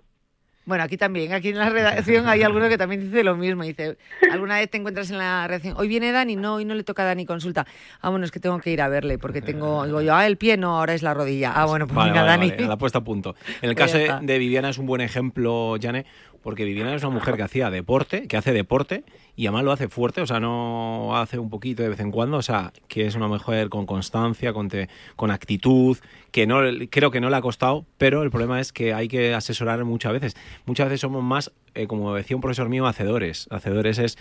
Bueno, 0.66 0.82
aquí 0.82 0.96
también, 0.96 1.32
aquí 1.32 1.50
en 1.50 1.58
la 1.58 1.70
redacción 1.70 2.26
hay 2.28 2.42
alguno 2.42 2.68
que 2.68 2.76
también 2.76 3.00
dice 3.00 3.22
lo 3.22 3.36
mismo. 3.36 3.62
Dice, 3.62 3.96
¿alguna 4.32 4.56
vez 4.58 4.68
te 4.68 4.76
encuentras 4.78 5.08
en 5.12 5.18
la 5.18 5.46
redacción? 5.46 5.74
Hoy 5.78 5.86
viene 5.86 6.10
Dani, 6.10 6.34
no, 6.34 6.56
hoy 6.56 6.64
no 6.64 6.74
le 6.74 6.82
toca 6.82 7.04
a 7.04 7.06
Dani 7.06 7.24
consulta. 7.24 7.64
Ah, 8.00 8.10
bueno, 8.10 8.24
es 8.24 8.32
que 8.32 8.40
tengo 8.40 8.58
que 8.58 8.72
ir 8.72 8.82
a 8.82 8.88
verle 8.88 9.16
porque 9.16 9.40
tengo, 9.40 9.86
digo 9.86 10.02
yo, 10.02 10.12
ah, 10.14 10.26
el 10.26 10.36
pie, 10.36 10.56
no, 10.56 10.76
ahora 10.78 10.94
es 10.94 11.04
la 11.04 11.14
rodilla. 11.14 11.52
Ah, 11.54 11.66
bueno, 11.66 11.86
pues 11.86 11.94
Vale, 11.96 12.10
venga, 12.10 12.22
vale, 12.24 12.36
Dani. 12.38 12.50
vale, 12.50 12.66
la 12.68 12.76
puesta 12.78 12.98
a 12.98 13.04
punto. 13.04 13.36
En 13.62 13.70
el 13.70 13.76
Pues 13.76 13.92
caso 13.92 13.96
de, 13.98 14.26
de 14.26 14.38
Viviana 14.38 14.70
es 14.70 14.78
un 14.78 14.86
buen 14.86 15.00
ejemplo, 15.02 15.76
Jane, 15.80 16.04
porque 16.46 16.64
Viviana 16.64 16.94
es 16.94 17.02
una 17.02 17.10
mujer 17.12 17.34
que 17.34 17.42
hacía 17.42 17.70
deporte, 17.70 18.28
que 18.28 18.36
hace 18.36 18.52
deporte 18.52 19.02
y 19.34 19.46
además 19.48 19.64
lo 19.64 19.72
hace 19.72 19.88
fuerte, 19.88 20.20
o 20.20 20.26
sea, 20.28 20.38
no 20.38 21.16
hace 21.16 21.40
un 21.40 21.50
poquito 21.50 21.82
de 21.82 21.88
vez 21.88 21.98
en 21.98 22.12
cuando, 22.12 22.36
o 22.36 22.42
sea, 22.42 22.72
que 22.86 23.04
es 23.04 23.16
una 23.16 23.26
mujer 23.26 23.68
con 23.68 23.84
constancia, 23.84 24.52
con, 24.52 24.68
te- 24.68 24.88
con 25.16 25.32
actitud, 25.32 25.98
que 26.30 26.46
no 26.46 26.60
creo 26.88 27.10
que 27.10 27.20
no 27.20 27.30
le 27.30 27.36
ha 27.36 27.40
costado, 27.40 27.84
pero 27.98 28.22
el 28.22 28.30
problema 28.30 28.60
es 28.60 28.72
que 28.72 28.94
hay 28.94 29.08
que 29.08 29.34
asesorar 29.34 29.84
muchas 29.84 30.12
veces. 30.12 30.36
Muchas 30.66 30.86
veces 30.86 31.00
somos 31.00 31.24
más, 31.24 31.50
eh, 31.74 31.88
como 31.88 32.14
decía 32.14 32.36
un 32.36 32.42
profesor 32.42 32.68
mío, 32.68 32.86
hacedores. 32.86 33.48
Hacedores 33.50 33.98
es 33.98 34.16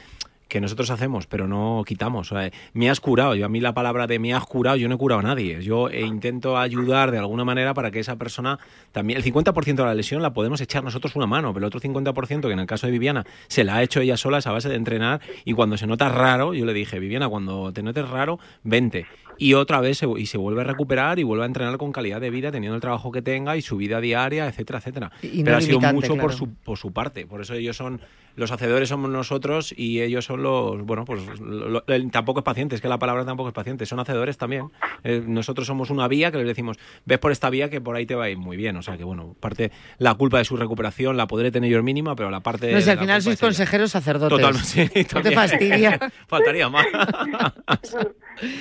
que 0.47 0.61
nosotros 0.61 0.89
hacemos, 0.91 1.27
pero 1.27 1.47
no 1.47 1.83
quitamos. 1.85 2.31
O 2.31 2.35
sea, 2.35 2.51
me 2.73 2.89
has 2.89 2.99
curado. 2.99 3.35
Yo 3.35 3.45
a 3.45 3.49
mí 3.49 3.59
la 3.59 3.73
palabra 3.73 4.07
de 4.07 4.19
me 4.19 4.33
has 4.33 4.45
curado, 4.45 4.77
yo 4.77 4.87
no 4.87 4.95
he 4.95 4.97
curado 4.97 5.19
a 5.19 5.23
nadie. 5.23 5.61
Yo 5.63 5.89
eh, 5.89 6.01
intento 6.01 6.57
ayudar 6.57 7.11
de 7.11 7.17
alguna 7.17 7.43
manera 7.43 7.73
para 7.73 7.91
que 7.91 7.99
esa 7.99 8.15
persona 8.15 8.59
también. 8.91 9.17
El 9.17 9.23
50% 9.23 9.75
de 9.75 9.83
la 9.83 9.95
lesión 9.95 10.21
la 10.21 10.33
podemos 10.33 10.61
echar 10.61 10.83
nosotros 10.83 11.15
una 11.15 11.25
mano, 11.25 11.53
pero 11.53 11.65
el 11.65 11.67
otro 11.67 11.79
50%, 11.79 12.41
que 12.41 12.53
en 12.53 12.59
el 12.59 12.67
caso 12.67 12.87
de 12.87 12.91
Viviana, 12.91 13.25
se 13.47 13.63
la 13.63 13.77
ha 13.77 13.83
hecho 13.83 14.01
ella 14.01 14.17
sola 14.17 14.39
a 14.43 14.51
base 14.51 14.69
de 14.69 14.75
entrenar. 14.75 15.21
Y 15.43 15.53
cuando 15.53 15.77
se 15.77 15.87
nota 15.87 16.09
raro, 16.09 16.53
yo 16.53 16.65
le 16.65 16.73
dije, 16.73 16.99
Viviana, 16.99 17.27
cuando 17.29 17.71
te 17.73 17.81
notes 17.81 18.07
raro, 18.07 18.39
vente. 18.63 19.05
Y 19.37 19.53
otra 19.53 19.81
vez 19.81 19.97
se, 19.97 20.07
y 20.17 20.27
se 20.27 20.37
vuelve 20.37 20.61
a 20.61 20.63
recuperar 20.63 21.19
y 21.19 21.23
vuelve 21.23 21.43
a 21.43 21.47
entrenar 21.47 21.77
con 21.77 21.91
calidad 21.91 22.21
de 22.21 22.29
vida, 22.29 22.51
teniendo 22.51 22.75
el 22.75 22.81
trabajo 22.81 23.11
que 23.11 23.21
tenga 23.21 23.57
y 23.57 23.61
su 23.61 23.77
vida 23.77 23.99
diaria, 23.99 24.47
etcétera, 24.47 24.79
etcétera. 24.79 25.11
Y 25.21 25.39
no 25.39 25.45
pero 25.45 25.57
ha 25.57 25.61
sido 25.61 25.79
mucho 25.79 26.15
por 26.15 26.33
su 26.33 26.53
por 26.53 26.77
su 26.77 26.93
parte. 26.93 27.25
Por 27.25 27.41
eso 27.41 27.53
ellos 27.53 27.75
son 27.75 27.99
los 28.35 28.51
hacedores 28.51 28.89
somos 28.89 29.09
nosotros 29.09 29.73
y 29.77 30.01
ellos 30.01 30.25
son 30.25 30.43
los, 30.43 30.81
bueno, 30.83 31.05
pues 31.05 31.39
lo- 31.39 31.83
el- 31.87 32.11
tampoco 32.11 32.39
es 32.41 32.43
paciente, 32.43 32.75
es 32.75 32.81
que 32.81 32.87
la 32.87 32.97
palabra 32.99 33.25
tampoco 33.25 33.49
es 33.49 33.55
paciente, 33.55 33.85
son 33.85 33.99
hacedores 33.99 34.37
también. 34.37 34.71
Eh, 35.03 35.23
nosotros 35.25 35.67
somos 35.67 35.89
una 35.89 36.07
vía 36.07 36.31
que 36.31 36.37
les 36.37 36.47
decimos, 36.47 36.77
ves 37.05 37.19
por 37.19 37.31
esta 37.31 37.49
vía 37.49 37.69
que 37.69 37.81
por 37.81 37.95
ahí 37.95 38.05
te 38.05 38.15
va 38.15 38.25
a 38.25 38.29
ir 38.29 38.37
muy 38.37 38.57
bien. 38.57 38.75
O 38.77 38.81
sea 38.81 38.97
que, 38.97 39.03
bueno, 39.03 39.35
parte, 39.39 39.71
la 39.97 40.13
culpa 40.15 40.37
de 40.39 40.45
su 40.45 40.57
recuperación 40.57 41.17
la 41.17 41.27
podré 41.27 41.51
tener 41.51 41.69
yo 41.71 41.81
mínima, 41.83 42.15
pero 42.15 42.29
la 42.29 42.41
parte 42.41 42.71
No 42.71 42.79
sé, 42.79 42.85
de 42.85 42.91
al 42.91 42.97
la 42.97 43.01
final 43.01 43.21
sois 43.21 43.39
consejeros 43.39 43.91
sacerdotes. 43.91 44.37
Totalmente, 44.37 44.67
sí, 44.67 45.07
¿No 45.15 45.21
te 45.21 45.31
fastidia? 45.31 45.99
Faltaría 46.27 46.69
más. 46.69 46.85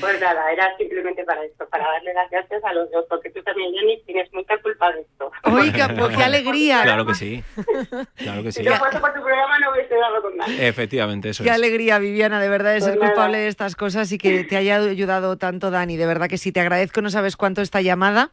Pues 0.00 0.20
nada, 0.20 0.52
era 0.52 0.68
simplemente 0.78 1.24
para 1.24 1.44
esto, 1.44 1.66
para 1.68 1.84
darle 1.84 2.14
las 2.14 2.30
gracias 2.30 2.62
a 2.64 2.72
los 2.74 2.88
dos, 2.92 3.04
porque 3.08 3.28
tú 3.30 3.42
también, 3.42 3.72
Jenny, 3.74 4.00
tienes 4.06 4.32
mucha 4.32 4.56
culpa 4.58 4.92
de 4.92 5.00
esto. 5.00 5.32
Oiga, 5.44 5.92
pues 5.98 6.16
qué 6.16 6.22
alegría. 6.22 6.82
Claro 6.84 7.04
que 7.04 7.14
sí. 7.14 7.42
Claro 8.14 8.44
que 8.44 8.52
sí. 8.52 8.62
Si 8.62 8.68
no 8.68 8.76
fuese 8.76 9.00
por 9.00 9.12
tu 9.12 9.20
programa 9.20 9.58
no 9.64 9.72
hubiese 9.72 9.94
dado 9.94 10.22
con. 10.22 10.32
Efectivamente, 10.60 11.30
eso 11.30 11.42
Qué 11.42 11.50
es. 11.50 11.54
alegría, 11.56 11.98
Viviana, 11.98 12.40
de 12.40 12.48
verdad, 12.48 12.72
de 12.72 12.78
Pues 12.80 12.84
ser 12.90 12.98
nada. 12.98 13.08
culpable 13.12 13.38
de 13.38 13.48
estas 13.48 13.74
cosas 13.76 14.10
y 14.12 14.18
que 14.18 14.44
te 14.44 14.56
haya 14.56 14.76
ayudado 14.76 15.36
tanto, 15.36 15.70
Dani. 15.70 15.96
De 15.96 16.06
verdad 16.06 16.28
que 16.28 16.38
sí, 16.38 16.52
te 16.52 16.60
agradezco, 16.60 17.00
no 17.02 17.10
sabes 17.10 17.36
cuánto 17.36 17.60
esta 17.62 17.80
llamada. 17.80 18.30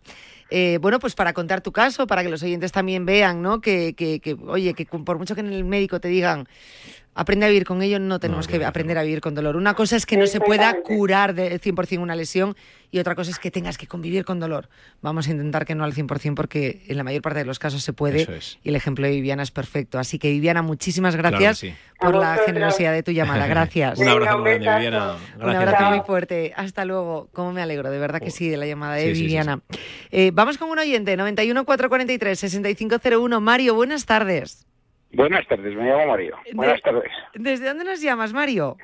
Eh, 0.53 0.79
bueno, 0.81 0.99
pues 0.99 1.15
para 1.15 1.31
contar 1.31 1.61
tu 1.61 1.71
caso, 1.71 2.07
para 2.07 2.23
que 2.23 2.29
los 2.29 2.43
oyentes 2.43 2.73
también 2.73 3.05
vean, 3.05 3.41
¿no? 3.41 3.61
Que, 3.61 3.93
que, 3.95 4.19
que, 4.19 4.35
oye, 4.47 4.73
que 4.73 4.85
por 4.85 5.17
mucho 5.17 5.33
que 5.33 5.39
en 5.41 5.53
el 5.53 5.63
médico 5.63 6.01
te 6.01 6.09
digan 6.09 6.45
aprende 7.13 7.45
a 7.45 7.49
vivir 7.49 7.65
con 7.65 7.81
ello, 7.81 7.99
no 7.99 8.19
tenemos 8.19 8.47
que 8.47 8.63
aprender 8.63 8.97
a 8.97 9.03
vivir 9.03 9.21
con 9.21 9.35
dolor. 9.35 9.55
Una 9.55 9.73
cosa 9.73 9.95
es 9.95 10.05
que 10.05 10.17
no 10.17 10.27
se 10.27 10.39
pueda 10.39 10.81
curar 10.81 11.33
de 11.33 11.59
100% 11.59 11.99
una 11.99 12.15
lesión 12.15 12.55
y 12.89 12.99
otra 12.99 13.15
cosa 13.15 13.31
es 13.31 13.39
que 13.39 13.51
tengas 13.51 13.77
que 13.77 13.87
convivir 13.87 14.25
con 14.25 14.39
dolor. 14.39 14.69
Vamos 15.01 15.27
a 15.27 15.31
intentar 15.31 15.65
que 15.65 15.75
no 15.75 15.83
al 15.83 15.93
100% 15.93 16.35
porque 16.35 16.83
en 16.87 16.97
la 16.97 17.03
mayor 17.03 17.21
parte 17.21 17.39
de 17.39 17.45
los 17.45 17.59
casos 17.59 17.83
se 17.83 17.93
puede 17.93 18.21
Eso 18.23 18.33
es. 18.33 18.59
y 18.63 18.69
el 18.69 18.75
ejemplo 18.75 19.05
de 19.05 19.11
Viviana 19.13 19.43
es 19.43 19.51
perfecto. 19.51 19.99
Así 19.99 20.19
que 20.19 20.29
Viviana, 20.31 20.61
muchísimas 20.61 21.15
Claro 21.15 21.37
gracias 21.37 21.59
sí. 21.59 21.73
por 21.99 22.15
la 22.15 22.37
generosidad 22.45 22.93
de 22.93 23.03
tu 23.03 23.11
llamada. 23.11 23.47
Gracias. 23.51 23.99
Un 23.99 24.07
abrazo 24.07 24.39
muy 24.39 24.57
grande. 24.59 24.85
Viviana. 24.87 25.15
Un 25.39 25.49
abrazo 25.55 25.89
muy 25.89 25.99
fuerte. 26.01 26.53
Hasta 26.55 26.85
luego. 26.85 27.29
¿Cómo 27.33 27.51
me 27.53 27.61
alegro? 27.61 27.91
De 27.91 27.99
verdad 27.99 28.19
que 28.21 28.31
sí, 28.31 28.47
de 28.49 28.57
la 28.57 28.65
llamada 28.65 28.95
de 28.95 29.03
Sí, 29.03 29.09
sí, 29.09 29.15
sí, 29.15 29.21
Viviana. 29.23 29.59
Eh, 30.11 30.31
vamos 30.33 30.57
con 30.57 30.69
un 30.69 30.79
oyente, 30.79 31.15
91 31.17 31.65
443 31.65 32.39
6501. 32.39 33.41
Mario, 33.41 33.75
buenas 33.75 34.05
tardes. 34.05 34.65
Buenas 35.13 35.45
tardes, 35.47 35.75
me 35.75 35.83
llamo 35.83 36.07
Mario. 36.07 36.37
Buenas 36.53 36.81
tardes. 36.81 37.11
¿Desde 37.33 37.67
dónde 37.67 37.83
nos 37.83 38.01
llamas, 38.01 38.33
Mario? 38.33 38.77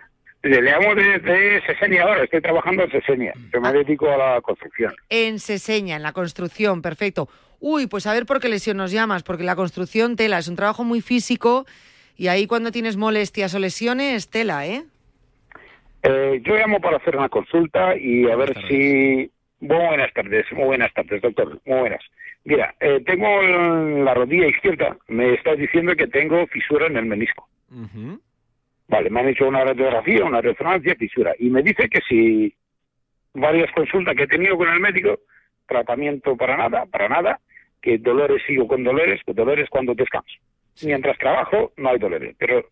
Le 0.43 0.61
llamo 0.61 0.93
desde 0.93 1.65
Sesenia 1.65 2.03
ahora, 2.03 2.23
estoy 2.23 2.41
trabajando 2.41 2.83
en 2.83 2.91
Sesenia. 2.91 3.33
Yo 3.53 3.59
me 3.59 3.73
dedico 3.73 4.09
a 4.09 4.17
la 4.17 4.41
construcción. 4.41 4.93
En 5.09 5.39
Seseña, 5.39 5.95
en 5.95 6.03
la 6.03 6.13
construcción, 6.13 6.81
perfecto. 6.81 7.27
Uy, 7.59 7.87
pues 7.87 8.05
a 8.07 8.13
ver 8.13 8.25
por 8.25 8.39
qué 8.39 8.49
lesión 8.49 8.77
nos 8.77 8.91
llamas, 8.91 9.23
porque 9.23 9.43
la 9.43 9.55
construcción, 9.55 10.15
tela, 10.15 10.37
es 10.37 10.47
un 10.47 10.55
trabajo 10.55 10.83
muy 10.83 11.01
físico 11.01 11.65
y 12.15 12.27
ahí 12.27 12.45
cuando 12.45 12.71
tienes 12.71 12.97
molestias 12.97 13.55
o 13.55 13.59
lesiones, 13.59 14.29
tela, 14.29 14.67
¿eh? 14.67 14.83
Eh, 16.03 16.41
yo 16.43 16.55
llamo 16.55 16.79
para 16.79 16.97
hacer 16.97 17.17
una 17.17 17.29
consulta 17.29 17.95
y 17.97 18.29
a 18.29 18.35
ver 18.35 18.53
tardes. 18.53 18.69
si... 18.69 19.31
Muy 19.59 19.87
buenas 19.87 20.13
tardes, 20.13 20.45
muy 20.51 20.65
buenas 20.65 20.93
tardes, 20.93 21.19
doctor, 21.19 21.59
muy 21.65 21.79
buenas. 21.79 22.01
Mira, 22.47 22.73
eh, 22.79 23.03
tengo 23.05 23.27
en 23.41 24.05
la 24.05 24.13
rodilla 24.13 24.47
izquierda, 24.47 24.95
me 25.09 25.33
está 25.33 25.53
diciendo 25.55 25.93
que 25.97 26.07
tengo 26.07 26.47
fisura 26.47 26.87
en 26.87 26.95
el 26.95 27.05
menisco. 27.05 27.45
Vale, 28.87 29.09
me 29.09 29.19
han 29.19 29.27
hecho 29.27 29.49
una 29.49 29.65
radiografía, 29.65 30.23
una 30.23 30.39
resonancia, 30.39 30.95
fisura. 30.95 31.33
Y 31.39 31.49
me 31.49 31.61
dice 31.61 31.89
que 31.89 31.99
si 32.07 32.55
varias 33.33 33.69
consultas 33.73 34.15
que 34.15 34.23
he 34.23 34.27
tenido 34.27 34.55
con 34.55 34.69
el 34.69 34.79
médico, 34.79 35.19
tratamiento 35.67 36.37
para 36.37 36.55
nada, 36.55 36.85
para 36.85 37.09
nada, 37.09 37.41
que 37.81 37.97
dolores 37.97 38.41
sigo 38.47 38.65
con 38.65 38.81
dolores, 38.81 39.19
que 39.25 39.33
dolores 39.33 39.67
cuando 39.69 39.93
descanso. 39.93 40.37
Mientras 40.85 41.17
trabajo 41.17 41.73
no 41.75 41.89
hay 41.89 41.99
dolores, 41.99 42.33
pero 42.39 42.63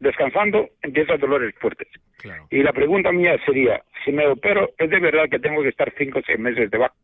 descansando 0.00 0.70
empiezan 0.80 1.20
dolores 1.20 1.54
fuertes. 1.60 1.88
Claro. 2.16 2.46
Y 2.50 2.62
la 2.62 2.72
pregunta 2.72 3.12
mía 3.12 3.36
sería, 3.44 3.82
si 4.06 4.12
me 4.12 4.26
opero, 4.26 4.70
¿es 4.78 4.88
de 4.88 5.00
verdad 5.00 5.28
que 5.30 5.38
tengo 5.38 5.62
que 5.62 5.68
estar 5.68 5.92
cinco 5.98 6.20
o 6.20 6.22
seis 6.24 6.38
meses 6.38 6.70
de 6.70 6.78
baja? 6.78 6.94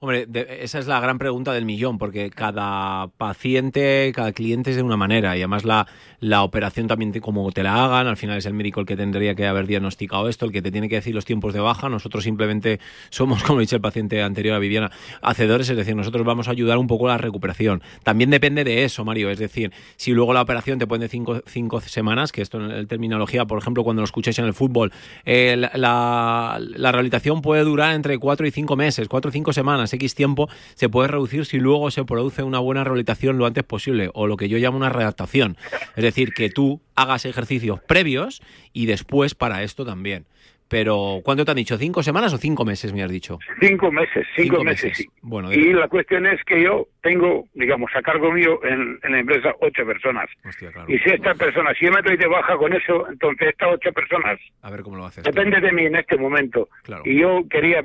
Hombre, 0.00 0.26
de- 0.26 0.58
esa 0.60 0.78
es 0.78 0.86
la 0.86 1.00
gran 1.00 1.16
pregunta 1.18 1.52
del 1.54 1.64
millón, 1.64 1.96
porque 1.96 2.28
cada 2.28 3.06
paciente, 3.16 4.12
cada 4.14 4.32
cliente 4.32 4.70
es 4.70 4.76
de 4.76 4.82
una 4.82 4.98
manera 4.98 5.34
y 5.34 5.40
además 5.40 5.64
la, 5.64 5.86
la 6.20 6.42
operación 6.42 6.86
también, 6.88 7.10
como 7.20 7.50
te 7.52 7.62
la 7.62 7.82
hagan, 7.84 8.06
al 8.06 8.18
final 8.18 8.36
es 8.36 8.44
el 8.44 8.52
médico 8.52 8.80
el 8.80 8.86
que 8.86 8.96
tendría 8.96 9.34
que 9.34 9.46
haber 9.46 9.66
diagnosticado 9.66 10.28
esto, 10.28 10.44
el 10.44 10.52
que 10.52 10.60
te 10.60 10.70
tiene 10.70 10.90
que 10.90 10.96
decir 10.96 11.14
los 11.14 11.24
tiempos 11.24 11.54
de 11.54 11.60
baja. 11.60 11.88
Nosotros 11.88 12.22
simplemente 12.24 12.80
somos, 13.08 13.42
como 13.44 13.58
ha 13.58 13.62
dicho 13.62 13.76
el 13.76 13.82
paciente 13.82 14.22
anterior 14.22 14.54
a 14.56 14.58
Viviana, 14.58 14.90
hacedores, 15.22 15.70
es 15.70 15.76
decir, 15.76 15.96
nosotros 15.96 16.24
vamos 16.26 16.48
a 16.48 16.50
ayudar 16.50 16.76
un 16.76 16.86
poco 16.86 17.08
a 17.08 17.12
la 17.12 17.18
recuperación. 17.18 17.82
También 18.02 18.28
depende 18.28 18.62
de 18.64 18.84
eso, 18.84 19.06
Mario, 19.06 19.30
es 19.30 19.38
decir, 19.38 19.72
si 19.96 20.12
luego 20.12 20.34
la 20.34 20.42
operación 20.42 20.78
te 20.78 20.86
pone 20.86 21.08
cinco, 21.08 21.40
cinco 21.46 21.80
semanas, 21.80 22.30
que 22.30 22.42
esto 22.42 22.58
en 22.62 22.86
terminología, 22.88 23.46
por 23.46 23.58
ejemplo, 23.58 23.82
cuando 23.84 24.02
lo 24.02 24.04
escucháis 24.04 24.38
en 24.38 24.44
el 24.44 24.52
fútbol, 24.54 24.92
eh, 25.24 25.56
la, 25.56 25.70
la- 25.74 26.58
la 26.60 26.92
rehabilitación 26.92 27.40
puede 27.40 27.64
durar 27.64 27.94
entre 27.94 28.18
cuatro 28.18 28.46
y 28.46 28.50
cinco 28.50 28.76
meses, 28.76 29.08
cuatro 29.08 29.30
o 29.30 29.32
cinco 29.32 29.52
semanas, 29.54 29.83
X 29.92 30.14
tiempo, 30.14 30.48
se 30.74 30.88
puede 30.88 31.08
reducir 31.08 31.44
si 31.44 31.58
luego 31.58 31.90
se 31.90 32.04
produce 32.04 32.42
una 32.42 32.58
buena 32.58 32.84
rehabilitación 32.84 33.38
lo 33.38 33.46
antes 33.46 33.64
posible, 33.64 34.10
o 34.14 34.26
lo 34.26 34.36
que 34.36 34.48
yo 34.48 34.58
llamo 34.58 34.76
una 34.76 34.88
readaptación. 34.90 35.56
Es 35.96 36.02
decir, 36.04 36.32
que 36.32 36.50
tú 36.50 36.80
hagas 36.94 37.24
ejercicios 37.24 37.80
previos 37.82 38.42
y 38.72 38.86
después 38.86 39.34
para 39.34 39.62
esto 39.62 39.84
también. 39.84 40.26
Pero, 40.66 41.20
¿cuánto 41.22 41.44
te 41.44 41.50
han 41.50 41.58
dicho? 41.58 41.76
¿Cinco 41.76 42.02
semanas 42.02 42.32
o 42.32 42.38
cinco 42.38 42.64
meses, 42.64 42.92
me 42.94 43.02
has 43.02 43.10
dicho? 43.10 43.38
Cinco 43.60 43.92
meses, 43.92 44.26
cinco, 44.34 44.56
Cinco 44.56 44.64
meses, 44.64 44.84
meses. 44.84 44.96
sí. 44.96 45.10
Bueno, 45.20 45.52
y 45.52 45.72
la 45.74 45.88
cuestión 45.88 46.26
es 46.26 46.42
que 46.44 46.62
yo 46.62 46.88
tengo, 47.02 47.44
digamos, 47.52 47.90
a 47.94 48.00
cargo 48.00 48.32
mío 48.32 48.58
en, 48.64 48.98
en 49.02 49.12
la 49.12 49.18
empresa 49.20 49.54
ocho 49.60 49.84
personas. 49.84 50.24
Hostia, 50.42 50.72
claro. 50.72 50.90
Y 50.90 50.98
si 51.00 51.10
esta 51.10 51.34
persona, 51.34 51.72
si 51.78 51.84
yo 51.84 51.92
me 51.92 52.00
doy 52.00 52.16
de 52.16 52.26
baja 52.26 52.56
con 52.56 52.72
eso, 52.72 53.06
entonces 53.10 53.48
estas 53.48 53.74
ocho 53.74 53.92
personas 53.92 54.40
A 54.62 54.70
ver 54.70 54.80
cómo 54.82 54.96
lo 54.96 55.04
haces. 55.04 55.22
depende 55.22 55.60
de 55.60 55.70
mí 55.70 55.84
en 55.84 55.96
este 55.96 56.16
momento. 56.16 56.68
Claro. 56.82 57.02
Y 57.04 57.20
yo 57.20 57.42
quería, 57.48 57.84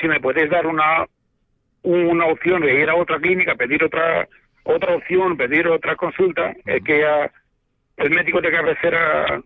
si 0.00 0.06
me 0.06 0.20
podéis 0.20 0.48
dar 0.50 0.66
una 0.68 1.06
una 1.82 2.26
opción 2.26 2.62
de 2.62 2.80
ir 2.80 2.90
a 2.90 2.94
otra 2.94 3.18
clínica, 3.18 3.54
pedir 3.54 3.82
otra 3.84 4.28
otra 4.64 4.94
opción, 4.94 5.36
pedir 5.36 5.66
otra 5.68 5.96
consulta, 5.96 6.54
es 6.66 6.82
que 6.84 7.00
ya 7.00 7.30
el 7.96 8.10
médico 8.10 8.40
de 8.40 8.50
cabecera 8.50 9.42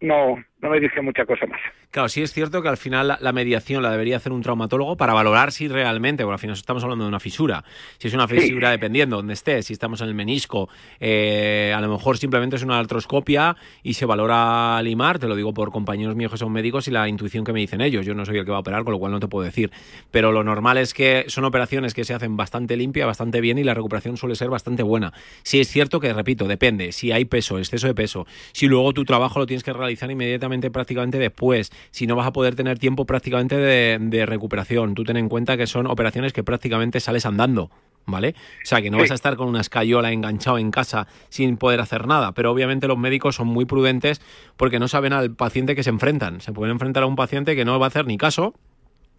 no 0.00 0.44
no 0.62 0.70
me 0.70 0.78
dice 0.78 1.02
mucha 1.02 1.26
cosa 1.26 1.44
más. 1.46 1.60
Claro, 1.90 2.08
sí 2.08 2.22
es 2.22 2.32
cierto 2.32 2.62
que 2.62 2.68
al 2.68 2.76
final 2.76 3.08
la, 3.08 3.18
la 3.20 3.32
mediación 3.32 3.82
la 3.82 3.90
debería 3.90 4.16
hacer 4.16 4.30
un 4.30 4.42
traumatólogo 4.42 4.96
para 4.96 5.12
valorar 5.12 5.50
si 5.50 5.66
realmente, 5.66 6.22
porque 6.22 6.34
al 6.34 6.38
final 6.38 6.56
estamos 6.56 6.84
hablando 6.84 7.04
de 7.04 7.08
una 7.08 7.18
fisura, 7.18 7.64
si 7.98 8.06
es 8.06 8.14
una 8.14 8.28
fisura 8.28 8.70
dependiendo 8.70 9.16
donde 9.16 9.34
esté, 9.34 9.62
si 9.62 9.72
estamos 9.72 10.00
en 10.00 10.08
el 10.08 10.14
menisco, 10.14 10.68
eh, 11.00 11.74
a 11.76 11.80
lo 11.80 11.90
mejor 11.90 12.16
simplemente 12.16 12.56
es 12.56 12.62
una 12.62 12.78
artroscopia 12.78 13.56
y 13.82 13.94
se 13.94 14.06
valora 14.06 14.80
limar, 14.82 15.18
te 15.18 15.26
lo 15.26 15.34
digo 15.34 15.52
por 15.52 15.72
compañeros 15.72 16.14
míos 16.14 16.30
que 16.30 16.38
son 16.38 16.52
médicos 16.52 16.86
y 16.86 16.92
la 16.92 17.08
intuición 17.08 17.44
que 17.44 17.52
me 17.52 17.58
dicen 17.58 17.80
ellos, 17.80 18.06
yo 18.06 18.14
no 18.14 18.24
soy 18.24 18.38
el 18.38 18.44
que 18.44 18.52
va 18.52 18.58
a 18.58 18.60
operar, 18.60 18.84
con 18.84 18.92
lo 18.92 19.00
cual 19.00 19.10
no 19.10 19.18
te 19.18 19.26
puedo 19.26 19.44
decir, 19.44 19.72
pero 20.12 20.30
lo 20.30 20.44
normal 20.44 20.78
es 20.78 20.94
que 20.94 21.24
son 21.26 21.44
operaciones 21.44 21.92
que 21.92 22.04
se 22.04 22.14
hacen 22.14 22.36
bastante 22.36 22.76
limpia, 22.76 23.04
bastante 23.04 23.40
bien 23.40 23.58
y 23.58 23.64
la 23.64 23.74
recuperación 23.74 24.16
suele 24.16 24.36
ser 24.36 24.48
bastante 24.48 24.84
buena. 24.84 25.12
Sí 25.42 25.58
es 25.58 25.68
cierto 25.68 25.98
que, 25.98 26.12
repito, 26.12 26.46
depende, 26.46 26.92
si 26.92 27.10
hay 27.10 27.24
peso, 27.24 27.58
exceso 27.58 27.88
de 27.88 27.94
peso, 27.94 28.26
si 28.52 28.68
luego 28.68 28.92
tu 28.92 29.04
trabajo 29.04 29.40
lo 29.40 29.46
tienes 29.46 29.64
que 29.64 29.72
realizar 29.72 30.08
inmediatamente 30.08 30.51
prácticamente 30.60 31.18
después, 31.18 31.70
si 31.90 32.06
no 32.06 32.16
vas 32.16 32.26
a 32.26 32.32
poder 32.32 32.54
tener 32.54 32.78
tiempo 32.78 33.06
prácticamente 33.06 33.56
de, 33.56 33.98
de 34.00 34.26
recuperación. 34.26 34.94
Tú 34.94 35.04
ten 35.04 35.16
en 35.16 35.28
cuenta 35.28 35.56
que 35.56 35.66
son 35.66 35.86
operaciones 35.86 36.32
que 36.32 36.42
prácticamente 36.44 37.00
sales 37.00 37.26
andando. 37.26 37.70
¿Vale? 38.04 38.34
O 38.64 38.66
sea, 38.66 38.82
que 38.82 38.90
no 38.90 38.96
Sí. 38.96 39.02
vas 39.02 39.10
a 39.12 39.14
estar 39.14 39.36
con 39.36 39.46
una 39.46 39.60
escayola 39.60 40.10
enganchado 40.10 40.58
en 40.58 40.72
casa 40.72 41.06
sin 41.28 41.56
poder 41.56 41.80
hacer 41.80 42.08
nada. 42.08 42.32
Pero 42.32 42.50
obviamente 42.50 42.88
los 42.88 42.98
médicos 42.98 43.36
son 43.36 43.46
muy 43.46 43.64
prudentes 43.64 44.20
porque 44.56 44.80
no 44.80 44.88
saben 44.88 45.12
al 45.12 45.36
paciente 45.36 45.76
que 45.76 45.84
se 45.84 45.90
enfrentan. 45.90 46.40
Se 46.40 46.52
pueden 46.52 46.72
enfrentar 46.72 47.04
a 47.04 47.06
un 47.06 47.14
paciente 47.14 47.54
que 47.54 47.64
no 47.64 47.78
va 47.78 47.86
a 47.86 47.88
hacer 47.88 48.04
ni 48.06 48.18
caso 48.18 48.54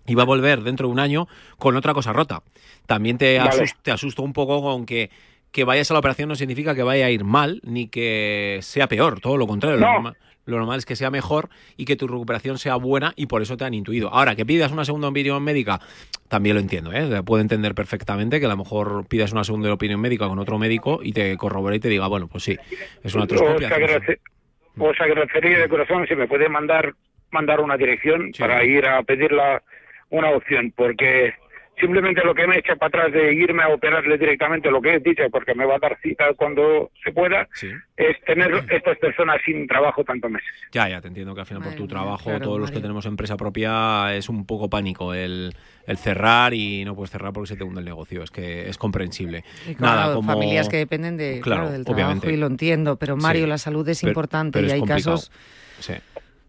y 0.05 0.15
va 0.15 0.23
a 0.23 0.25
volver 0.25 0.63
dentro 0.63 0.87
de 0.87 0.91
un 0.91 0.99
año 0.99 1.29
con 1.57 1.77
otra 1.77 1.93
cosa 1.93 2.11
rota. 2.11 2.43
También 2.85 3.17
te, 3.17 3.39
Vale. 3.39 3.71
te 3.83 3.91
asusto 3.91 4.21
un 4.21 4.33
poco 4.33 4.61
con 4.61 4.85
que 4.85 5.09
que 5.53 5.63
vayas 5.63 5.89
a 5.91 5.93
la 5.93 5.99
operación 5.99 6.27
no 6.27 6.35
significa 6.35 6.73
que 6.75 6.81
vaya 6.83 7.05
a 7.05 7.09
ir 7.11 7.23
mal 7.23 7.61
ni 7.63 7.87
que 7.87 8.57
sea 8.63 8.87
peor, 8.87 9.21
todo 9.21 9.37
lo 9.37 9.45
contrario. 9.47 9.77
Lo. 9.77 10.13
Lo 10.45 10.57
normal 10.57 10.77
es 10.79 10.85
que 10.85 10.95
sea 10.95 11.09
mejor 11.09 11.49
y 11.77 11.85
que 11.85 11.95
tu 11.95 12.07
recuperación 12.07 12.57
sea 12.57 12.75
buena 12.75 13.13
y 13.15 13.27
por 13.27 13.41
eso 13.41 13.55
te 13.57 13.65
han 13.65 13.73
intuido. 13.73 14.09
Ahora, 14.13 14.35
que 14.35 14.45
pidas 14.45 14.71
una 14.71 14.85
segunda 14.85 15.07
opinión 15.07 15.41
médica, 15.43 15.79
también 16.27 16.55
lo 16.55 16.61
entiendo, 16.61 16.91
¿eh? 16.91 17.23
Puedo 17.23 17.41
entender 17.41 17.73
perfectamente 17.75 18.39
que 18.39 18.45
a 18.45 18.49
lo 18.49 18.57
mejor 18.57 19.05
pidas 19.07 19.31
una 19.31 19.43
segunda 19.43 19.71
opinión 19.71 20.01
médica 20.01 20.27
con 20.27 20.39
otro 20.39 20.57
médico 20.59 20.99
y 21.01 21.13
te 21.13 21.37
corrobore 21.37 21.77
y 21.77 21.79
te 21.79 21.89
diga, 21.89 22.07
bueno, 22.07 22.27
pues 22.27 22.43
sí, 22.43 22.57
es 23.03 23.15
una 23.15 23.23
Os, 23.23 23.31
hacemos 23.33 23.61
eso. 23.61 23.75
agradece- 23.75 24.19
os 24.77 24.99
agradecería 24.99 25.59
de 25.59 25.69
corazón 25.69 26.05
si 26.07 26.15
me 26.15 26.27
puede 26.27 26.49
mandar 26.49 26.93
mandar 27.31 27.61
una 27.61 27.77
dirección 27.77 28.31
para 28.37 28.63
ir 28.63 28.85
a 28.85 29.01
pedir 29.01 29.31
la, 29.31 29.63
una 30.11 30.29
opción, 30.29 30.71
porque 30.75 31.33
Simplemente 31.79 32.23
lo 32.23 32.35
que 32.35 32.45
me 32.47 32.59
echa 32.59 32.75
para 32.75 32.87
atrás 32.87 33.11
de 33.13 33.33
irme 33.33 33.63
a 33.63 33.69
operarle 33.69 34.17
directamente, 34.17 34.69
lo 34.69 34.79
que 34.81 34.93
he 34.93 34.99
dicho, 34.99 35.23
porque 35.31 35.55
me 35.55 35.65
va 35.65 35.75
a 35.75 35.79
dar 35.79 35.97
cita 36.01 36.25
cuando 36.35 36.91
se 37.03 37.11
pueda, 37.11 37.47
es 37.97 38.21
tener 38.25 38.53
estas 38.69 38.97
personas 38.99 39.37
sin 39.43 39.67
trabajo 39.67 40.03
tantos 40.03 40.29
meses. 40.29 40.47
Ya, 40.71 40.87
ya, 40.87 41.01
te 41.01 41.07
entiendo 41.07 41.33
que 41.33 41.41
al 41.41 41.47
final 41.47 41.63
por 41.63 41.73
tu 41.73 41.87
trabajo, 41.87 42.25
claro, 42.25 42.39
todos 42.43 42.59
los 42.59 42.71
que 42.71 42.79
tenemos 42.79 43.05
empresa 43.07 43.37
propia, 43.37 44.15
es 44.15 44.29
un 44.29 44.45
poco 44.45 44.69
pánico 44.69 45.13
el, 45.15 45.53
el 45.87 45.97
cerrar 45.97 46.53
y 46.53 46.85
no 46.85 46.95
puedes 46.95 47.09
cerrar 47.09 47.33
porque 47.33 47.47
se 47.47 47.55
te 47.57 47.63
hunde 47.63 47.79
el 47.79 47.85
negocio. 47.85 48.21
Es 48.23 48.29
que 48.31 48.69
es 48.69 48.77
comprensible. 48.77 49.43
Y 49.67 49.73
claro, 49.73 49.95
Nada, 49.99 50.15
como... 50.15 50.31
familias 50.31 50.69
que 50.69 50.77
dependen 50.77 51.17
de, 51.17 51.41
claro, 51.41 51.63
Claro, 51.63 51.73
del 51.73 51.85
trabajo 51.85 52.03
obviamente. 52.05 52.33
y 52.33 52.37
lo 52.37 52.47
entiendo, 52.47 52.97
pero 52.97 53.17
Mario, 53.17 53.43
Sí. 53.45 53.49
la 53.49 53.57
salud 53.57 53.87
es 53.89 53.99
Pero- 53.99 54.11
importante 54.11 54.51
pero 54.59 54.65
y 54.65 54.67
es 54.67 54.73
hay 54.73 54.79
complicado. 54.79 55.15
casos 55.15 55.31
Sí. 55.79 55.93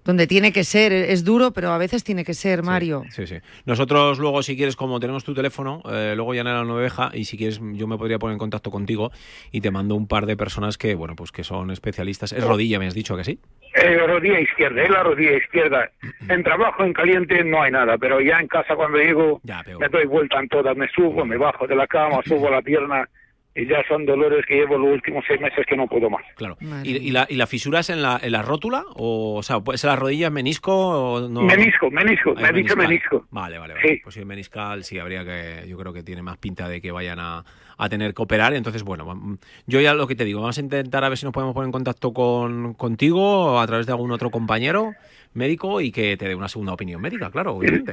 Donde 0.04 0.26
tiene 0.26 0.52
que 0.52 0.64
ser, 0.64 0.92
es 0.92 1.24
duro, 1.24 1.52
pero 1.52 1.70
a 1.70 1.78
veces 1.78 2.04
tiene 2.04 2.24
que 2.24 2.34
ser, 2.34 2.62
Mario. 2.62 3.04
Sí, 3.10 3.26
sí. 3.26 3.36
Nosotros 3.64 4.18
luego, 4.18 4.42
si 4.42 4.56
quieres, 4.56 4.76
como 4.76 5.00
tenemos 5.00 5.24
tu 5.24 5.34
teléfono, 5.34 5.82
eh, 5.90 6.12
luego 6.14 6.34
ya 6.34 6.42
en 6.42 6.48
la 6.48 6.64
noveja, 6.64 7.10
y 7.14 7.24
si 7.24 7.36
quieres, 7.36 7.60
yo 7.72 7.86
me 7.86 7.96
podría 7.96 8.18
poner 8.18 8.34
en 8.34 8.38
contacto 8.38 8.70
contigo 8.70 9.10
y 9.50 9.60
te 9.60 9.70
mando 9.70 9.94
un 9.94 10.06
par 10.06 10.26
de 10.26 10.36
personas 10.36 10.76
que, 10.76 10.94
bueno, 10.94 11.16
pues 11.16 11.32
que 11.32 11.42
son 11.42 11.70
especialistas. 11.70 12.32
Es 12.32 12.44
rodilla, 12.44 12.78
me 12.78 12.86
has 12.86 12.94
dicho 12.94 13.16
que 13.16 13.24
sí. 13.24 13.38
Eh, 13.74 13.98
rodilla 14.06 14.40
izquierda, 14.40 14.82
es 14.82 14.90
la 14.90 15.02
rodilla 15.02 15.36
izquierda. 15.36 15.90
En 16.28 16.42
trabajo, 16.42 16.84
en 16.84 16.92
caliente, 16.94 17.44
no 17.44 17.62
hay 17.62 17.70
nada, 17.70 17.98
pero 17.98 18.20
ya 18.20 18.40
en 18.40 18.48
casa 18.48 18.74
cuando 18.74 18.98
llego, 18.98 19.40
me 19.78 19.88
doy 19.88 20.06
vuelta 20.06 20.38
en 20.40 20.48
todas, 20.48 20.74
me 20.76 20.88
subo, 20.88 21.24
me 21.24 21.36
bajo 21.36 21.66
de 21.66 21.76
la 21.76 21.86
cama, 21.86 22.20
subo 22.24 22.50
la 22.50 22.62
pierna, 22.62 23.08
y 23.54 23.66
ya 23.66 23.82
son 23.86 24.04
dolores 24.04 24.44
que 24.46 24.54
llevo 24.56 24.76
los 24.76 24.92
últimos 24.92 25.24
seis 25.28 25.40
meses 25.40 25.64
que 25.66 25.76
no 25.76 25.86
puedo 25.86 26.10
más. 26.10 26.22
Claro. 26.34 26.56
¿Y, 26.82 26.96
y 26.96 27.10
la, 27.10 27.26
¿Y 27.28 27.36
la 27.36 27.46
fisura 27.46 27.80
es 27.80 27.90
en 27.90 28.02
la, 28.02 28.18
en 28.22 28.32
la 28.32 28.42
rótula? 28.42 28.84
O, 28.96 29.36
o 29.36 29.42
sea, 29.42 29.60
¿puede 29.60 29.78
ser 29.78 29.90
la 29.90 29.96
rodilla, 29.96 30.28
menisco 30.30 30.74
o 30.74 31.28
no? 31.28 31.42
Menisco, 31.42 31.90
menisco, 31.90 32.34
Ah, 32.36 32.40
me 32.42 32.48
ha 32.48 32.52
dicho 32.52 32.74
menisco. 32.76 33.26
Vale, 33.30 33.58
vale, 33.58 33.74
vale. 33.74 33.88
Sí. 33.88 34.00
Pues 34.02 34.14
si 34.14 34.20
es 34.20 34.26
meniscal, 34.26 34.82
sí, 34.84 34.98
habría 34.98 35.24
que. 35.24 35.66
Yo 35.68 35.78
creo 35.78 35.92
que 35.92 36.02
tiene 36.02 36.22
más 36.22 36.36
pinta 36.38 36.68
de 36.68 36.80
que 36.80 36.90
vayan 36.90 37.20
a, 37.20 37.44
a 37.78 37.88
tener 37.88 38.12
que 38.12 38.22
operar. 38.22 38.54
Entonces, 38.54 38.82
bueno, 38.82 39.38
yo 39.66 39.80
ya 39.80 39.94
lo 39.94 40.06
que 40.06 40.14
te 40.16 40.24
digo, 40.24 40.40
vamos 40.40 40.58
a 40.58 40.60
intentar 40.60 41.04
a 41.04 41.08
ver 41.08 41.18
si 41.18 41.24
nos 41.26 41.32
podemos 41.32 41.54
poner 41.54 41.66
en 41.68 41.72
contacto 41.72 42.12
con, 42.12 42.74
contigo 42.74 43.54
o 43.54 43.60
a 43.60 43.66
través 43.66 43.86
de 43.86 43.92
algún 43.92 44.10
otro 44.10 44.30
compañero 44.30 44.92
médico 45.34 45.80
y 45.80 45.90
que 45.92 46.16
te 46.16 46.28
dé 46.28 46.34
una 46.34 46.48
segunda 46.48 46.72
opinión 46.72 47.00
médica, 47.00 47.30
claro, 47.30 47.54
obviamente. 47.56 47.92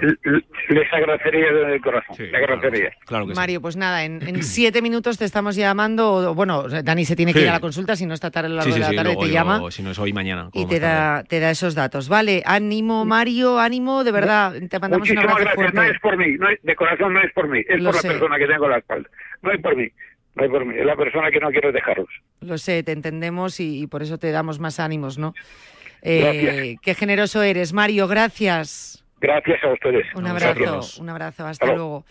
Les 0.69 0.93
agradecería 0.93 1.51
de 1.51 1.79
corazón, 1.81 2.15
les 2.19 2.33
agradecería. 2.33 2.91
Claro 3.05 3.25
que 3.27 3.33
sí. 3.33 3.39
Mario, 3.39 3.61
pues 3.61 3.75
nada, 3.75 4.05
en, 4.05 4.21
en 4.27 4.43
siete 4.43 4.81
minutos 4.81 5.17
te 5.17 5.25
estamos 5.25 5.55
llamando. 5.55 6.13
o- 6.31 6.33
Bueno, 6.35 6.63
Dani 6.69 7.03
se 7.05 7.15
tiene 7.15 7.33
que 7.33 7.39
Sí. 7.39 7.45
ir 7.45 7.49
a 7.49 7.53
la 7.53 7.59
consulta, 7.59 7.95
si 7.95 8.05
no 8.05 8.13
esta 8.13 8.31
tarde 8.31 8.47
a 8.47 8.49
lo 8.49 8.55
largo 8.57 8.71
Sí, 8.71 8.73
sí, 8.73 8.79
de 8.79 8.85
la 8.85 8.89
sí, 8.89 8.95
tarde 8.95 9.09
luego 9.09 9.21
te 9.23 9.27
yo- 9.27 9.33
llama 9.33 9.71
Si 9.71 9.81
no 9.83 9.91
es 9.91 9.99
hoy, 9.99 10.13
mañana. 10.13 10.49
y 10.53 10.65
te 10.67 10.79
da, 10.79 11.23
te 11.27 11.39
da 11.39 11.49
esos 11.51 11.75
datos. 11.75 12.07
Vale, 12.09 12.43
ánimo, 12.45 13.05
Mario, 13.05 13.59
ánimo, 13.59 14.03
de 14.03 14.11
verdad. 14.11 14.53
Te 14.69 14.79
mandamos 14.79 15.09
un 15.09 15.15
Muchísimas 15.15 15.25
abrazo 15.25 15.43
gracias, 15.43 15.55
fuerte. 15.55 15.75
no 15.77 15.83
es 15.83 15.99
por 15.99 16.17
mí, 16.17 16.37
no 16.37 16.49
es- 16.49 16.59
de 16.61 16.75
corazón 16.75 17.13
no 17.13 17.21
es 17.21 17.33
por 17.33 17.47
mí, 17.47 17.59
es 17.67 17.81
Lo 17.81 17.91
por 17.91 17.99
sé. 18.01 18.07
la 18.07 18.13
persona 18.13 18.37
que 18.37 18.47
tengo 18.47 18.65
a 18.65 18.69
la 18.69 18.77
espalda. 18.77 19.09
No 19.41 19.51
es 19.51 19.61
por 19.61 19.75
mí, 19.75 19.87
no 20.35 20.43
es 20.45 20.49
por 20.51 20.65
mí, 20.65 20.75
es 20.77 20.85
la 20.85 20.95
persona 20.95 21.31
que 21.31 21.39
no 21.39 21.49
quiero 21.49 21.71
dejaros. 21.71 22.07
Lo 22.41 22.57
sé, 22.57 22.83
te 22.83 22.91
entendemos 22.91 23.59
y, 23.59 23.81
y 23.81 23.87
por 23.87 24.01
eso 24.03 24.17
te 24.17 24.31
damos 24.31 24.59
más 24.59 24.79
ánimos, 24.79 25.17
¿no? 25.17 25.33
Eh, 26.01 26.77
qué 26.81 26.95
generoso 26.95 27.41
eres, 27.43 27.73
Mario, 27.73 28.07
gracias. 28.07 29.03
Gracias 29.19 29.63
a 29.63 29.73
ustedes. 29.73 30.07
Un 30.15 30.25
A 30.25 30.31
abrazo, 30.31 31.01
un 31.01 31.09
abrazo, 31.09 31.45
hasta 31.45 31.67
luego. 31.67 32.05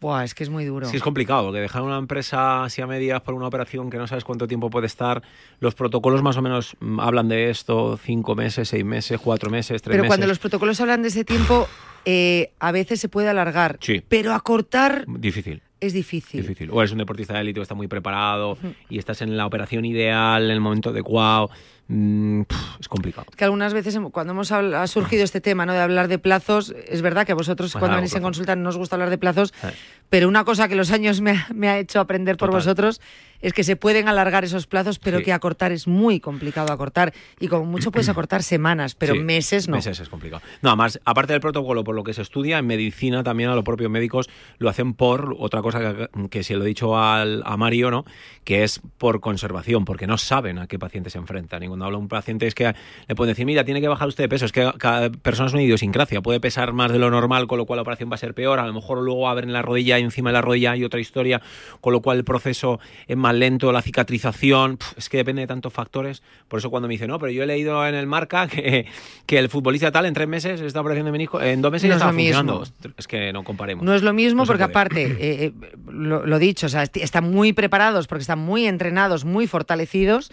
Buah, 0.00 0.22
es 0.22 0.32
que 0.32 0.44
es 0.44 0.50
muy 0.50 0.64
duro. 0.64 0.86
Sí, 0.86 0.96
es 0.96 1.02
complicado, 1.02 1.46
porque 1.46 1.60
dejar 1.60 1.82
una 1.82 1.98
empresa 1.98 2.62
así 2.62 2.80
a 2.80 2.86
medias 2.86 3.20
por 3.22 3.34
una 3.34 3.48
operación 3.48 3.90
que 3.90 3.96
no 3.98 4.06
sabes 4.06 4.22
cuánto 4.22 4.46
tiempo 4.46 4.70
puede 4.70 4.86
estar, 4.86 5.22
los 5.58 5.74
protocolos 5.74 6.22
más 6.22 6.36
o 6.36 6.42
menos 6.42 6.76
mm, 6.78 7.00
hablan 7.00 7.28
de 7.28 7.50
esto, 7.50 7.96
cinco 7.96 8.36
meses, 8.36 8.68
seis 8.68 8.84
meses, 8.84 9.18
cuatro 9.20 9.50
meses, 9.50 9.82
tres 9.82 9.90
Pero 9.92 10.04
meses. 10.04 10.08
cuando 10.10 10.26
los 10.28 10.38
protocolos 10.38 10.80
hablan 10.80 11.02
de 11.02 11.08
ese 11.08 11.24
tiempo, 11.24 11.66
eh, 12.04 12.52
a 12.60 12.70
veces 12.70 13.00
se 13.00 13.08
puede 13.08 13.28
alargar. 13.28 13.78
Sí. 13.80 14.00
Pero 14.08 14.34
acortar 14.34 15.04
Difícil. 15.08 15.62
Es 15.80 15.92
difícil. 15.92 16.42
Difícil. 16.42 16.70
O 16.72 16.80
eres 16.80 16.92
un 16.92 16.98
deportista 16.98 17.34
de 17.34 17.40
élite 17.40 17.58
que 17.58 17.62
está 17.62 17.74
muy 17.74 17.88
preparado 17.88 18.58
y 18.88 18.98
estás 18.98 19.22
en 19.22 19.36
la 19.36 19.46
operación 19.46 19.84
ideal, 19.84 20.44
en 20.44 20.50
el 20.50 20.60
momento 20.60 20.90
adecuado. 20.90 21.50
Mm, 21.90 22.42
es 22.80 22.88
complicado. 22.88 23.26
Que 23.36 23.44
algunas 23.44 23.72
veces 23.72 23.98
cuando 24.12 24.34
hemos 24.34 24.52
ha 24.52 24.86
surgido 24.86 25.24
este 25.24 25.40
tema 25.40 25.64
¿no? 25.64 25.72
de 25.72 25.80
hablar 25.80 26.08
de 26.08 26.18
plazos, 26.18 26.74
es 26.86 27.00
verdad 27.00 27.24
que 27.24 27.32
a 27.32 27.34
vosotros 27.34 27.72
Pues 27.72 27.80
cuando 27.80 27.96
venís 27.96 28.14
en 28.14 28.22
consulta 28.22 28.54
no 28.56 28.68
os 28.68 28.76
gusta 28.76 28.96
hablar 28.96 29.08
de 29.08 29.16
plazos, 29.18 29.54
Eh. 29.62 29.72
pero 30.10 30.28
una 30.28 30.44
cosa 30.44 30.68
que 30.68 30.74
los 30.74 30.90
años 30.90 31.20
me 31.22 31.30
ha, 31.30 31.46
me 31.54 31.68
ha 31.68 31.78
hecho 31.78 32.00
aprender 32.00 32.36
por 32.36 32.50
vosotros 32.50 33.00
es 33.40 33.52
que 33.52 33.64
se 33.64 33.76
pueden 33.76 34.08
alargar 34.08 34.44
esos 34.44 34.66
plazos, 34.66 34.98
pero 34.98 35.18
Sí. 35.18 35.24
que 35.24 35.32
acortar 35.32 35.72
es 35.72 35.86
muy 35.86 36.20
complicado 36.20 36.72
acortar. 36.72 37.12
Y 37.40 37.48
como 37.48 37.64
mucho 37.64 37.90
puedes 37.92 38.08
acortar 38.08 38.42
semanas, 38.42 38.94
pero 38.94 39.14
Sí, 39.14 39.20
meses 39.20 39.68
no. 39.68 39.76
Meses 39.76 40.00
es 40.00 40.08
complicado. 40.08 40.42
No, 40.62 40.70
además, 40.70 41.00
aparte 41.04 41.32
del 41.32 41.40
protocolo, 41.40 41.84
por 41.84 41.94
lo 41.94 42.04
que 42.04 42.14
se 42.14 42.22
estudia, 42.22 42.58
en 42.58 42.66
medicina 42.66 43.22
también 43.22 43.50
a 43.50 43.54
los 43.54 43.64
propios 43.64 43.90
médicos 43.90 44.28
lo 44.58 44.68
hacen 44.68 44.94
por 44.94 45.36
otra 45.38 45.62
cosa 45.62 45.80
que, 45.80 46.28
que 46.28 46.42
se 46.42 46.56
lo 46.56 46.64
he 46.64 46.66
dicho 46.68 46.98
al, 46.98 47.42
a 47.44 47.56
Mario, 47.56 47.90
¿no? 47.90 48.04
Que 48.44 48.64
es 48.64 48.80
por 48.98 49.20
conservación, 49.20 49.84
porque 49.84 50.06
no 50.06 50.18
saben 50.18 50.58
a 50.58 50.66
qué 50.66 50.78
paciente 50.78 51.10
se 51.10 51.18
enfrentan. 51.18 51.62
Y 51.62 51.68
cuando 51.68 51.84
habla 51.84 51.98
un 51.98 52.08
paciente 52.08 52.46
es 52.46 52.54
que 52.54 52.74
le 53.06 53.14
pueden 53.14 53.32
decir, 53.32 53.46
mira, 53.46 53.64
tiene 53.64 53.80
que 53.80 53.88
bajar 53.88 54.08
usted 54.08 54.24
de 54.24 54.28
peso. 54.28 54.44
Es 54.46 54.52
que 54.52 54.70
cada 54.78 55.10
persona 55.10 55.48
es 55.48 55.52
una 55.54 55.62
idiosincrasia. 55.62 56.20
Puede 56.22 56.40
pesar 56.40 56.72
más 56.72 56.90
de 56.92 56.98
lo 56.98 57.10
normal, 57.10 57.46
con 57.46 57.58
lo 57.58 57.66
cual 57.66 57.76
la 57.78 57.82
operación 57.82 58.10
va 58.10 58.14
a 58.14 58.18
ser 58.18 58.34
peor. 58.34 58.58
A 58.58 58.66
lo 58.66 58.72
mejor 58.72 58.98
luego 59.02 59.22
va 59.22 59.28
a 59.28 59.32
haber 59.32 59.44
en 59.44 59.52
la 59.52 59.62
rodilla 59.62 59.98
y 59.98 60.02
encima 60.02 60.30
de 60.30 60.34
la 60.34 60.42
rodilla 60.42 60.72
hay 60.72 60.84
otra 60.84 61.00
historia, 61.00 61.40
con 61.80 61.92
lo 61.92 62.00
cual 62.00 62.18
el 62.18 62.24
proceso 62.24 62.80
es 63.06 63.16
más 63.16 63.27
lento, 63.32 63.72
la 63.72 63.82
cicatrización. 63.82 64.78
es 64.96 65.08
que 65.08 65.16
depende 65.18 65.40
de 65.42 65.46
tantos 65.46 65.72
factores. 65.72 66.22
Por 66.48 66.58
eso 66.58 66.70
cuando 66.70 66.88
me 66.88 66.94
dice, 66.94 67.06
no, 67.06 67.18
pero 67.18 67.32
yo 67.32 67.42
he 67.42 67.46
leído 67.46 67.86
en 67.86 67.94
el 67.94 68.06
marca 68.06 68.46
que, 68.48 68.86
que 69.26 69.38
el 69.38 69.48
futbolista 69.48 69.90
tal 69.92 70.06
en 70.06 70.14
tres 70.14 70.28
meses 70.28 70.60
esta 70.60 70.80
operación 70.80 71.06
de 71.06 71.12
menisco, 71.12 71.40
en 71.40 71.60
dos 71.62 71.72
meses 71.72 71.88
No 71.88 71.90
ya 71.90 71.94
es 71.94 71.96
estaba 71.98 72.12
lo 72.12 72.16
mismo. 72.16 72.34
funcionando. 72.38 72.60
Ostras, 72.62 72.94
Es 72.96 73.06
que 73.06 73.32
no 73.32 73.44
comparemos. 73.44 73.84
No 73.84 73.94
es 73.94 74.02
lo 74.02 74.12
mismo 74.12 74.42
No 74.42 74.46
porque 74.46 74.62
aparte, 74.64 75.04
eh, 75.04 75.16
eh, 75.46 75.52
lo, 75.90 76.26
lo 76.26 76.38
dicho, 76.38 76.66
o 76.66 76.68
sea, 76.68 76.82
est- 76.82 76.96
están 76.98 77.30
muy 77.30 77.52
preparados 77.52 78.06
porque 78.06 78.22
están 78.22 78.38
muy 78.38 78.66
entrenados, 78.66 79.24
muy 79.24 79.46
fortalecidos. 79.46 80.30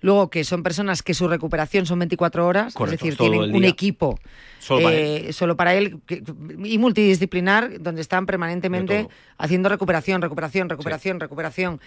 Luego 0.00 0.28
que 0.28 0.44
son 0.44 0.62
personas 0.62 1.02
que 1.02 1.14
su 1.14 1.28
recuperación 1.28 1.86
son 1.86 1.98
24 2.00 2.46
horas, 2.46 2.74
Correcto, 2.74 3.06
es 3.06 3.16
decir, 3.16 3.16
tienen 3.30 3.54
un 3.54 3.64
equipo 3.64 4.18
Solo 4.58 4.82
para 4.82 4.96
eh, 4.96 5.32
solo 5.32 5.56
para 5.56 5.74
él 5.76 5.96
que- 6.04 6.22
y 6.62 6.76
multidisciplinar 6.76 7.80
donde 7.80 8.02
están 8.02 8.26
permanentemente 8.26 9.08
haciendo 9.38 9.70
recuperación, 9.70 10.20
recuperación, 10.20 10.68
recuperación, 10.68 11.20
recuperación. 11.20 11.80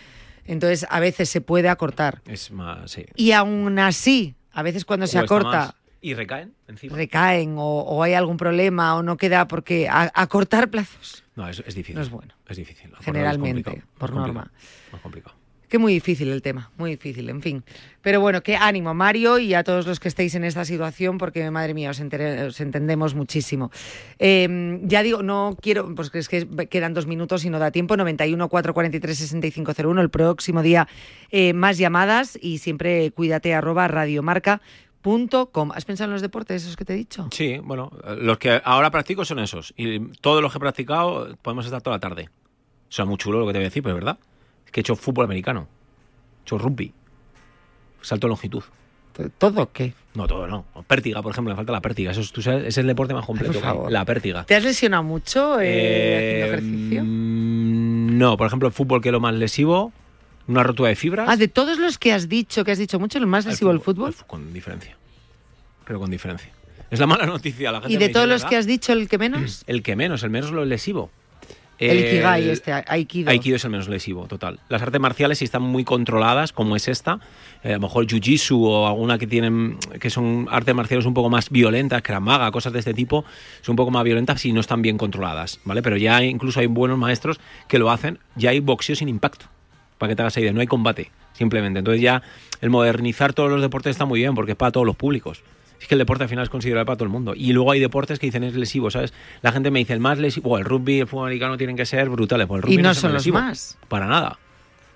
Entonces 0.48 0.86
a 0.90 1.00
veces 1.00 1.30
se 1.30 1.42
puede 1.42 1.70
acortar. 1.70 2.22
Es 2.26 2.52
más, 2.52 2.92
sí. 2.92 3.06
Y 3.16 3.32
aún 3.32 3.78
así, 3.80 4.36
a 4.52 4.64
veces 4.64 4.86
cuando 4.86 5.08
se 5.08 5.20
acorta 5.20 5.50
más. 5.50 5.76
Y 6.00 6.14
recaen 6.14 6.54
encima. 6.68 6.96
recaen 6.96 7.56
o, 7.58 7.82
o 7.82 8.04
hay 8.04 8.14
algún 8.14 8.38
problema 8.38 8.96
o 8.96 9.04
no 9.04 9.18
queda 9.18 9.48
porque 9.48 9.90
acortar 9.90 10.70
plazos 10.70 11.24
No, 11.36 11.48
es, 11.48 11.60
es 11.60 11.74
difícil. 11.76 11.96
No 11.96 12.02
es 12.02 12.10
bueno. 12.10 12.34
Es 12.48 12.58
difícil. 12.58 12.92
Es 12.98 13.06
Generalmente, 13.06 13.84
por 13.98 14.14
norma. 14.14 14.52
Más 14.92 15.02
complicado. 15.02 15.36
Que 15.70 15.78
muy 15.80 15.94
difícil 15.94 16.30
el 16.30 16.42
tema, 16.42 16.72
muy 16.78 16.92
difícil, 16.92 17.30
en 17.30 17.42
fin. 17.42 17.64
Pero 18.02 18.22
bueno, 18.22 18.42
qué 18.42 18.56
ánimo, 18.56 18.94
Mario, 18.94 19.38
y 19.38 19.54
a 19.54 19.66
todos 19.66 19.86
los 19.86 20.00
que 20.00 20.08
estéis 20.08 20.34
en 20.36 20.46
esta 20.46 20.64
situación, 20.64 21.18
porque 21.18 21.52
madre 21.52 21.74
mía, 21.74 21.90
os, 21.90 22.00
entendemos 22.00 23.16
muchísimo. 23.16 23.70
Eh, 24.18 24.80
ya 24.84 25.04
digo, 25.04 25.24
no 25.24 25.58
quiero, 25.62 25.94
pues 25.94 26.10
es 26.14 26.30
que 26.30 26.48
quedan 26.70 26.94
dos 26.94 27.06
minutos 27.06 27.44
y 27.44 27.50
no 27.50 27.60
da 27.60 27.72
tiempo. 27.72 27.98
91 27.98 28.48
443 28.48 29.18
6501. 29.18 30.02
El 30.02 30.10
próximo 30.10 30.62
día 30.62 30.88
eh, 31.32 31.52
más 31.52 31.78
llamadas 31.78 32.40
y 32.42 32.60
siempre 32.60 33.12
cuídate 33.12 33.54
arroba 33.54 33.90
radiomarca.com. 33.90 35.72
¿Has 35.74 35.84
pensado 35.84 36.08
en 36.10 36.14
los 36.14 36.22
deportes, 36.22 36.64
esos 36.64 36.78
que 36.78 36.86
te 36.86 36.94
he 36.94 36.98
dicho? 36.98 37.28
Sí, 37.32 37.60
bueno, 37.62 37.92
los 38.20 38.38
que 38.38 38.62
ahora 38.64 38.90
practico 38.90 39.26
son 39.26 39.40
esos. 39.40 39.74
Y 39.76 40.00
todos 40.22 40.42
los 40.42 40.50
que 40.54 40.60
he 40.60 40.62
practicado 40.62 41.36
podemos 41.42 41.66
estar 41.66 41.82
toda 41.82 41.98
la 41.98 42.00
tarde. 42.00 42.30
O 42.88 42.92
sea, 42.92 43.04
muy 43.04 43.18
chulo 43.18 43.40
lo 43.40 43.48
que 43.48 43.52
te 43.52 43.60
voy 43.60 43.66
a 43.66 43.68
decir, 43.70 43.84
pero 43.84 43.98
es 43.98 44.04
verdad. 44.06 44.18
Es 44.68 44.72
que 44.72 44.80
he 44.80 44.82
hecho 44.82 44.96
fútbol 44.96 45.26
americano. 45.26 45.68
He 46.40 46.42
hecho 46.44 46.58
rugby. 46.60 46.94
Salto 48.02 48.28
de 48.28 48.30
longitud. 48.30 48.64
¿Todo 49.40 49.72
qué? 49.72 49.94
No, 50.14 50.28
todo 50.28 50.46
no. 50.48 50.66
Pértiga, 50.86 51.24
por 51.24 51.32
ejemplo, 51.32 51.52
me 51.52 51.56
falta 51.56 51.72
la 51.72 51.82
pértiga. 51.82 52.12
Eso 52.12 52.22
es, 52.22 52.32
tú 52.32 52.42
sabes, 52.42 52.66
es 52.68 52.78
el 52.78 52.86
deporte 52.86 53.14
más 53.14 53.26
completo 53.26 53.54
por 53.54 53.62
favor. 53.62 53.92
La 53.92 54.06
pértiga. 54.06 54.46
¿Te 54.46 54.56
has 54.56 54.64
lesionado 54.64 55.04
mucho 55.04 55.60
eh, 55.60 56.44
haciendo 56.44 56.46
ejercicio? 56.46 57.04
mm, 57.04 58.18
no, 58.18 58.38
por 58.38 58.48
ejemplo, 58.48 58.68
el 58.68 58.74
fútbol 58.74 59.02
que 59.02 59.10
es 59.10 59.14
lo 59.14 59.20
más 59.20 59.34
lesivo, 59.34 59.92
una 60.48 60.64
rotura 60.64 60.90
de 60.90 60.96
fibras. 60.96 61.28
Ah, 61.30 61.36
de 61.36 61.48
todos 61.48 61.80
los 61.80 61.98
que 61.98 62.14
has 62.14 62.30
dicho, 62.30 62.64
que 62.64 62.72
has 62.72 62.78
dicho 62.78 63.00
mucho, 63.00 63.18
el 63.18 63.26
más 63.26 63.46
lesivo 63.46 63.72
el 63.72 63.82
fútbol. 63.82 64.14
Con 64.28 64.54
diferencia. 64.54 64.96
Pero 65.86 66.00
con 66.00 66.12
diferencia. 66.12 66.52
Es 66.92 67.00
la 67.00 67.08
mala 67.08 67.26
noticia. 67.28 67.72
La 67.72 67.80
gente 67.80 67.94
¿Y 67.94 67.98
de 67.98 68.10
todos 68.10 68.28
los 68.28 68.46
que 68.46 68.56
has 68.56 68.68
dicho, 68.68 68.94
el 68.94 69.10
que 69.10 69.18
menos? 69.18 69.64
El 69.68 69.82
que 69.82 69.96
menos, 69.96 70.24
el 70.24 70.30
menos 70.30 70.52
lo 70.52 70.64
lesivo. 70.64 71.10
El 71.80 72.00
Ikigai, 72.00 72.50
este, 72.50 72.74
Aikido. 72.74 73.30
Aikido 73.30 73.56
es 73.56 73.64
el 73.64 73.70
menos 73.70 73.88
lesivo, 73.88 74.26
total. 74.26 74.60
Las 74.68 74.82
artes 74.82 75.00
marciales, 75.00 75.38
si 75.38 75.46
están 75.46 75.62
muy 75.62 75.84
controladas, 75.84 76.52
como 76.52 76.76
es 76.76 76.88
esta, 76.88 77.20
eh, 77.64 77.72
a 77.72 77.74
lo 77.74 77.82
mejor 77.82 78.08
Jiu-Jitsu 78.08 78.58
o 78.60 78.88
alguna 78.88 79.20
que 79.20 79.28
tienen 79.28 79.78
que 80.00 80.10
son 80.10 80.48
artes 80.50 80.74
marciales 80.74 81.06
un 81.06 81.14
poco 81.14 81.30
más 81.30 81.50
violentas, 81.50 82.02
Krav 82.02 82.22
Maga, 82.22 82.52
cosas 82.52 82.74
de 82.74 82.80
este 82.80 82.94
tipo, 82.94 83.26
son 83.62 83.74
un 83.74 83.78
poco 83.78 83.92
más 83.92 84.04
violentas 84.04 84.42
si 84.42 84.52
no 84.54 84.60
están 84.60 84.82
bien 84.82 84.98
controladas, 84.98 85.60
¿vale? 85.66 85.84
Pero 85.84 85.98
ya 85.98 86.24
incluso 86.24 86.60
hay 86.60 86.68
buenos 86.68 86.98
maestros 86.98 87.40
que 87.68 87.78
lo 87.78 87.92
hacen, 87.92 88.18
ya 88.36 88.50
hay 88.50 88.60
boxeo 88.60 88.96
sin 88.96 89.10
impacto, 89.10 89.46
para 90.00 90.10
que 90.10 90.16
te 90.16 90.24
hagas 90.24 90.38
idea, 90.38 90.52
no 90.54 90.62
hay 90.62 90.68
combate, 90.68 91.12
simplemente. 91.34 91.80
Entonces 91.80 92.02
ya 92.02 92.24
el 92.62 92.72
modernizar 92.72 93.34
todos 93.34 93.52
los 93.52 93.62
deportes 93.62 93.92
está 93.92 94.06
muy 94.06 94.20
bien 94.20 94.34
porque 94.34 94.54
es 94.54 94.58
para 94.58 94.72
todos 94.72 94.86
los 94.86 94.96
públicos. 94.96 95.44
Es 95.80 95.88
que 95.88 95.96
el 95.96 96.00
deporte 96.00 96.24
al 96.24 96.30
final 96.30 96.44
es 96.44 96.50
considerado 96.50 96.86
para 96.86 96.98
todo 96.98 97.06
el 97.06 97.12
mundo. 97.12 97.34
Y 97.36 97.54
luego 97.54 97.72
hay 97.72 97.80
deportes 97.80 98.20
que 98.20 98.26
dicen 98.28 98.44
es 98.44 98.56
lesivo, 98.56 98.90
¿sabes? 98.90 99.14
La 99.42 99.52
gente 99.52 99.70
me 99.72 99.80
dice 99.80 99.94
el 99.94 100.00
más 100.00 100.18
lesivo, 100.18 100.52
o 100.52 100.58
el 100.58 100.66
rugby, 100.66 101.02
el 101.02 101.08
fútbol 101.08 101.28
americano 101.28 101.58
tienen 101.58 101.76
que 101.76 101.86
ser 101.86 102.10
brutales. 102.10 102.48
Pues 102.48 102.58
el 102.60 102.64
rugby 102.64 102.76
Y 102.76 102.78
no 102.78 102.94
son 102.94 103.14
los 103.14 103.22
lesivo. 103.22 103.40
más. 103.40 103.78
Para 103.88 104.08
nada. 104.08 104.40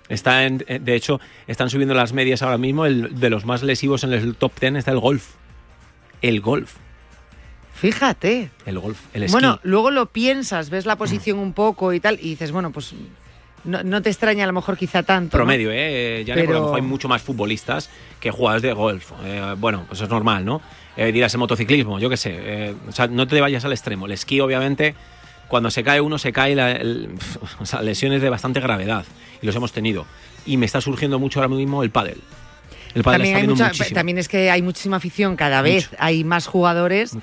Está 0.08 0.44
en, 0.44 0.64
eh, 0.66 0.78
de 0.80 0.94
hecho, 0.94 1.20
están 1.46 1.70
subiendo 1.70 1.94
las 1.94 2.12
medias 2.12 2.42
ahora 2.42 2.58
mismo. 2.58 2.84
El, 2.84 3.18
de 3.20 3.30
los 3.30 3.44
más 3.44 3.62
lesivos 3.62 4.02
en 4.04 4.12
el 4.12 4.34
top 4.34 4.52
10 4.60 4.76
está 4.76 4.90
el 4.90 4.98
golf. 4.98 5.34
El 6.20 6.40
golf. 6.40 6.74
Fíjate. 7.74 8.50
El 8.66 8.78
golf. 8.78 9.00
El 9.14 9.22
esquí. 9.24 9.32
Bueno, 9.32 9.58
luego 9.62 9.90
lo 9.90 10.06
piensas, 10.06 10.70
ves 10.70 10.86
la 10.86 10.96
posición 10.96 11.38
un 11.38 11.52
poco 11.52 11.92
y 11.92 12.00
tal, 12.00 12.18
y 12.20 12.30
dices, 12.30 12.52
bueno, 12.52 12.70
pues 12.70 12.94
no, 13.64 13.82
no 13.82 14.02
te 14.02 14.10
extraña 14.10 14.44
a 14.44 14.46
lo 14.46 14.52
mejor 14.52 14.76
quizá 14.76 15.02
tanto. 15.02 15.36
¿no? 15.36 15.38
promedio, 15.44 15.70
¿eh? 15.72 16.24
Ya 16.26 16.34
Pero- 16.34 16.52
mejor 16.60 16.76
hay 16.76 16.82
mucho 16.82 17.08
más 17.08 17.22
futbolistas 17.22 17.90
que 18.20 18.30
jugadores 18.30 18.62
de 18.62 18.72
golf. 18.72 19.12
Eh, 19.24 19.54
bueno, 19.58 19.84
pues 19.88 20.00
es 20.00 20.08
normal, 20.08 20.44
¿no? 20.44 20.60
Eh, 20.96 21.10
dirás 21.12 21.32
el 21.34 21.38
motociclismo, 21.40 21.98
yo 21.98 22.10
qué 22.10 22.16
sé. 22.16 22.32
eh, 22.34 22.74
o 22.88 22.92
sea, 22.92 23.06
no 23.06 23.26
te 23.26 23.40
vayas 23.40 23.64
al 23.64 23.72
extremo. 23.72 24.06
El 24.06 24.12
esquí, 24.12 24.40
obviamente, 24.40 24.94
cuando 25.48 25.70
se 25.70 25.82
cae 25.84 26.00
uno, 26.00 26.18
se 26.18 26.32
cae 26.32 26.54
la- 26.54 26.72
el- 26.72 27.10
o 27.60 27.66
sea, 27.66 27.82
lesiones 27.82 28.20
de 28.22 28.28
bastante 28.28 28.60
gravedad. 28.60 29.04
Y 29.40 29.46
los 29.46 29.56
hemos 29.56 29.72
tenido. 29.72 30.06
Y 30.46 30.56
me 30.56 30.66
está 30.66 30.80
surgiendo 30.80 31.18
mucho 31.18 31.40
ahora 31.40 31.54
mismo 31.54 31.82
el 31.82 31.90
pádel. 31.90 32.20
El 32.94 33.02
pádel 33.04 33.20
También, 33.22 33.50
está 33.50 33.64
hay 33.66 33.70
mucha- 33.78 33.94
también 33.94 34.18
es 34.18 34.28
que 34.28 34.50
hay 34.50 34.60
muchísima 34.60 34.96
afición, 34.98 35.34
cada 35.36 35.62
vez 35.62 35.88
hay 35.98 36.24
más 36.24 36.46
jugadores. 36.46 37.16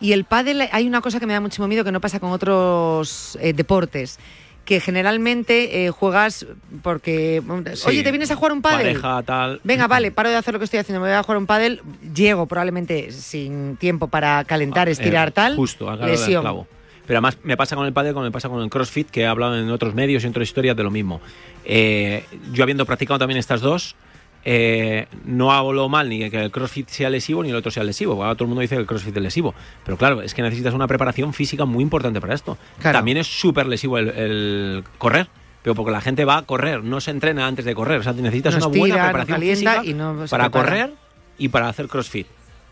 Y 0.00 0.12
el 0.12 0.24
pádel, 0.24 0.68
hay 0.72 0.86
una 0.88 1.00
cosa 1.00 1.20
que 1.20 1.26
me 1.26 1.34
da 1.34 1.40
muchísimo 1.40 1.68
miedo 1.68 1.84
que 1.84 1.92
no 1.92 2.00
pasa 2.00 2.18
con 2.18 2.30
otros 2.32 3.36
eh, 3.40 3.52
deportes. 3.52 4.18
Que 4.64 4.78
generalmente 4.80 5.84
eh, 5.86 5.90
juegas 5.90 6.46
porque. 6.82 7.42
Sí. 7.74 7.82
Oye, 7.88 8.02
¿te 8.04 8.10
vienes 8.12 8.30
a 8.30 8.36
jugar 8.36 8.52
un 8.52 8.62
pádel? 8.62 8.86
Pareja, 8.86 9.22
tal. 9.24 9.60
Venga, 9.64 9.88
vale, 9.88 10.12
paro 10.12 10.28
de 10.30 10.36
hacer 10.36 10.54
lo 10.54 10.60
que 10.60 10.66
estoy 10.66 10.78
haciendo, 10.78 11.00
me 11.00 11.08
voy 11.08 11.16
a 11.16 11.22
jugar 11.24 11.38
un 11.38 11.46
pádel, 11.46 11.80
llego 12.14 12.46
probablemente 12.46 13.10
sin 13.10 13.76
tiempo 13.76 14.06
para 14.06 14.44
calentar, 14.44 14.88
estirar, 14.88 15.28
Eh, 15.28 15.32
tal, 15.32 15.56
Justo, 15.56 15.94
lesión. 15.96 16.42
clavo. 16.42 16.66
Pero 17.06 17.18
además 17.18 17.38
me 17.42 17.56
pasa 17.56 17.74
con 17.74 17.84
el 17.86 17.92
pádel 17.92 18.12
como 18.14 18.24
me 18.24 18.30
pasa 18.30 18.48
con 18.48 18.62
el 18.62 18.70
CrossFit, 18.70 19.10
que 19.10 19.22
he 19.22 19.26
hablado 19.26 19.58
en 19.58 19.68
otros 19.70 19.94
medios 19.94 20.22
y 20.22 20.26
en 20.26 20.30
otras 20.30 20.46
historias 20.46 20.76
de 20.76 20.84
lo 20.84 20.90
mismo. 20.92 21.20
Eh, 21.64 22.24
yo 22.52 22.62
habiendo 22.62 22.86
practicado 22.86 23.18
también 23.18 23.38
estas 23.38 23.60
dos, 23.60 23.96
eh, 24.44 25.06
no 25.24 25.52
hago 25.52 25.72
lo 25.72 25.88
mal 25.88 26.08
ni 26.08 26.28
que 26.30 26.42
el 26.42 26.50
CrossFit 26.50 26.88
sea 26.88 27.10
lesivo 27.10 27.42
ni 27.42 27.50
el 27.50 27.56
otro 27.56 27.70
sea 27.70 27.84
lesivo. 27.84 28.14
Ahora 28.14 28.34
todo 28.34 28.44
el 28.44 28.48
mundo 28.48 28.62
dice 28.62 28.74
que 28.74 28.80
el 28.80 28.86
CrossFit 28.86 29.16
es 29.16 29.22
lesivo. 29.22 29.54
Pero 29.84 29.96
claro, 29.96 30.22
es 30.22 30.34
que 30.34 30.42
necesitas 30.42 30.74
una 30.74 30.86
preparación 30.86 31.32
física 31.32 31.64
muy 31.64 31.82
importante 31.82 32.20
para 32.20 32.34
esto. 32.34 32.58
Claro. 32.80 32.98
También 32.98 33.18
es 33.18 33.26
súper 33.26 33.66
lesivo 33.66 33.98
el, 33.98 34.08
el 34.08 34.84
correr. 34.98 35.28
Pero 35.62 35.76
porque 35.76 35.92
la 35.92 36.00
gente 36.00 36.24
va 36.24 36.38
a 36.38 36.42
correr, 36.42 36.82
no 36.82 37.00
se 37.00 37.12
entrena 37.12 37.46
antes 37.46 37.64
de 37.64 37.74
correr. 37.74 38.00
O 38.00 38.02
sea, 38.02 38.12
necesitas 38.12 38.56
una 38.56 38.66
buena 38.66 39.12
preparación 39.12 39.40
física 39.40 39.82
y 39.84 39.94
no 39.94 40.24
para 40.28 40.50
correr 40.50 40.92
y 41.38 41.48
para 41.48 41.68
hacer 41.68 41.86
CrossFit. 41.86 42.26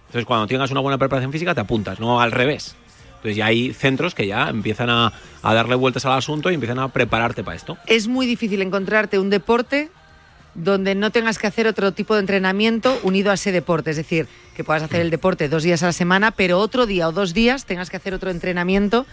Entonces, 0.06 0.26
cuando 0.26 0.48
tengas 0.48 0.72
una 0.72 0.80
buena 0.80 0.98
preparación 0.98 1.30
física, 1.30 1.54
te 1.54 1.60
apuntas, 1.60 2.00
no 2.00 2.20
al 2.20 2.32
revés. 2.32 2.74
Entonces, 3.10 3.36
ya 3.36 3.46
hay 3.46 3.72
centros 3.72 4.16
que 4.16 4.26
ya 4.26 4.48
empiezan 4.48 4.90
a, 4.90 5.12
a 5.42 5.54
darle 5.54 5.76
vueltas 5.76 6.04
al 6.04 6.12
asunto 6.12 6.50
y 6.50 6.54
empiezan 6.54 6.80
a 6.80 6.88
prepararte 6.88 7.44
para 7.44 7.56
esto. 7.56 7.78
Es 7.86 8.08
muy 8.08 8.26
difícil 8.26 8.60
encontrarte 8.60 9.20
un 9.20 9.30
deporte 9.30 9.90
donde 10.54 10.94
no 10.94 11.10
tengas 11.10 11.38
que 11.38 11.46
hacer 11.46 11.66
otro 11.66 11.92
tipo 11.92 12.14
de 12.14 12.20
entrenamiento 12.20 12.98
unido 13.02 13.30
a 13.30 13.34
ese 13.34 13.52
deporte. 13.52 13.90
Es 13.90 13.96
decir, 13.96 14.26
que 14.56 14.64
puedas 14.64 14.82
hacer 14.82 15.00
el 15.00 15.10
deporte 15.10 15.48
dos 15.48 15.62
días 15.62 15.82
a 15.82 15.86
la 15.86 15.92
semana, 15.92 16.30
pero 16.32 16.58
otro 16.58 16.86
día 16.86 17.08
o 17.08 17.12
dos 17.12 17.34
días 17.34 17.64
tengas 17.66 17.88
que 17.90 17.96
hacer 17.96 18.14
otro 18.14 18.30
entrenamiento 18.30 19.06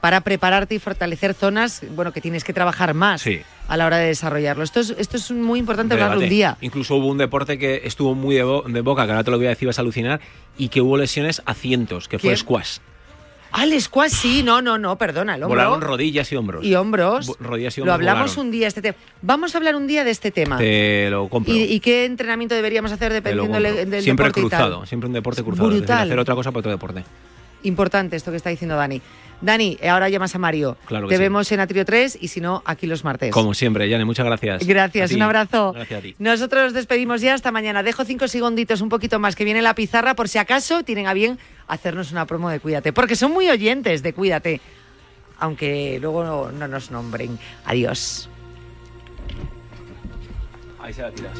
para 0.00 0.20
prepararte 0.20 0.74
y 0.74 0.78
fortalecer 0.78 1.34
zonas 1.34 1.82
bueno, 1.96 2.12
que 2.12 2.20
tienes 2.20 2.44
que 2.44 2.52
trabajar 2.52 2.92
más 2.94 3.24
a 3.66 3.76
la 3.76 3.86
hora 3.86 3.96
de 3.96 4.08
desarrollarlo. 4.08 4.62
Esto 4.62 4.78
es, 4.80 4.94
esto 4.98 5.16
es 5.16 5.30
muy 5.32 5.58
importante 5.58 5.94
hablarlo 5.94 6.16
un 6.16 6.20
Debate. 6.20 6.34
día. 6.34 6.56
Incluso 6.60 6.96
hubo 6.96 7.08
un 7.08 7.18
deporte 7.18 7.58
que 7.58 7.80
estuvo 7.84 8.14
muy 8.14 8.36
de, 8.36 8.42
bo- 8.44 8.62
de 8.62 8.80
boca, 8.82 9.04
que 9.06 9.10
ahora 9.12 9.24
te 9.24 9.30
lo 9.30 9.38
voy 9.38 9.46
a 9.46 9.50
decir, 9.50 9.66
vas 9.66 9.78
a 9.78 9.82
alucinar, 9.82 10.20
y 10.56 10.68
que 10.68 10.80
hubo 10.82 10.96
lesiones 10.96 11.42
a 11.46 11.54
cientos, 11.54 12.08
que 12.08 12.18
fue 12.18 12.36
squash. 12.36 12.78
El 13.62 13.80
squash 13.80 14.10
sí, 14.12 14.42
no, 14.42 14.60
no, 14.62 14.78
no, 14.78 14.96
perdona, 14.98 15.34
el 15.36 15.42
hombro. 15.42 15.58
Volaron 15.58 15.80
rodillas 15.80 16.30
y 16.32 16.36
hombros. 16.36 16.64
y 16.64 16.74
hombros. 16.74 17.26
Bo- 17.26 17.36
rodillas 17.40 17.76
y 17.76 17.80
Lo 17.80 17.84
hombros 17.84 17.94
hablamos 17.94 18.30
volaron. 18.32 18.46
un 18.46 18.50
día 18.52 18.68
este 18.68 18.82
tema. 18.82 18.96
Vamos 19.22 19.54
a 19.54 19.58
hablar 19.58 19.76
un 19.76 19.86
día 19.86 20.04
de 20.04 20.10
este 20.10 20.30
tema. 20.30 20.58
Te 20.58 21.08
lo 21.10 21.28
compro. 21.28 21.52
¿Y, 21.54 21.62
y 21.62 21.80
qué 21.80 22.04
entrenamiento 22.04 22.54
deberíamos 22.54 22.92
hacer 22.92 23.10
lo 23.10 23.14
dependiendo 23.14 23.58
le- 23.60 23.86
del 23.86 24.02
siempre 24.02 24.26
deporte 24.26 24.40
y 24.46 24.50
tal? 24.50 24.60
cruzado, 24.68 24.86
siempre 24.86 25.06
un 25.08 25.12
deporte 25.14 25.42
cruzado. 25.42 25.68
brutal. 25.68 26.06
hacer 26.06 26.18
otra 26.18 26.34
cosa 26.34 26.50
para 26.52 26.60
otro 26.60 26.70
deporte. 26.70 27.04
Importante 27.62 28.16
esto 28.16 28.30
que 28.30 28.36
está 28.36 28.50
diciendo 28.50 28.76
Dani. 28.76 29.00
Dani, 29.40 29.76
ahora 29.88 30.08
llamas 30.08 30.34
a 30.34 30.38
Mario. 30.38 30.76
Claro 30.86 31.06
que 31.08 31.14
Te 31.14 31.18
sí. 31.18 31.22
vemos 31.22 31.52
en 31.52 31.60
Atrio 31.60 31.84
3 31.84 32.18
y 32.20 32.28
si 32.28 32.40
no, 32.40 32.62
aquí 32.64 32.86
los 32.86 33.04
martes. 33.04 33.32
Como 33.32 33.52
siempre, 33.54 33.88
Yane, 33.88 34.04
muchas 34.04 34.24
gracias. 34.26 34.66
Gracias, 34.66 35.12
un 35.12 35.22
abrazo. 35.22 35.72
Gracias 35.72 35.98
a 35.98 36.02
ti. 36.02 36.14
Nosotros 36.18 36.64
nos 36.64 36.72
despedimos 36.72 37.20
ya 37.20 37.34
hasta 37.34 37.52
mañana. 37.52 37.82
Dejo 37.82 38.04
cinco 38.04 38.28
segunditos, 38.28 38.80
un 38.80 38.88
poquito 38.88 39.18
más, 39.18 39.36
que 39.36 39.44
viene 39.44 39.62
la 39.62 39.74
pizarra 39.74 40.14
por 40.14 40.28
si 40.28 40.38
acaso 40.38 40.82
tienen 40.84 41.06
a 41.06 41.12
bien 41.14 41.38
hacernos 41.68 42.12
una 42.12 42.26
promo 42.26 42.48
de 42.50 42.60
Cuídate. 42.60 42.92
Porque 42.92 43.16
son 43.16 43.32
muy 43.32 43.48
oyentes 43.50 44.02
de 44.02 44.12
Cuídate. 44.12 44.60
Aunque 45.38 45.98
luego 46.00 46.24
no, 46.24 46.50
no 46.50 46.66
nos 46.66 46.90
nombren. 46.90 47.38
Adiós. 47.66 48.28
Ahí 50.80 50.92
se 50.94 51.02
la 51.02 51.10
tiras. 51.10 51.38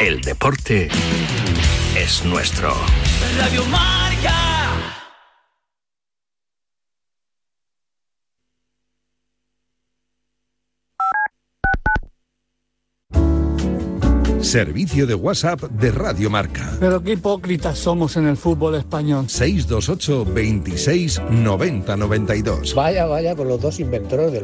El 0.00 0.22
deporte 0.22 0.88
es 1.94 2.24
nuestro. 2.24 2.72
Radio 3.36 3.62
Marca. 3.66 4.50
Servicio 14.40 15.06
de 15.06 15.14
WhatsApp 15.14 15.60
de 15.64 15.92
Radio 15.92 16.30
Marca. 16.30 16.72
Pero 16.80 17.02
qué 17.02 17.12
hipócritas 17.12 17.78
somos 17.78 18.16
en 18.16 18.26
el 18.26 18.38
fútbol 18.38 18.76
español. 18.76 19.28
628 19.28 20.24
26 20.24 21.22
90 21.30 21.96
92. 21.96 22.74
Vaya, 22.74 23.04
vaya 23.04 23.36
con 23.36 23.48
los 23.48 23.60
dos 23.60 23.78
inventores 23.80 24.32
del 24.32 24.38